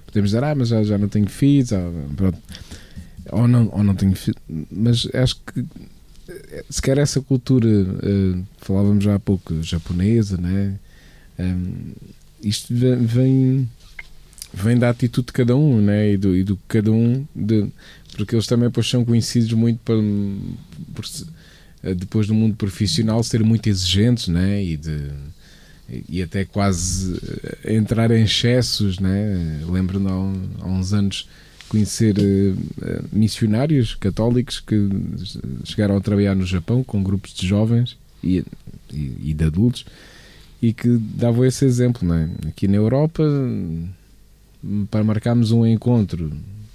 podemos 0.05 0.31
dizer, 0.31 0.43
ah, 0.43 0.55
mas 0.55 0.69
já, 0.69 0.83
já 0.83 0.97
não 0.97 1.07
tenho 1.07 1.27
filhos, 1.27 1.73
ah, 1.73 1.91
pronto 2.15 2.37
ou 3.31 3.47
não, 3.47 3.69
ou 3.71 3.83
não 3.83 3.95
tenho 3.95 4.13
mas 4.71 5.07
acho 5.13 5.35
que 5.37 5.65
eh, 6.27 6.65
se 6.69 6.81
quer 6.81 6.97
essa 6.97 7.21
cultura 7.21 7.67
uh, 7.67 8.45
falávamos 8.57 9.03
já 9.03 9.15
há 9.15 9.19
pouco 9.19 9.61
japonesa 9.63 10.37
né 10.37 10.79
um, 11.37 11.91
isto 12.43 12.73
vem 12.73 13.69
vem 14.53 14.77
da 14.77 14.89
atitude 14.89 15.27
de 15.27 15.33
cada 15.33 15.55
um 15.55 15.81
né 15.81 16.11
e 16.11 16.17
do, 16.17 16.35
e 16.35 16.43
do 16.43 16.57
cada 16.67 16.91
um 16.91 17.25
de, 17.35 17.67
porque 18.15 18.35
eles 18.35 18.47
também 18.47 18.69
pois, 18.69 18.89
são 18.89 19.05
conhecidos 19.05 19.53
muito 19.53 19.79
por, 19.83 19.97
por 20.93 21.05
depois 21.95 22.27
do 22.27 22.33
mundo 22.33 22.55
profissional, 22.55 23.23
ser 23.23 23.43
muito 23.43 23.67
exigentes 23.67 24.27
né? 24.27 24.63
e, 24.63 24.77
de, 24.77 25.11
e 26.07 26.21
até 26.21 26.45
quase 26.45 27.19
entrar 27.65 28.11
em 28.11 28.23
excessos. 28.23 28.99
Né? 28.99 29.61
Lembro-me 29.67 30.07
há, 30.07 30.63
há 30.63 30.67
uns 30.67 30.93
anos 30.93 31.27
conhecer 31.69 32.15
uh, 32.17 33.05
missionários 33.11 33.95
católicos 33.95 34.59
que 34.59 34.89
chegaram 35.63 35.95
a 35.95 36.01
trabalhar 36.01 36.35
no 36.35 36.45
Japão 36.45 36.83
com 36.83 37.01
grupos 37.01 37.33
de 37.33 37.47
jovens 37.47 37.97
e, 38.23 38.43
e, 38.91 39.15
e 39.29 39.33
de 39.33 39.43
adultos 39.45 39.85
e 40.61 40.73
que 40.73 40.89
davam 40.97 41.45
esse 41.45 41.63
exemplo. 41.65 42.07
Não 42.07 42.15
é? 42.15 42.29
Aqui 42.47 42.67
na 42.67 42.75
Europa, 42.75 43.23
para 44.91 45.03
marcarmos 45.03 45.51
um 45.51 45.65
encontro 45.65 46.31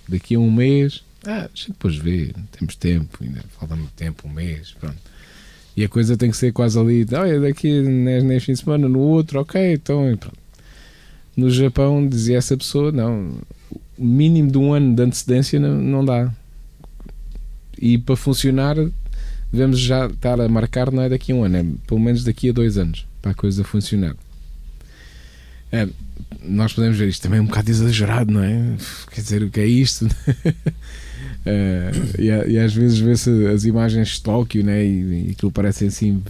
daqui 0.09 0.35
a 0.35 0.39
um 0.39 0.51
mês, 0.51 1.03
ah, 1.27 1.49
depois 1.69 1.97
vê, 1.97 2.35
temos 2.53 2.77
tempo, 2.77 3.19
ainda 3.23 3.43
falta 3.59 3.75
muito 3.75 3.93
tempo, 3.93 4.29
um 4.29 4.33
mês, 4.33 4.75
pronto. 4.79 4.99
E 5.77 5.83
a 5.83 5.89
coisa 5.89 6.17
tem 6.17 6.31
que 6.31 6.37
ser 6.37 6.53
quase 6.53 6.79
ali, 6.79 7.07
olha, 7.13 7.41
daqui 7.41 7.81
neste 7.83 8.47
fim 8.47 8.53
de 8.53 8.59
semana, 8.61 8.89
no 8.89 9.01
outro, 9.01 9.41
ok, 9.41 9.73
então 9.73 10.17
pronto. 10.19 10.39
No 11.37 11.51
Japão, 11.51 12.07
dizia 12.07 12.39
essa 12.39 12.57
pessoa, 12.57 12.93
não, 12.93 13.39
mínimo 13.99 14.51
de 14.51 14.59
um 14.59 14.73
ano 14.73 14.95
de 14.95 15.03
antecedência 15.03 15.59
não, 15.59 15.75
não 15.77 16.05
dá. 16.05 16.33
E 17.79 17.99
para 17.99 18.17
funcionar, 18.17 18.77
devemos 19.53 19.79
já 19.79 20.07
estar 20.07 20.41
a 20.41 20.49
marcar, 20.49 20.91
não 20.91 21.03
é 21.03 21.09
daqui 21.09 21.33
a 21.33 21.35
um 21.35 21.45
ano, 21.45 21.57
é 21.57 21.65
pelo 21.87 22.01
menos 22.01 22.25
daqui 22.25 22.51
a 22.51 22.53
dois 22.53 22.79
anos, 22.79 23.07
para 23.21 23.33
a 23.33 23.35
coisa 23.35 23.65
funcionar. 23.65 24.17
É, 25.73 25.89
nós 26.43 26.73
podemos 26.73 26.97
ver 26.97 27.09
isto 27.09 27.23
também 27.23 27.39
é 27.39 27.43
um 27.43 27.47
bocado 27.47 27.71
exagerado, 27.71 28.33
não 28.33 28.43
é? 28.43 28.77
Quer 29.11 29.21
dizer, 29.21 29.43
o 29.43 29.51
que 29.51 29.61
é 29.61 29.67
isto? 29.67 30.07
é, 31.45 31.91
e, 32.19 32.53
e, 32.53 32.59
às 32.59 32.73
vezes 32.73 32.99
vê-se 32.99 33.47
as 33.47 33.65
imagens 33.65 34.09
de 34.09 34.23
Tóquio, 34.23 34.63
né? 34.63 34.85
E, 34.85 35.29
e 35.29 35.31
aquilo 35.33 35.51
parece 35.51 35.87
assim 35.87 36.23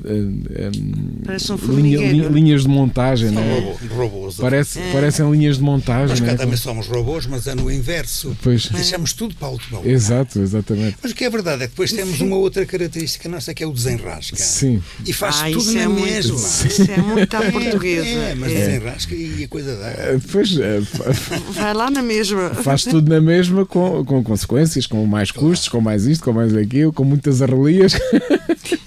um 0.00 1.74
linha, 1.74 2.28
linhas 2.28 2.62
de 2.62 2.68
montagem, 2.68 3.32
São 3.32 3.42
né? 3.42 3.76
robôs. 3.90 4.36
Parece, 4.36 4.78
é. 4.78 4.92
Parecem 4.92 5.30
linhas 5.30 5.56
de 5.56 5.62
montagem. 5.62 6.08
Nós 6.08 6.20
cá 6.20 6.32
né? 6.32 6.36
também 6.36 6.56
somos 6.56 6.86
robôs, 6.86 7.26
mas 7.26 7.46
é 7.46 7.54
no 7.54 7.70
inverso. 7.70 8.36
Pois. 8.42 8.68
Deixamos 8.68 9.12
tudo 9.12 9.34
para 9.34 9.48
a 9.48 9.50
última 9.50 9.78
hora. 9.78 9.88
Exato, 9.90 10.40
exatamente. 10.40 10.96
Mas 11.02 11.12
o 11.12 11.14
que 11.14 11.24
é 11.24 11.30
verdade 11.30 11.64
é 11.64 11.66
que 11.66 11.72
depois 11.72 11.92
temos 11.92 12.20
uma 12.20 12.36
outra 12.36 12.64
característica 12.64 13.28
nossa 13.28 13.54
que 13.54 13.62
é 13.62 13.66
o 13.66 13.72
desenrasca. 13.72 14.36
Sim. 14.36 14.82
E 15.06 15.12
faz 15.12 15.42
ah, 15.42 15.50
tudo 15.50 15.72
na 15.72 15.80
é 15.82 15.88
mesma. 15.88 16.36
Isso 16.36 16.90
é 16.90 16.96
muito 16.96 17.34
à 17.36 17.50
portuguesa. 17.50 18.06
É, 18.06 18.34
mas 18.34 18.52
é. 18.52 18.54
desenrasca 18.54 19.14
e 19.14 19.44
a 19.44 19.48
coisa 19.48 19.76
dá. 19.76 19.88
É, 19.88 20.20
pois, 20.30 20.56
é, 20.58 20.80
Vai 21.52 21.74
lá 21.74 21.90
na 21.90 22.02
mesma. 22.02 22.50
Faz 22.50 22.84
tudo 22.84 23.08
na 23.08 23.20
mesma 23.20 23.66
com, 23.66 24.04
com 24.04 24.22
consequências, 24.22 24.86
com 24.86 25.04
mais 25.06 25.30
custos, 25.30 25.68
com 25.68 25.80
mais 25.80 26.06
isto, 26.06 26.24
com 26.24 26.32
mais 26.32 26.54
aquilo, 26.56 26.92
com 26.92 27.04
muitas 27.04 27.42
arrelias. 27.42 27.94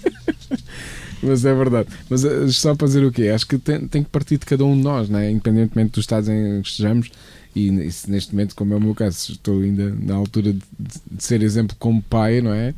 Mas 1.26 1.46
é 1.46 1.54
verdade. 1.54 1.90
Mas 2.10 2.24
eh, 2.24 2.48
só 2.50 2.76
para 2.76 2.88
dizer 2.88 3.04
o 3.04 3.12
quê? 3.12 3.30
Acho 3.30 3.48
que 3.48 3.58
tem, 3.58 3.88
tem 3.88 4.04
que 4.04 4.10
partir 4.10 4.38
de 4.38 4.46
cada 4.46 4.64
um 4.64 4.76
de 4.76 4.84
nós, 4.84 5.10
né? 5.10 5.30
independentemente 5.32 5.92
dos 5.92 6.04
estados 6.04 6.30
em 6.30 6.62
que 6.62 6.70
estejamos. 6.70 7.12
E 7.56 7.72
neste 7.72 8.34
momento, 8.34 8.54
como 8.54 8.74
é 8.74 8.78
o 8.78 8.82
meu 8.82 8.94
caso, 8.94 9.32
estou 9.32 9.62
ainda 9.62 9.90
na 10.02 10.16
altura 10.16 10.52
de, 10.52 10.62
de 11.10 11.24
ser 11.24 11.42
exemplo 11.42 11.76
como 11.80 12.02
pai, 12.02 12.42
não 12.42 12.54
é? 12.54 12.74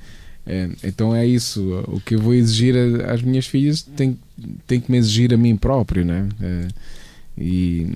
é? 0.45 0.69
Então 0.83 1.15
é 1.15 1.25
isso. 1.25 1.83
O 1.87 1.99
que 1.99 2.15
eu 2.15 2.21
vou 2.21 2.33
exigir 2.33 2.75
às 3.09 3.23
minhas 3.23 3.47
filhas 3.47 3.81
tem, 3.81 4.17
tem 4.67 4.79
que 4.79 4.91
me 4.91 4.97
exigir 4.99 5.33
a 5.33 5.37
mim 5.37 5.55
próprio, 5.55 6.05
né? 6.05 6.29
É, 6.39 6.67
e, 7.39 7.87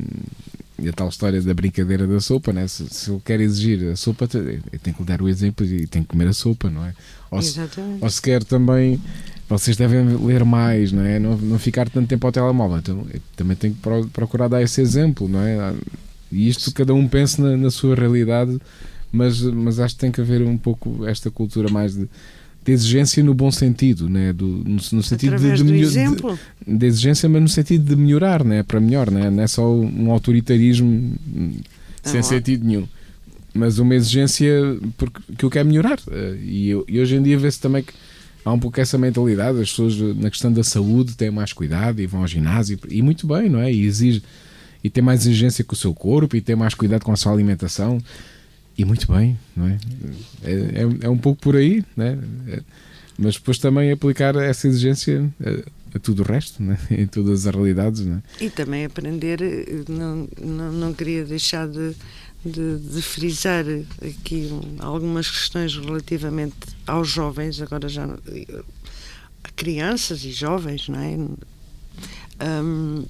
e 0.82 0.90
a 0.90 0.94
tal 0.94 1.10
história 1.10 1.42
da 1.42 1.54
brincadeira 1.54 2.08
da 2.08 2.20
sopa, 2.20 2.52
né? 2.52 2.68
Se, 2.68 2.88
se 2.90 3.10
eu 3.10 3.22
quero 3.24 3.42
exigir 3.42 3.92
a 3.92 3.96
sopa, 3.96 4.28
eu 4.34 4.80
tenho 4.80 4.96
que 4.96 5.04
dar 5.04 5.22
o 5.22 5.30
exemplo 5.30 5.66
e 5.66 5.88
tenho 5.88 6.04
que 6.04 6.12
comer 6.12 6.28
a 6.28 6.34
sopa, 6.34 6.70
não 6.70 6.86
é? 6.86 6.94
Ou 7.30 7.42
se, 7.42 7.60
ou 8.02 8.10
se 8.10 8.22
quer 8.22 8.44
também 8.44 9.00
vocês 9.48 9.76
devem 9.76 10.16
ler 10.18 10.46
mais, 10.46 10.92
não 10.92 11.04
é? 11.04 11.20
Não, 11.20 11.38
não 11.38 11.60
ficar 11.60 11.90
tanto 11.90 12.08
tempo 12.08 12.26
ao 12.26 12.32
telemóvel. 12.32 12.78
Então, 12.78 13.06
também 13.36 13.56
tenho 13.58 13.74
que 13.74 14.10
procurar 14.10 14.48
dar 14.48 14.62
esse 14.62 14.80
exemplo, 14.80 15.28
não 15.28 15.42
é? 15.42 15.74
E 16.32 16.48
isto 16.48 16.74
cada 16.74 16.94
um 16.94 17.08
pensa 17.08 17.42
na, 17.42 17.58
na, 17.58 17.70
sua 17.70 17.94
realidade, 17.94 18.58
mas, 19.12 19.42
mas 19.42 19.80
acho 19.80 19.96
que 19.96 20.02
tem 20.02 20.12
que 20.12 20.22
haver 20.22 20.42
um 20.42 20.58
pouco 20.58 21.06
esta 21.06 21.30
cultura 21.30 21.70
mais 21.70 21.94
de, 21.94 22.08
de 22.64 22.72
exigência 22.72 23.24
no 23.24 23.34
bom 23.34 23.52
sentido, 23.52 24.08
né? 24.08 24.32
do, 24.32 24.46
no, 24.46 24.76
no 24.76 25.04
sentido 25.04 25.36
de, 25.38 25.52
de, 25.54 25.64
de, 25.64 25.64
de, 26.68 26.86
exigência, 26.86 27.28
mas 27.28 27.42
no 27.42 27.50
sentido 27.50 27.84
de 27.84 27.96
melhorar, 27.96 28.44
né? 28.44 28.62
para 28.64 28.80
melhor, 28.80 29.10
né? 29.10 29.30
não 29.30 29.42
é 29.42 29.48
só 29.48 29.68
um 29.74 30.12
autoritarismo 30.12 31.16
sem 32.04 32.22
sentido 32.22 32.66
nenhum 32.66 32.88
mas 33.54 33.80
uma 33.80 33.96
exigência 33.96 34.50
que 35.38 35.44
eu 35.44 35.50
quero 35.50 35.68
melhorar. 35.68 36.00
E, 36.42 36.70
e 36.88 37.00
hoje 37.00 37.16
em 37.16 37.22
dia 37.22 37.38
vê-se 37.38 37.60
também 37.60 37.84
que 37.84 37.94
há 38.44 38.52
um 38.52 38.60
pouco 38.60 38.80
essa 38.80 38.98
mentalidade, 38.98 39.60
as 39.60 39.70
pessoas 39.70 39.98
na 40.16 40.30
questão 40.30 40.52
da 40.52 40.64
saúde 40.64 41.16
têm 41.16 41.30
mais 41.30 41.54
cuidado 41.54 42.02
e 42.02 42.08
vão 42.08 42.22
ao 42.22 42.28
ginásio, 42.28 42.80
e 42.90 43.02
muito 43.02 43.28
bem, 43.28 43.50
não 43.50 43.60
é? 43.60 43.72
E 43.72 43.86
exige 43.86 44.24
e 44.84 44.90
tem 44.90 45.04
mais 45.04 45.22
exigência 45.22 45.64
com 45.64 45.74
o 45.74 45.78
seu 45.78 45.94
corpo 45.94 46.36
e 46.36 46.42
tem 46.42 46.56
mais 46.56 46.74
cuidado 46.74 47.04
com 47.04 47.12
a 47.12 47.16
sua 47.16 47.32
alimentação, 47.32 48.00
e 48.82 48.86
muito 48.86 49.12
bem, 49.12 49.38
não 49.56 49.68
é? 49.68 49.78
É, 50.44 50.52
é, 50.52 51.06
é 51.06 51.10
um 51.10 51.18
pouco 51.18 51.40
por 51.40 51.56
aí, 51.56 51.84
né? 51.96 52.18
É, 52.48 52.62
mas 53.18 53.36
depois 53.36 53.60
também 53.60 53.92
aplicar 53.92 54.36
essa 54.36 54.68
exigência 54.68 55.32
a, 55.40 55.98
a 55.98 56.00
tudo 56.00 56.24
o 56.24 56.26
resto, 56.26 56.64
né? 56.64 56.80
em 56.90 57.06
todas 57.06 57.46
as 57.46 57.54
realidades. 57.54 58.02
Né? 58.02 58.24
E 58.40 58.50
também 58.50 58.86
aprender, 58.86 59.40
não, 59.88 60.28
não, 60.42 60.72
não 60.72 60.94
queria 60.94 61.24
deixar 61.24 61.68
de 61.68 61.96
de, 62.44 62.80
de, 62.80 63.04
frisar 63.04 63.64
aqui 64.02 64.50
algumas 64.80 65.30
questões 65.30 65.76
relativamente 65.76 66.56
aos 66.88 67.08
jovens, 67.08 67.62
agora 67.62 67.88
já 67.88 68.06
a 69.44 69.50
crianças 69.56 70.26
e 70.26 70.32
jovens, 70.32 70.90
não 70.90 71.00
é? 71.00 71.18
Um, 72.64 73.06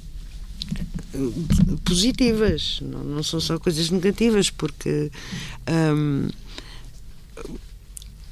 positivas, 1.84 2.80
não, 2.82 3.04
não, 3.04 3.24
são 3.24 3.40
só 3.40 3.60
coisas 3.60 3.90
negativas, 3.90 4.50
porque 4.50 5.12
um, 5.70 6.30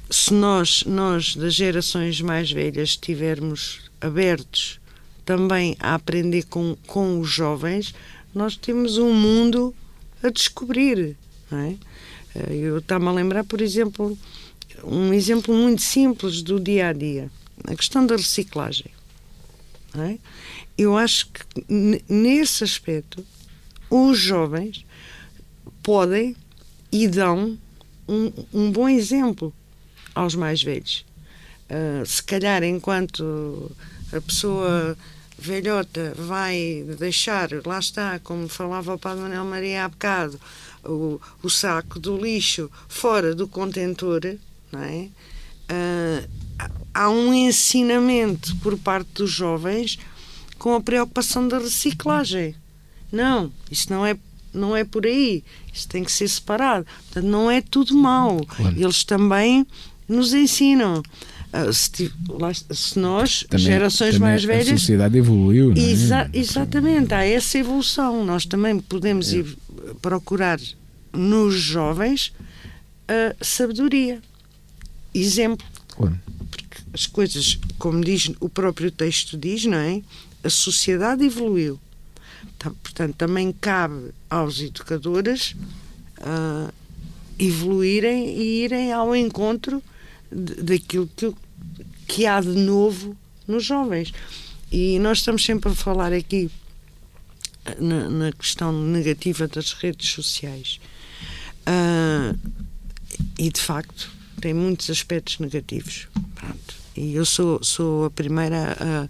se 0.10 0.34
nós, 0.34 0.84
nós 0.86 1.36
das 1.36 1.54
gerações 1.54 2.22
mais 2.22 2.52
velhas 2.52 2.90
estivermos 2.90 3.82
abertos 4.02 4.80
também 5.26 5.76
a 5.80 5.94
aprender 5.94 6.44
com, 6.44 6.76
com 6.88 7.20
os 7.20 7.30
jovens, 7.30 7.94
nós 8.34 8.56
temos 8.56 8.98
um 8.98 9.14
mundo 9.14 9.76
a 10.24 10.30
descobrir. 10.30 11.16
Não 11.52 11.60
é? 11.60 11.76
Eh, 12.36 12.56
eu 12.56 12.80
estava 12.80 13.10
a 13.10 13.14
lembrar, 13.14 13.44
por 13.44 13.62
exemplo, 13.62 14.18
um 14.84 15.14
exemplo 15.14 15.54
muito 15.54 15.82
simples 15.82 16.42
do 16.42 16.60
dia 16.60 16.88
a 16.88 16.94
dia: 16.94 17.30
a 17.66 17.76
questão 17.76 18.06
da 18.06 18.16
reciclagem. 18.16 18.92
É? 19.96 20.18
Eu 20.80 20.96
acho 20.96 21.28
que 21.28 21.44
nesse 22.08 22.64
aspecto 22.64 23.26
os 23.90 24.18
jovens 24.18 24.86
podem 25.84 26.38
e 26.90 27.06
dão 27.06 27.58
um, 28.08 28.32
um 28.54 28.72
bom 28.72 28.88
exemplo 28.88 29.54
aos 30.16 30.36
mais 30.36 30.64
velhos. 30.64 31.06
Uh, 31.70 32.06
se 32.06 32.24
calhar, 32.24 32.64
enquanto 32.64 33.70
a 34.14 34.22
pessoa 34.22 34.98
velhota 35.38 36.14
vai 36.16 36.86
deixar, 36.98 37.50
lá 37.66 37.80
está, 37.80 38.18
como 38.20 38.48
falava 38.48 38.94
o 38.94 38.98
Padre 38.98 39.24
Manuel 39.24 39.44
Maria 39.44 39.84
há 39.84 39.90
bocado, 39.90 40.40
o, 40.86 41.20
o 41.44 41.50
saco 41.50 42.00
do 42.00 42.18
lixo 42.18 42.72
fora 42.88 43.36
do 43.36 43.50
contentor, 43.50 44.22
não 44.72 44.82
é? 44.82 45.10
Uh, 45.70 46.30
há 46.94 47.10
um 47.10 47.34
ensinamento 47.34 48.56
por 48.58 48.78
parte 48.78 49.10
dos 49.16 49.30
jovens 49.30 50.00
com 50.60 50.76
a 50.76 50.82
preocupação 50.82 51.48
da 51.48 51.58
reciclagem. 51.58 52.54
Não, 53.12 53.52
isso 53.72 53.92
não 53.92 54.06
é 54.06 54.16
não 54.54 54.76
é 54.76 54.84
por 54.84 55.06
aí. 55.06 55.44
Isso 55.74 55.88
tem 55.88 56.04
que 56.04 56.12
ser 56.12 56.28
separado. 56.28 56.86
Portanto, 57.04 57.26
não 57.28 57.50
é 57.50 57.62
tudo 57.62 57.96
mau. 57.96 58.46
Eles 58.76 59.04
também 59.04 59.66
nos 60.08 60.34
ensinam. 60.34 61.04
Ah, 61.52 61.72
se, 61.74 62.12
se 62.72 63.00
nós, 63.00 63.44
também, 63.50 63.66
gerações 63.66 64.14
também 64.16 64.30
mais 64.30 64.44
velhas. 64.44 64.70
A 64.70 64.78
sociedade 64.78 65.18
evoluiu, 65.18 65.74
não 65.74 65.82
é? 65.82 65.86
Exa 65.86 66.30
exatamente, 66.32 67.14
há 67.14 67.24
essa 67.24 67.58
evolução. 67.58 68.24
Nós 68.24 68.46
também 68.46 68.80
podemos 68.80 69.34
é. 69.34 69.38
ir 69.38 69.58
procurar 70.02 70.60
nos 71.12 71.56
jovens 71.56 72.34
a 73.08 73.36
sabedoria. 73.44 74.22
Exemplo. 75.14 75.66
Porque 76.52 76.78
as 76.94 77.08
coisas, 77.08 77.60
como 77.78 78.04
diz 78.04 78.32
o 78.40 78.48
próprio 78.48 78.92
texto 78.92 79.38
diz, 79.38 79.66
não 79.66 79.78
é? 79.78 80.02
A 80.44 80.50
sociedade 80.50 81.24
evoluiu. 81.24 81.80
Portanto, 82.58 83.16
também 83.16 83.52
cabe 83.52 84.12
aos 84.30 84.60
educadores 84.60 85.56
uh, 86.20 86.74
evoluírem 87.38 88.38
e 88.38 88.64
irem 88.64 88.92
ao 88.92 89.16
encontro 89.16 89.82
daquilo 90.32 91.10
que, 91.16 91.34
que 92.08 92.26
há 92.26 92.40
de 92.42 92.50
novo 92.50 93.16
nos 93.48 93.64
jovens. 93.66 94.14
E 94.72 95.00
nós 95.00 95.20
estamos 95.20 95.44
sempre 95.44 95.72
a 95.72 95.76
falar 95.76 96.14
aqui 96.14 96.52
na, 97.80 98.10
na 98.10 98.32
questão 98.32 98.72
negativa 98.72 99.48
das 99.48 99.74
redes 99.74 100.10
sociais. 100.10 100.80
Uh, 101.62 102.38
e 103.38 103.50
de 103.50 103.62
facto 103.62 104.12
tem 104.42 104.54
muitos 104.54 104.90
aspectos 104.90 105.40
negativos. 105.40 106.08
Pronto. 106.36 106.76
E 106.96 107.16
eu 107.16 107.26
sou, 107.26 107.64
sou 107.64 108.06
a 108.06 108.12
primeira 108.12 108.78
a. 108.80 109.10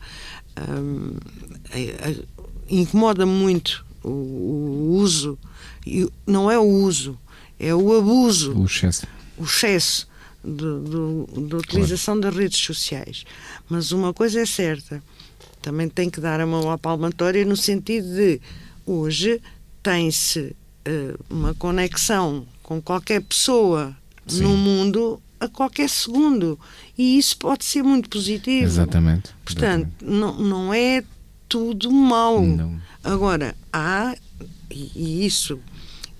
a 1.71 2.25
incomoda 2.69 3.25
muito 3.25 3.85
o, 4.03 4.09
o 4.09 4.95
uso, 4.97 5.37
e 5.85 6.07
não 6.25 6.49
é 6.49 6.57
o 6.57 6.63
uso, 6.63 7.17
é 7.59 7.73
o 7.73 7.97
abuso, 7.97 8.57
O 8.57 8.65
excesso. 8.65 9.07
o 9.37 9.43
excesso 9.43 10.07
da 10.43 11.57
utilização 11.57 12.19
das 12.19 12.33
redes 12.35 12.59
sociais. 12.59 13.25
Mas 13.67 13.91
uma 13.91 14.13
coisa 14.13 14.39
é 14.39 14.45
certa, 14.45 15.03
também 15.61 15.89
tem 15.89 16.09
que 16.09 16.21
dar 16.21 16.39
a 16.39 16.45
mão 16.45 16.71
à 16.71 16.77
palmatória 16.77 17.43
no 17.45 17.57
sentido 17.57 18.07
de 18.15 18.39
hoje 18.85 19.41
tem-se 19.83 20.55
eh, 20.85 21.15
uma 21.29 21.53
conexão 21.53 22.45
com 22.63 22.81
qualquer 22.81 23.21
pessoa 23.21 23.95
Sim. 24.27 24.43
no 24.43 24.55
mundo 24.57 25.21
a 25.39 25.47
qualquer 25.47 25.89
segundo. 25.89 26.59
E 26.97 27.17
isso 27.17 27.37
pode 27.37 27.63
ser 27.65 27.83
muito 27.83 28.09
positivo. 28.09 28.65
Exatamente. 28.65 29.31
Portanto, 29.45 29.89
não, 30.01 30.33
não 30.37 30.73
é 30.73 31.03
tudo 31.47 31.91
mau. 31.91 32.45
Não. 32.45 32.79
Agora, 33.03 33.55
há, 33.71 34.15
e, 34.69 35.25
isso, 35.25 35.59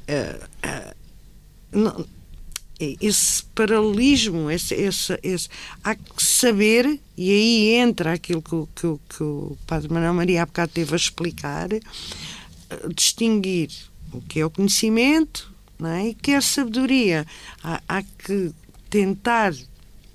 eh, 0.08 0.40
eh, 0.64 0.96
não- 1.72 2.06
esse 2.80 3.44
paralelismo, 3.54 4.50
esse, 4.50 4.74
esse, 4.74 5.20
esse, 5.22 5.50
há 5.84 5.94
que 5.96 6.24
saber, 6.24 6.98
e 7.18 7.30
aí 7.30 7.70
entra 7.76 8.14
aquilo 8.14 8.42
que, 8.42 8.56
o- 8.56 8.70
que, 8.74 8.96
que 9.18 9.22
o 9.24 9.58
Padre 9.68 9.92
Manuel 9.92 10.14
Maria 10.14 10.44
há 10.44 10.46
bocado 10.46 10.72
teve 10.74 10.94
a 10.94 10.96
explicar, 10.96 11.74
eh, 11.74 11.82
distinguir 12.96 13.70
o 14.14 14.22
que 14.22 14.40
é 14.40 14.46
o 14.46 14.50
conhecimento 14.50 15.52
não 15.78 15.90
é? 15.90 16.08
e 16.08 16.12
o 16.12 16.16
que 16.16 16.32
é 16.32 16.38
a 16.38 16.42
sabedoria. 16.42 17.28
Há, 17.62 17.82
há 17.88 18.02
que 18.02 18.52
tentar, 18.90 19.54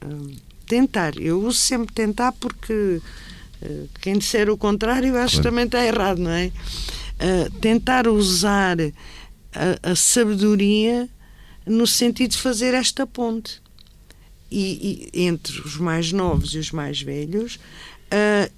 hum, 0.04 0.34
tentar, 0.66 1.16
eu 1.18 1.40
uso 1.42 1.58
sempre 1.58 1.94
tentar 1.94 2.32
porque 2.32 3.00
eh, 3.62 3.84
quem 4.00 4.18
disser 4.18 4.50
o 4.50 4.56
contrário 4.56 5.08
eu 5.08 5.16
acho 5.18 5.36
que 5.36 5.42
Claro. 5.42 5.50
também 5.50 5.64
está 5.66 5.84
errado, 5.84 6.18
não 6.18 6.30
é? 6.30 6.50
Eh, 7.18 7.50
tentar 7.60 8.08
usar 8.08 8.76
a, 9.52 9.90
a 9.90 9.94
sabedoria 9.96 11.08
no 11.66 11.86
sentido 11.86 12.32
de 12.32 12.38
fazer 12.38 12.74
esta 12.74 13.06
ponte 13.06 13.62
e, 14.50 15.08
e 15.14 15.22
entre 15.22 15.60
os 15.62 15.76
mais 15.76 16.12
novos 16.12 16.54
e 16.54 16.58
os 16.58 16.70
mais 16.72 17.00
velhos 17.00 17.58
ah, 18.10 18.50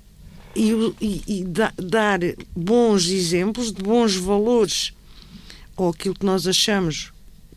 e, 0.55 0.73
e- 1.01 1.23
e 1.29 1.45
da- 1.45 1.73
dar 1.77 2.19
bons 2.57 3.07
exemplos 3.09 3.71
de 3.73 3.83
bons 3.83 4.17
valores 4.17 4.93
ou 5.77 5.91
aquilo 5.91 6.15
que 6.15 6.25
nós 6.27 6.47
achamos 6.47 7.13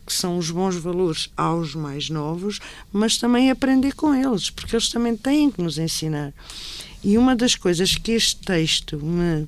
que 0.06 0.12
são 0.12 0.36
os 0.38 0.50
bons 0.50 0.76
valores 0.76 1.30
aos 1.36 1.74
mais 1.74 2.08
novos, 2.10 2.58
mas 2.92 3.16
também 3.18 3.50
aprender 3.50 3.94
com 3.94 4.14
eles, 4.14 4.50
porque 4.50 4.74
eles 4.74 4.88
também 4.88 5.16
têm 5.16 5.50
que 5.50 5.62
nos 5.62 5.78
ensinar. 5.78 6.32
E 7.02 7.16
uma 7.16 7.34
das 7.36 7.54
coisas 7.54 7.94
que 7.94 8.12
este 8.12 8.36
texto 8.38 8.98
me 8.98 9.46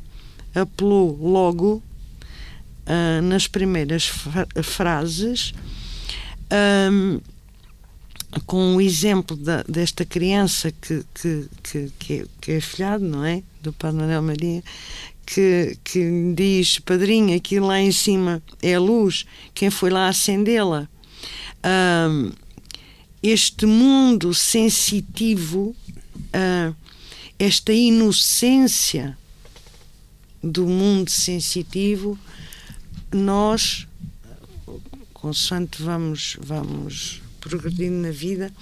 apelou 0.54 1.16
logo 1.20 1.82
ah, 2.86 3.20
nas 3.22 3.46
primeiras 3.48 4.06
fra- 4.06 4.46
frases, 4.62 5.52
ahm, 6.50 7.18
com 8.46 8.76
o 8.76 8.80
exemplo 8.80 9.36
da- 9.36 9.62
desta 9.64 10.04
criança 10.06 10.72
que, 10.72 11.04
que, 11.14 11.48
que, 11.62 11.92
que, 11.98 12.12
é, 12.14 12.24
que 12.40 12.52
é 12.52 12.60
filhado, 12.60 13.04
não 13.04 13.24
é? 13.24 13.42
Do 13.62 13.72
Padre 13.74 13.98
Manuel 14.00 14.22
Maria, 14.22 14.62
que, 15.32 15.78
que 15.82 16.34
diz: 16.34 16.78
Padrinho, 16.78 17.34
aquilo 17.34 17.66
lá 17.68 17.80
em 17.80 17.90
cima 17.90 18.42
é 18.60 18.74
a 18.74 18.80
luz, 18.80 19.24
quem 19.54 19.70
foi 19.70 19.88
lá 19.88 20.08
acendê-la? 20.08 20.86
Este 23.22 23.64
mundo 23.64 24.34
sensitivo, 24.34 25.74
ah, 26.32 26.74
esta 27.38 27.72
inocência 27.72 29.16
do 30.42 30.66
mundo 30.66 31.10
sensitivo, 31.10 32.18
nós, 33.12 33.86
consoante 35.14 35.80
vamos, 35.82 36.36
vamos 36.40 37.22
progredindo 37.40 37.96
na 37.96 38.10
vida, 38.10 38.52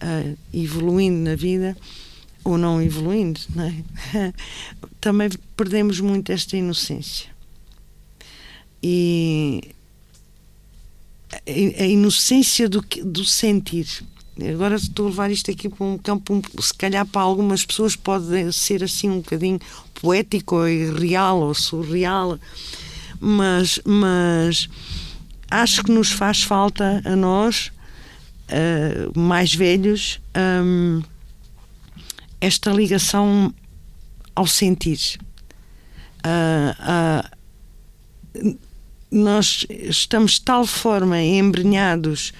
ah, 0.00 0.34
evoluindo 0.52 1.30
na 1.30 1.36
vida, 1.36 1.76
ou 2.44 2.58
não 2.58 2.82
evoluindo, 2.82 3.40
não 3.54 3.64
é? 3.64 4.34
também 5.04 5.28
perdemos 5.54 6.00
muito 6.00 6.32
esta 6.32 6.56
inocência. 6.56 7.28
E 8.82 9.60
a 11.78 11.84
inocência 11.84 12.70
do, 12.70 12.80
do 13.04 13.22
sentir. 13.22 13.86
Agora 14.50 14.76
estou 14.76 15.06
a 15.06 15.08
levar 15.10 15.30
isto 15.30 15.50
aqui 15.50 15.68
para 15.68 15.84
um 15.84 15.98
campo, 15.98 16.32
um- 16.32 16.62
se 16.62 16.72
calhar 16.72 17.04
para 17.06 17.20
algumas 17.20 17.66
pessoas 17.66 17.94
pode 17.94 18.50
ser 18.54 18.82
assim 18.82 19.10
um 19.10 19.18
bocadinho 19.18 19.60
poético 20.00 20.56
ou 20.56 20.68
irreal 20.68 21.38
ou 21.40 21.52
surreal, 21.54 22.38
mas, 23.20 23.78
mas 23.84 24.70
acho 25.50 25.84
que 25.84 25.92
nos 25.92 26.12
faz 26.12 26.42
falta 26.42 27.02
a 27.04 27.14
nós, 27.14 27.70
ah, 28.48 29.10
mais 29.14 29.54
velhos, 29.54 30.18
hum, 30.64 31.02
esta 32.40 32.70
ligação 32.72 33.54
ao 34.34 34.46
sentir. 34.46 35.18
Ah, 36.22 36.76
ah, 36.78 37.30
nós 39.10 39.66
estamos 39.70 40.32
de 40.32 40.42
tal 40.42 40.66
forma 40.66 41.20
embrenhados 41.22 42.32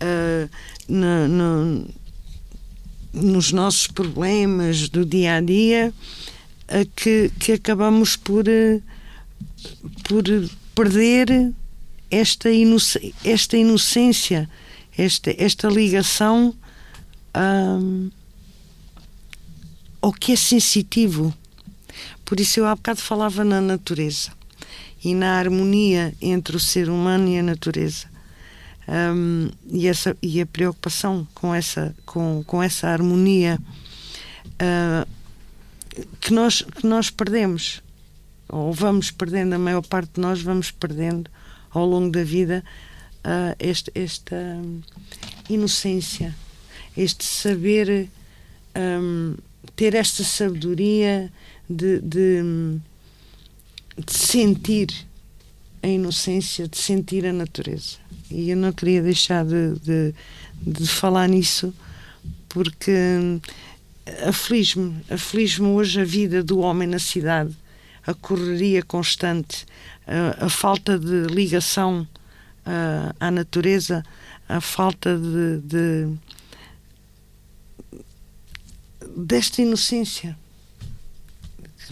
ah, 0.00 0.48
na- 0.88 1.28
no- 1.28 1.86
nos 3.12 3.52
nossos 3.52 3.86
problemas 3.86 4.88
do 4.88 5.04
dia 5.04 5.36
a 5.36 5.40
dia 5.40 5.92
que, 6.94 7.32
que 7.38 7.52
acabamos 7.52 8.14
por, 8.16 8.44
por 10.04 10.22
perder 10.74 11.52
esta, 12.10 12.50
inoc- 12.50 13.14
esta 13.24 13.56
inocência, 13.56 14.48
esta, 14.96 15.34
esta 15.42 15.68
ligação 15.68 16.54
ao 20.00 20.12
que 20.12 20.32
é 20.32 20.36
sensitivo. 20.36 21.34
Por 22.24 22.40
isso 22.40 22.60
eu 22.60 22.66
há 22.66 22.74
bocado 22.74 23.00
falava 23.00 23.44
na 23.44 23.60
natureza 23.60 24.30
e 25.02 25.14
na 25.14 25.38
harmonia 25.38 26.14
entre 26.20 26.56
o 26.56 26.60
ser 26.60 26.88
humano 26.88 27.28
e 27.28 27.38
a 27.38 27.42
natureza. 27.42 28.06
Hum, 28.88 29.50
e, 29.70 29.86
essa, 29.86 30.16
e 30.22 30.40
a 30.40 30.46
preocupação 30.46 31.28
com 31.34 31.54
essa, 31.54 31.94
com, 32.06 32.42
com 32.46 32.62
essa 32.62 32.88
harmonia 32.88 33.58
ah, 34.58 35.06
que, 36.20 36.32
nós, 36.32 36.62
que 36.62 36.86
nós 36.86 37.10
perdemos, 37.10 37.82
ou 38.48 38.72
vamos 38.72 39.10
perdendo, 39.10 39.54
a 39.54 39.58
maior 39.58 39.82
parte 39.82 40.14
de 40.14 40.20
nós 40.20 40.40
vamos 40.40 40.70
perdendo 40.70 41.30
ao 41.70 41.84
longo 41.84 42.10
da 42.10 42.24
vida 42.24 42.64
ah, 43.22 43.54
este, 43.58 43.90
esta 43.94 44.36
inocência, 45.50 46.34
este 46.96 47.24
saber 47.24 48.08
hum, 48.74 49.36
ter 49.78 49.94
esta 49.94 50.24
sabedoria 50.24 51.30
de, 51.70 52.00
de, 52.00 52.42
de 53.96 54.12
sentir 54.12 54.88
a 55.80 55.86
inocência, 55.86 56.66
de 56.66 56.76
sentir 56.76 57.24
a 57.24 57.32
natureza. 57.32 57.98
E 58.28 58.50
eu 58.50 58.56
não 58.56 58.72
queria 58.72 59.00
deixar 59.00 59.44
de, 59.44 59.78
de, 59.78 60.14
de 60.60 60.84
falar 60.84 61.28
nisso 61.28 61.72
porque 62.48 62.90
hum, 62.90 63.40
aflige-me, 64.26 64.96
aflige-me 65.08 65.68
hoje 65.68 66.00
a 66.00 66.04
vida 66.04 66.42
do 66.42 66.58
homem 66.58 66.88
na 66.88 66.98
cidade, 66.98 67.54
a 68.04 68.12
correria 68.12 68.82
constante, 68.82 69.64
a, 70.04 70.46
a 70.46 70.48
falta 70.48 70.98
de 70.98 71.32
ligação 71.32 72.04
ah, 72.66 73.14
à 73.20 73.30
natureza, 73.30 74.04
a 74.48 74.60
falta 74.60 75.16
de, 75.16 75.60
de 75.60 76.08
desta 79.18 79.62
inocência 79.62 80.36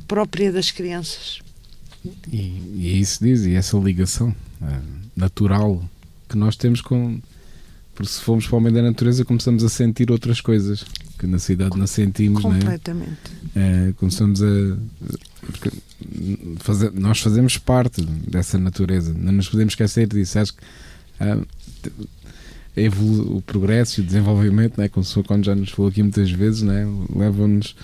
própria 0.07 0.53
das 0.53 0.71
crianças. 0.71 1.41
E, 2.33 2.37
e 2.75 2.91
é 2.93 2.97
isso 2.97 3.25
diz, 3.25 3.45
e 3.45 3.55
essa 3.55 3.77
ligação 3.77 4.35
eh, 4.63 4.81
natural 5.17 5.83
que 6.29 6.37
nós 6.37 6.57
temos 6.57 6.81
com. 6.81 7.21
Porque 7.95 8.13
se 8.13 8.21
formos 8.21 8.47
para 8.47 8.57
o 8.59 8.61
meio 8.61 8.75
da 8.75 8.83
natureza, 8.83 9.25
começamos 9.25 9.65
a 9.65 9.69
sentir 9.69 10.11
outras 10.11 10.41
coisas 10.41 10.85
que 11.19 11.27
na 11.27 11.39
cidade 11.39 11.79
não 11.79 11.87
sentimos, 11.87 12.45
é? 12.45 12.49
Completamente. 12.49 13.19
Eh, 13.57 13.93
começamos 13.97 14.43
a. 14.43 14.47
nós 16.95 17.21
fazemos 17.21 17.59
parte 17.59 18.03
dessa 18.05 18.59
natureza, 18.59 19.15
não 19.15 19.33
nos 19.33 19.49
podemos 19.49 19.73
esquecer 19.73 20.07
disso. 20.07 20.39
Acho 20.39 20.53
que 20.53 20.63
ah, 21.19 21.39
o 22.77 23.43
progresso 23.43 24.01
e 24.01 24.03
o 24.03 24.07
desenvolvimento, 24.07 24.79
né, 24.79 24.89
como 24.89 25.05
se- 25.05 25.23
quando 25.23 25.45
já 25.45 25.55
nos 25.55 25.71
falou 25.71 25.91
aqui 25.91 26.03
muitas 26.03 26.31
vezes, 26.31 26.63
né, 26.63 26.87
levam-nos 27.15 27.75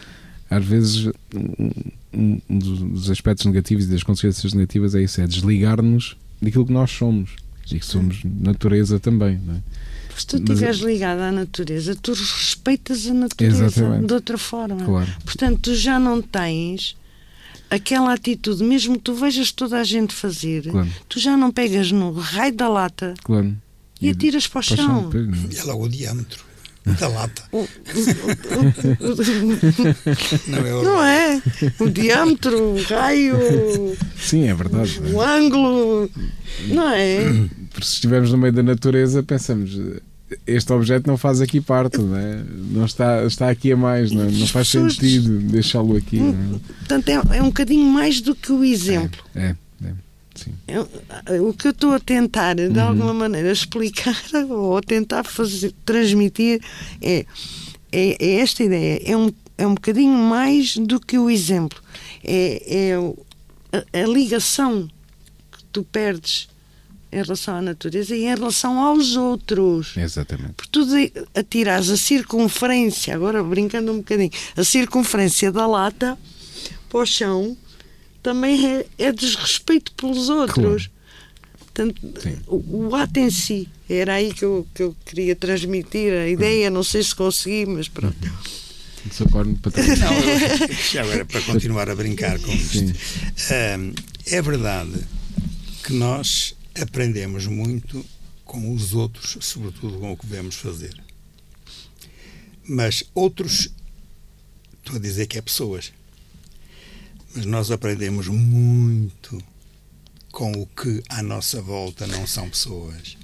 às 0.51 0.65
vezes 0.65 1.07
um, 1.35 1.71
um- 2.13 2.59
dos 2.59 3.11
aspectos 3.11 3.47
negativos 3.47 3.87
e 3.87 3.89
das 3.89 4.03
consequências 4.03 4.53
negativas 4.53 4.95
é 4.95 5.03
isso, 5.03 5.21
é 5.21 5.27
desligar-nos 5.27 6.17
daquilo 6.43 6.67
que 6.67 6.73
nós 6.73 6.91
somos 6.91 7.31
e 7.71 7.79
que 7.79 7.87
somos 7.87 8.21
natureza 8.25 9.01
também. 9.01 9.41
Não 9.47 9.55
é? 9.55 9.59
Se 10.15 10.27
tu 10.27 10.37
estiveres 10.37 10.81
ligado 10.81 11.21
à 11.21 11.33
natureza, 11.33 11.97
tu 11.97 12.13
respeitas 12.13 13.07
a 13.07 13.15
natureza 13.15 13.65
Exatamente. 13.65 14.07
de 14.09 14.13
outra 14.13 14.37
forma. 14.37 14.85
Claro. 14.85 15.11
Portanto, 15.25 15.59
tu 15.63 15.75
já 15.75 15.99
não 15.99 16.21
tens 16.21 16.95
aquela 17.71 18.13
atitude, 18.13 18.63
mesmo 18.63 18.97
que 18.97 19.03
tu 19.05 19.15
vejas 19.15 19.51
toda 19.53 19.81
a 19.81 19.85
gente 19.85 20.13
fazer, 20.15 20.65
Claro. 20.71 20.89
tu 21.09 21.19
já 21.19 21.35
não 21.35 21.51
pegas 21.51 21.91
no 21.91 22.13
raio 22.13 22.55
da 22.55 22.69
lata 22.69 23.15
Claro. 23.25 23.57
E 24.03 24.11
atiras 24.11 24.47
para 24.47 24.59
o 24.61 24.63
chão. 24.63 25.11
E 25.51 25.57
é 25.57 25.65
lá 25.65 25.75
o 25.75 25.89
diâmetro 25.89 26.45
da 26.99 27.09
lata. 27.09 27.43
O- 27.53 27.59
o- 27.59 27.67
o- 29.01 29.13
o- 29.13 29.17
Não 30.51 30.59
é? 30.67 30.75
o- 30.75 30.83
não 30.83 31.03
é? 31.05 31.43
O 31.79 31.89
diâmetro, 31.89 32.59
o 32.75 32.83
raio, 32.83 33.37
Sim, 34.21 34.49
é 34.49 34.55
verdade. 34.55 35.01
o 35.13 35.21
ângulo, 35.21 36.11
não 36.69 36.89
é? 36.91 37.21
Porque 37.73 37.87
se 37.87 37.95
estivermos 37.95 38.31
no 38.33 38.39
meio 38.39 38.53
da 38.53 38.63
natureza, 38.63 39.23
pensamos. 39.23 39.79
Este 40.47 40.73
objeto 40.73 41.07
não 41.07 41.19
faz 41.19 41.43
aqui 41.43 41.61
parte, 41.61 41.99
não, 41.99 42.17
é? 42.17 42.43
não 42.71 42.87
está, 42.87 43.23
está 43.25 43.51
aqui 43.51 43.71
a 43.71 43.77
mais, 43.77 44.11
não, 44.13 44.25
não 44.31 44.47
faz 44.47 44.69
sentido 44.69 45.39
deixá-lo 45.41 45.95
aqui. 45.95 46.19
não 46.21 46.59
Portanto, 46.79 47.09
é, 47.11 47.37
é 47.37 47.43
um 47.43 47.49
bocadinho 47.49 47.85
mais 47.85 48.23
do 48.23 48.35
que 48.35 48.51
o 48.51 48.65
exemplo. 48.65 49.23
é? 49.35 49.55
Sim. 50.43 50.55
É, 50.67 51.41
o 51.41 51.53
que 51.53 51.69
eu 51.69 51.73
estou 51.73 51.93
a 51.93 52.01
tentar, 52.01 52.55
de 52.55 52.81
alguma 52.81 53.15
maneira, 53.15 53.51
explicar 53.53 54.17
ou 54.49 54.77
a 54.77 54.81
tentar 54.81 55.25
fazer, 55.25 55.73
transmitir 55.85 56.61
é, 57.01 57.25
é, 57.91 58.17
é 58.19 58.35
esta 58.41 58.65
ideia. 58.65 59.01
É 59.05 59.17
um, 59.17 59.33
é 59.59 59.67
um 59.67 59.75
bocadinho 59.75 60.17
mais 60.17 60.77
do 60.77 60.99
que 60.99 61.19
o 61.19 61.31
exemplo. 61.31 61.81
É, 62.25 62.91
é 62.91 62.95
a, 63.73 64.03
a 64.03 64.07
ligação 64.07 64.89
que 65.51 65.65
tu 65.73 65.83
perdes 65.85 66.49
em 67.13 67.23
relação 67.23 67.57
à 67.57 67.63
natureza 67.63 68.17
e 68.17 68.25
em 68.25 68.35
relação 68.35 68.81
aos 68.81 69.17
outros. 69.17 69.95
Exatamente. 69.97 70.55
Por 70.55 70.67
tu 70.67 70.87
atirares 71.35 71.91
a 71.91 71.97
circunferência, 71.97 73.15
agora 73.15 73.45
brincando 73.45 73.93
um 73.93 73.99
bocadinho, 73.99 74.31
a 74.57 74.65
circunferência 74.65 75.53
da 75.53 75.67
lata 75.67 76.19
para 76.89 77.01
o 77.01 77.07
chão 77.07 77.57
também 78.23 78.67
é, 78.67 78.87
é 78.99 79.13
desrespeito 79.13 79.93
pelos 79.93 80.29
outros. 80.29 80.89
Portanto, 81.59 82.01
Sim. 82.23 82.39
o, 82.47 82.89
o 82.89 82.95
ato 82.95 83.19
em 83.19 83.31
si, 83.31 83.69
era 83.89 84.15
aí 84.15 84.33
que 84.35 84.45
eu, 84.45 84.67
que 84.75 84.83
eu 84.83 84.95
queria 85.07 85.35
transmitir 85.35 86.13
a 86.13 86.29
ideia, 86.29 86.69
não 86.71 86.85
sei 86.85 87.03
se 87.03 87.15
consegui, 87.15 87.65
mas 87.67 87.89
pronto. 87.89 88.17
Sou 89.11 89.29
corno 89.29 89.57
para 89.59 89.73
trás. 89.73 89.99
Não, 89.99 90.13
eu- 90.13 90.69
já 90.93 91.03
agora 91.03 91.25
para 91.25 91.41
continuar 91.43 91.89
a 91.91 91.95
brincar 91.97 92.39
com 92.39 92.53
isto. 92.53 92.79
Ahm, 93.51 93.93
é 94.27 94.41
verdade 94.43 94.93
que 95.83 95.93
nós 95.95 96.55
aprendemos 96.81 97.47
muito 97.47 98.05
com 98.45 98.73
os 98.75 98.93
outros, 98.95 99.39
sobretudo 99.41 99.99
com 99.99 100.13
o 100.13 100.17
que 100.17 100.27
vemos 100.27 100.55
fazer. 100.55 100.95
Mas 102.69 103.03
outros, 103.15 103.71
estou 104.79 104.97
a 104.97 104.99
dizer 105.01 105.27
que 105.27 105.39
é 105.39 105.43
pessoas, 105.43 105.93
mas 107.35 107.47
nós 107.47 107.71
aprendemos 107.71 108.29
muito 108.29 109.43
com 110.31 110.53
o 110.53 110.67
que 110.67 111.03
à 111.09 111.23
nossa 111.23 111.61
volta 111.61 112.07
não 112.07 112.27
são 112.27 112.49
pessoas. 112.49 113.17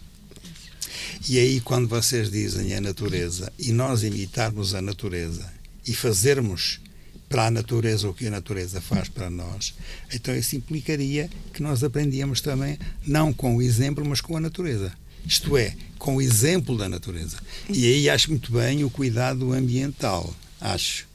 E 1.28 1.38
aí, 1.38 1.60
quando 1.60 1.88
vocês 1.88 2.30
dizem 2.30 2.74
a 2.74 2.80
natureza 2.80 3.52
e 3.58 3.72
nós 3.72 4.02
imitarmos 4.02 4.74
a 4.74 4.82
natureza 4.82 5.50
e 5.86 5.94
fazermos 5.94 6.80
para 7.28 7.46
a 7.46 7.50
natureza 7.50 8.08
o 8.08 8.14
que 8.14 8.26
a 8.26 8.30
natureza 8.30 8.80
faz 8.80 9.08
para 9.08 9.28
nós, 9.28 9.74
então 10.12 10.34
isso 10.34 10.56
implicaria 10.56 11.28
que 11.52 11.62
nós 11.62 11.82
aprendíamos 11.82 12.40
também, 12.40 12.78
não 13.06 13.32
com 13.32 13.56
o 13.56 13.62
exemplo, 13.62 14.04
mas 14.04 14.20
com 14.20 14.36
a 14.36 14.40
natureza. 14.40 14.92
Isto 15.26 15.56
é, 15.56 15.74
com 15.98 16.16
o 16.16 16.22
exemplo 16.22 16.76
da 16.78 16.88
natureza. 16.88 17.36
E 17.68 17.86
aí 17.86 18.08
acho 18.08 18.30
muito 18.30 18.52
bem 18.52 18.84
o 18.84 18.90
cuidado 18.90 19.52
ambiental. 19.52 20.34
Acho 20.60 21.06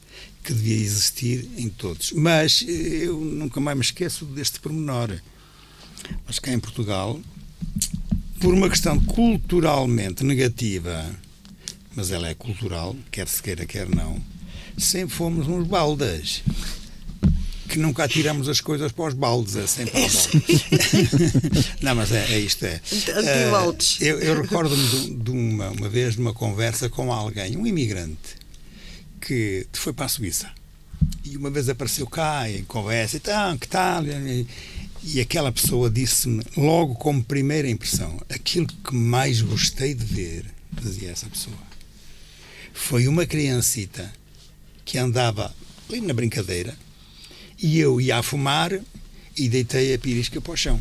que 0.44 0.52
devia 0.52 0.76
existir 0.76 1.48
em 1.56 1.70
todos. 1.70 2.12
Mas 2.12 2.62
eh, 2.68 3.06
eu 3.06 3.18
nunca 3.18 3.58
mais 3.60 3.76
me 3.76 3.82
esqueço 3.82 4.26
deste 4.26 4.60
pormenor. 4.60 5.10
Mas 6.26 6.38
cá 6.38 6.52
em 6.52 6.60
Portugal, 6.60 7.18
por 8.40 8.52
uma 8.52 8.68
questão 8.68 9.00
culturalmente 9.00 10.22
negativa, 10.22 11.10
mas 11.96 12.10
ela 12.10 12.28
é 12.28 12.34
cultural, 12.34 12.94
quer 13.10 13.26
se 13.26 13.42
queira, 13.42 13.64
quer 13.64 13.88
não, 13.88 14.22
sempre 14.76 15.14
fomos 15.14 15.48
uns 15.48 15.66
baldas. 15.66 16.42
Que 17.66 17.78
nunca 17.78 18.04
atiramos 18.04 18.48
as 18.48 18.60
coisas 18.60 18.92
para 18.92 19.06
os 19.06 19.14
baldes, 19.14 19.56
é 19.56 19.66
sempre 19.66 19.92
para 19.92 20.06
os 20.06 20.26
baldes. 20.26 21.70
não, 21.80 21.94
mas 21.94 22.12
é, 22.12 22.34
é 22.34 22.38
isto 22.38 22.66
é. 22.66 22.80
Eh, 23.08 23.50
eu 24.00 24.20
eu 24.20 24.42
recordo-me 24.42 24.86
de, 24.86 25.16
de 25.16 25.30
uma, 25.30 25.70
uma 25.70 25.88
vez 25.88 26.14
de 26.14 26.20
uma 26.20 26.34
conversa 26.34 26.90
com 26.90 27.10
alguém, 27.10 27.56
um 27.56 27.66
imigrante, 27.66 28.43
que 29.24 29.66
foi 29.72 29.92
para 29.92 30.06
a 30.06 30.08
Suíça. 30.08 30.50
E 31.24 31.36
uma 31.36 31.50
vez 31.50 31.68
apareceu 31.68 32.06
cá 32.06 32.48
em 32.50 32.64
conversa, 32.64 33.16
então, 33.16 33.56
que 33.56 33.66
tal? 33.66 34.04
E, 34.06 34.46
e 35.02 35.20
aquela 35.20 35.50
pessoa 35.50 35.90
disse-me, 35.90 36.44
logo 36.56 36.94
como 36.94 37.24
primeira 37.24 37.68
impressão, 37.68 38.20
aquilo 38.28 38.66
que 38.66 38.94
mais 38.94 39.40
gostei 39.40 39.94
de 39.94 40.04
ver, 40.04 40.46
dizia 40.70 41.10
essa 41.10 41.26
pessoa, 41.26 41.56
foi 42.72 43.08
uma 43.08 43.26
criancita 43.26 44.12
que 44.84 44.98
andava 44.98 45.54
ali 45.88 46.00
na 46.00 46.12
brincadeira 46.12 46.76
e 47.58 47.78
eu 47.78 48.00
ia 48.00 48.18
a 48.18 48.22
fumar 48.22 48.78
e 49.36 49.48
deitei 49.48 49.94
a 49.94 49.98
pirisca 49.98 50.40
para 50.40 50.52
o 50.52 50.56
chão. 50.56 50.80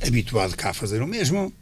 Habituado 0.00 0.56
cá 0.56 0.70
a 0.70 0.74
fazer 0.74 1.02
o 1.02 1.06
mesmo. 1.06 1.52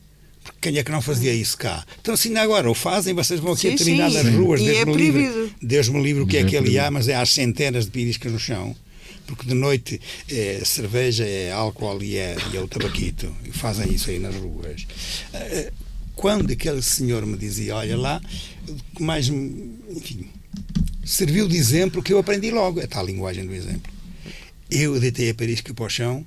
Quem 0.60 0.78
é 0.78 0.82
que 0.82 0.90
não 0.90 1.02
fazia 1.02 1.32
isso 1.32 1.56
cá? 1.56 1.84
Então, 2.00 2.16
se 2.16 2.28
ainda 2.28 2.42
agora 2.42 2.70
o 2.70 2.74
fazem, 2.74 3.14
vocês 3.14 3.40
vão 3.40 3.52
aqui 3.52 3.62
Sim, 3.62 3.68
a 3.68 3.70
determinadas 3.72 4.34
ruas, 4.34 4.60
Deus 4.60 4.78
é 4.78 4.84
me 4.84 4.94
livre, 4.94 5.22
proibido. 5.22 5.54
Deus 5.62 5.88
me 5.88 6.02
livre 6.02 6.22
o 6.22 6.26
que 6.26 6.36
é 6.36 6.40
É 6.40 6.44
que 6.44 6.56
ali 6.56 6.78
há, 6.78 6.90
mas 6.90 7.08
é 7.08 7.14
às 7.14 7.32
centenas 7.32 7.84
de 7.84 7.90
piriscas 7.90 8.32
no 8.32 8.38
chão. 8.38 8.74
Porque 9.26 9.46
de 9.46 9.54
noite 9.54 10.00
é 10.30 10.62
cerveja, 10.64 11.24
é 11.24 11.50
álcool 11.50 12.02
e 12.02 12.16
é, 12.16 12.36
e 12.52 12.56
é 12.56 12.60
o 12.60 12.68
tabaquito. 12.68 13.34
E 13.44 13.50
fazem 13.50 13.92
isso 13.92 14.08
aí 14.08 14.18
nas 14.20 14.34
ruas. 14.36 14.86
Eh, 15.34 15.72
Quando 16.14 16.50
aquele 16.52 16.80
senhor 16.80 17.26
me 17.26 17.36
dizia, 17.36 17.76
olha 17.76 17.96
lá, 17.96 18.22
o 18.68 18.96
que 18.96 19.02
mais 19.02 19.28
me, 19.28 19.78
enfim, 19.90 20.30
serviu 21.04 21.46
de 21.46 21.56
exemplo 21.56 22.02
que 22.02 22.12
eu 22.12 22.18
aprendi 22.18 22.50
logo, 22.50 22.80
é 22.80 22.84
a 22.84 22.88
tal 22.88 23.04
linguagem 23.04 23.44
do 23.44 23.52
exemplo. 23.52 23.92
Eu 24.70 24.98
deitei 24.98 25.28
a 25.30 25.34
perisca 25.34 25.74
para 25.74 25.84
o 25.84 25.88
chão, 25.90 26.24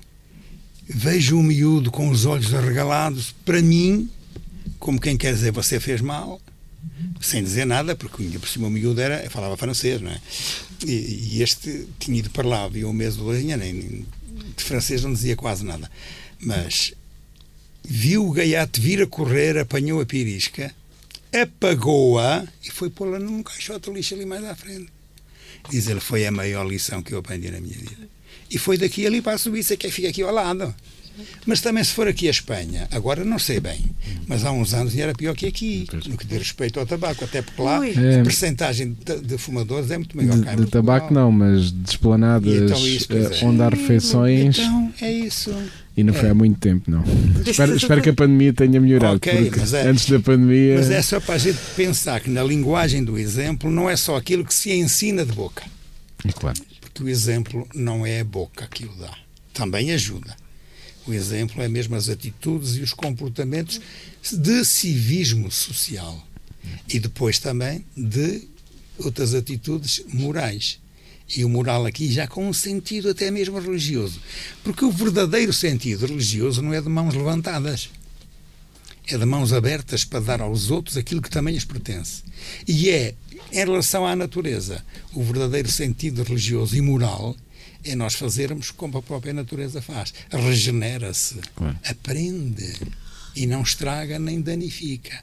vejo 0.92 1.38
o 1.38 1.42
miúdo 1.42 1.90
com 1.90 2.08
os 2.08 2.24
olhos 2.26 2.52
arregalados, 2.54 3.34
para 3.44 3.62
mim, 3.62 4.08
como 4.78 5.00
quem 5.00 5.16
quer 5.16 5.32
dizer 5.34 5.52
você 5.52 5.78
fez 5.78 6.00
mal, 6.00 6.40
sem 7.20 7.42
dizer 7.42 7.64
nada, 7.66 7.94
porque 7.94 8.22
ainda 8.22 8.38
por 8.38 8.48
cima 8.48 8.66
o 8.66 8.70
miúdo 8.70 9.00
era, 9.00 9.28
falava 9.30 9.56
francês, 9.56 10.00
não 10.00 10.10
é? 10.10 10.20
E, 10.86 11.36
e 11.36 11.42
este 11.42 11.86
tinha 11.98 12.18
ido 12.18 12.30
para 12.30 12.48
lá, 12.48 12.64
havia 12.64 12.88
um 12.88 12.92
mês 12.92 13.16
dois, 13.16 13.44
nem, 13.44 13.56
nem- 13.56 14.06
de 14.56 14.64
francês 14.64 15.02
não 15.02 15.12
dizia 15.12 15.36
quase 15.36 15.64
nada. 15.64 15.90
Mas 16.40 16.92
viu 17.84 18.26
o 18.26 18.32
gaiato 18.32 18.80
vir 18.80 19.02
a 19.02 19.06
correr, 19.06 19.58
apanhou 19.58 20.00
a 20.00 20.06
pirisca, 20.06 20.74
apagou-a 21.32 22.46
e 22.64 22.70
foi 22.70 22.90
pô-la 22.90 23.18
num 23.18 23.42
caixote 23.42 23.90
de 23.90 23.96
lixo 23.96 24.14
ali 24.14 24.24
mais 24.26 24.44
à 24.44 24.54
frente. 24.54 24.88
Diz 25.70 25.86
ele, 25.88 26.00
foi 26.00 26.26
a 26.26 26.32
maior 26.32 26.64
lição 26.66 27.02
que 27.02 27.12
eu 27.12 27.18
aprendi 27.18 27.50
na 27.50 27.60
minha 27.60 27.76
vida. 27.76 28.08
E 28.50 28.58
foi 28.58 28.76
daqui 28.76 29.06
ali 29.06 29.20
para 29.22 29.34
a 29.34 29.38
Suíça, 29.38 29.76
que 29.76 29.90
fica 29.90 30.08
aqui 30.08 30.22
ao 30.22 30.32
lado. 30.32 30.74
Mas 31.46 31.60
também 31.60 31.82
se 31.84 31.92
for 31.92 32.08
aqui 32.08 32.28
a 32.28 32.30
Espanha, 32.30 32.88
agora 32.90 33.24
não 33.24 33.38
sei 33.38 33.60
bem, 33.60 33.78
mas 34.26 34.44
há 34.44 34.52
uns 34.52 34.72
anos 34.72 34.96
era 34.96 35.12
pior 35.12 35.34
que 35.34 35.46
aqui, 35.46 35.86
no 36.06 36.16
que 36.16 36.26
diz 36.26 36.38
respeito 36.38 36.80
ao 36.80 36.86
tabaco, 36.86 37.24
até 37.24 37.42
porque 37.42 37.60
lá. 37.60 37.86
É. 37.86 38.20
a 38.20 38.22
percentagem 38.22 38.96
de, 39.04 39.20
de 39.20 39.36
fumadores 39.38 39.90
é 39.90 39.98
muito 39.98 40.16
maior 40.16 40.38
De, 40.38 40.48
em 40.48 40.64
de 40.64 40.70
tabaco 40.70 41.12
não, 41.12 41.30
mas 41.30 41.72
de 41.72 41.90
esplanadas 41.90 42.50
E 42.50 42.56
então 42.56 42.86
isso, 42.86 43.06
eh, 43.12 43.16
dizer, 43.28 43.44
onde 43.44 43.60
há 43.62 43.68
refeições 43.68 44.58
Então, 44.58 44.92
é 45.00 45.12
isso. 45.12 45.54
e 45.96 46.02
não 46.04 46.14
foi 46.14 46.28
é. 46.28 46.30
há 46.30 46.34
muito 46.34 46.58
tempo, 46.58 46.90
não. 46.90 47.04
espero, 47.46 47.76
espero 47.76 48.02
que 48.02 48.10
a 48.10 48.14
pandemia 48.14 48.52
tenha 48.52 48.80
melhorado, 48.80 49.16
Ok, 49.16 49.32
porque 49.44 49.60
mas 49.60 49.74
é- 49.74 49.88
antes 49.88 50.08
da 50.08 50.20
pandemia. 50.20 50.76
Mas 50.76 50.90
é 50.90 51.02
só 51.02 51.20
para 51.20 51.34
a 51.34 51.38
gente 51.38 51.58
pensar 51.76 52.20
que 52.20 52.30
na 52.30 52.42
linguagem 52.42 53.04
do 53.04 53.18
exemplo 53.18 53.70
não 53.70 53.90
é 53.90 53.96
só 53.96 54.16
aquilo 54.16 54.44
que 54.44 54.54
se 54.54 54.72
ensina 54.72 55.24
de 55.24 55.32
boca. 55.32 55.62
É 56.26 56.32
claro. 56.32 56.58
Porque 56.92 57.04
o 57.04 57.08
exemplo 57.08 57.66
não 57.74 58.04
é 58.04 58.20
a 58.20 58.24
boca 58.24 58.66
que 58.66 58.84
o 58.84 58.94
dá. 58.96 59.16
Também 59.54 59.92
ajuda. 59.92 60.36
O 61.06 61.12
exemplo 61.12 61.62
é 61.62 61.68
mesmo 61.68 61.96
as 61.96 62.08
atitudes 62.08 62.76
e 62.76 62.80
os 62.80 62.92
comportamentos 62.92 63.80
de 64.32 64.64
civismo 64.64 65.50
social. 65.50 66.26
E 66.88 66.98
depois 66.98 67.38
também 67.38 67.84
de 67.96 68.42
outras 68.98 69.34
atitudes 69.34 70.02
morais. 70.12 70.78
E 71.36 71.44
o 71.44 71.48
moral 71.48 71.86
aqui 71.86 72.12
já 72.12 72.26
com 72.26 72.48
um 72.48 72.52
sentido 72.52 73.08
até 73.08 73.30
mesmo 73.30 73.58
religioso. 73.58 74.20
Porque 74.64 74.84
o 74.84 74.90
verdadeiro 74.90 75.52
sentido 75.52 76.06
religioso 76.06 76.60
não 76.60 76.74
é 76.74 76.80
de 76.80 76.88
mãos 76.88 77.14
levantadas. 77.14 77.88
É 79.10 79.18
de 79.18 79.24
mãos 79.24 79.52
abertas 79.52 80.04
para 80.04 80.20
dar 80.20 80.40
aos 80.40 80.70
outros 80.70 80.96
aquilo 80.96 81.20
que 81.22 81.30
também 81.30 81.54
lhes 81.54 81.64
pertence. 81.64 82.22
E 82.66 82.90
é, 82.90 83.14
em 83.52 83.56
relação 83.56 84.06
à 84.06 84.14
natureza, 84.14 84.84
o 85.12 85.22
verdadeiro 85.22 85.68
sentido 85.70 86.22
religioso 86.22 86.76
e 86.76 86.80
moral 86.80 87.36
é 87.84 87.94
nós 87.96 88.14
fazermos 88.14 88.70
como 88.70 88.98
a 88.98 89.02
própria 89.02 89.32
natureza 89.32 89.82
faz. 89.82 90.12
Regenera-se, 90.30 91.36
Claro. 91.56 91.76
aprende 91.84 92.72
e 93.34 93.46
não 93.46 93.62
estraga 93.62 94.18
nem 94.18 94.40
danifica. 94.40 95.18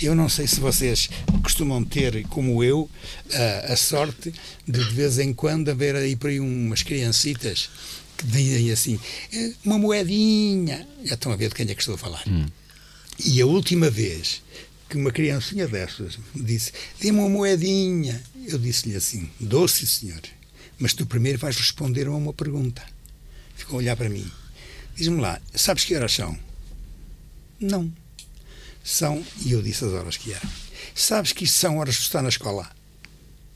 Eu 0.00 0.14
não 0.14 0.28
sei 0.28 0.46
se 0.46 0.60
vocês 0.60 1.08
costumam 1.42 1.82
ter, 1.84 2.22
como 2.28 2.62
eu, 2.62 2.88
a, 3.32 3.72
a 3.72 3.76
sorte 3.76 4.32
de 4.66 4.78
de 4.84 4.94
vez 4.94 5.18
em 5.18 5.32
quando 5.32 5.68
haver 5.70 5.96
aí 5.96 6.14
por 6.14 6.30
aí 6.30 6.38
umas 6.38 6.82
criancitas 6.84 7.68
que 8.16 8.26
dizem 8.26 8.70
assim, 8.70 9.00
"Eh, 9.32 9.52
uma 9.64 9.78
moedinha. 9.78 10.86
Já 11.04 11.14
estão 11.14 11.32
a 11.32 11.36
ver 11.36 11.48
de 11.48 11.54
quem 11.56 11.68
é 11.68 11.74
que 11.74 11.80
estou 11.82 11.96
a 11.96 11.98
falar. 11.98 12.22
E 13.24 13.40
a 13.40 13.46
última 13.46 13.88
vez 13.88 14.42
que 14.88 14.96
uma 14.96 15.10
criancinha 15.10 15.66
dessas 15.66 16.18
disse, 16.34 16.72
dê-me 17.00 17.18
uma 17.18 17.28
moedinha, 17.28 18.22
eu 18.46 18.58
disse-lhe 18.58 18.94
assim, 18.94 19.28
doce 19.40 19.86
senhor, 19.86 20.20
mas 20.78 20.92
tu 20.92 21.06
primeiro 21.06 21.38
vais 21.38 21.56
responder 21.56 22.06
a 22.06 22.12
uma 22.12 22.32
pergunta. 22.32 22.82
Ficou 23.56 23.76
a 23.76 23.78
olhar 23.78 23.96
para 23.96 24.08
mim. 24.08 24.30
Diz-me 24.94 25.20
lá, 25.20 25.40
sabes 25.54 25.84
que 25.84 25.96
horas 25.96 26.12
são? 26.12 26.38
Não. 27.58 27.90
São, 28.84 29.24
e 29.44 29.52
eu 29.52 29.62
disse 29.62 29.84
as 29.84 29.92
horas 29.92 30.16
que 30.16 30.32
eram. 30.32 30.48
Sabes 30.94 31.32
que 31.32 31.44
isto 31.44 31.58
são 31.58 31.78
horas 31.78 31.94
de 31.94 32.02
estar 32.02 32.22
na 32.22 32.28
escola? 32.28 32.70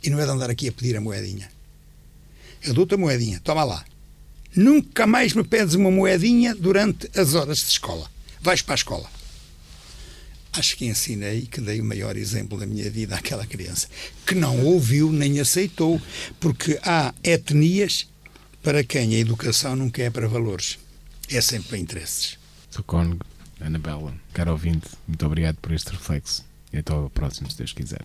E 0.02 0.10
não 0.10 0.18
é 0.18 0.24
de 0.24 0.30
andar 0.30 0.50
aqui 0.50 0.68
a 0.68 0.72
pedir 0.72 0.96
a 0.96 1.00
moedinha. 1.00 1.50
Eu 2.62 2.74
dou-te 2.74 2.94
a 2.94 2.98
moedinha, 2.98 3.40
toma 3.40 3.62
lá. 3.62 3.84
Nunca 4.56 5.06
mais 5.06 5.32
me 5.32 5.44
pedes 5.44 5.74
uma 5.74 5.90
moedinha 5.90 6.54
durante 6.54 7.08
as 7.18 7.34
horas 7.34 7.58
de 7.58 7.66
escola. 7.66 8.10
Vais 8.40 8.62
para 8.62 8.74
a 8.74 8.76
escola. 8.76 9.19
Acho 10.52 10.76
que 10.76 10.86
ensinei 10.86 11.42
que 11.42 11.60
dei 11.60 11.80
o 11.80 11.84
maior 11.84 12.16
exemplo 12.16 12.58
da 12.58 12.66
minha 12.66 12.90
vida 12.90 13.14
àquela 13.14 13.46
criança, 13.46 13.88
que 14.26 14.34
não 14.34 14.64
ouviu 14.64 15.12
nem 15.12 15.38
aceitou, 15.38 16.00
porque 16.40 16.78
há 16.82 17.14
etnias 17.22 18.08
para 18.62 18.82
quem 18.82 19.14
a 19.14 19.18
educação 19.18 19.76
nunca 19.76 20.02
é 20.02 20.10
para 20.10 20.28
valores, 20.28 20.78
é 21.28 21.40
sempre 21.40 21.68
para 21.68 21.78
interesses. 21.78 22.36
Socorro, 22.70 23.18
Anabela, 23.60 24.14
caro 24.32 24.52
ouvinte, 24.52 24.88
muito 25.06 25.24
obrigado 25.24 25.56
por 25.56 25.72
este 25.72 25.90
reflexo. 25.90 26.44
E 26.72 26.78
até 26.78 26.92
ao 26.92 27.10
próximo, 27.10 27.50
se 27.50 27.58
Deus 27.58 27.72
quiser. 27.72 28.04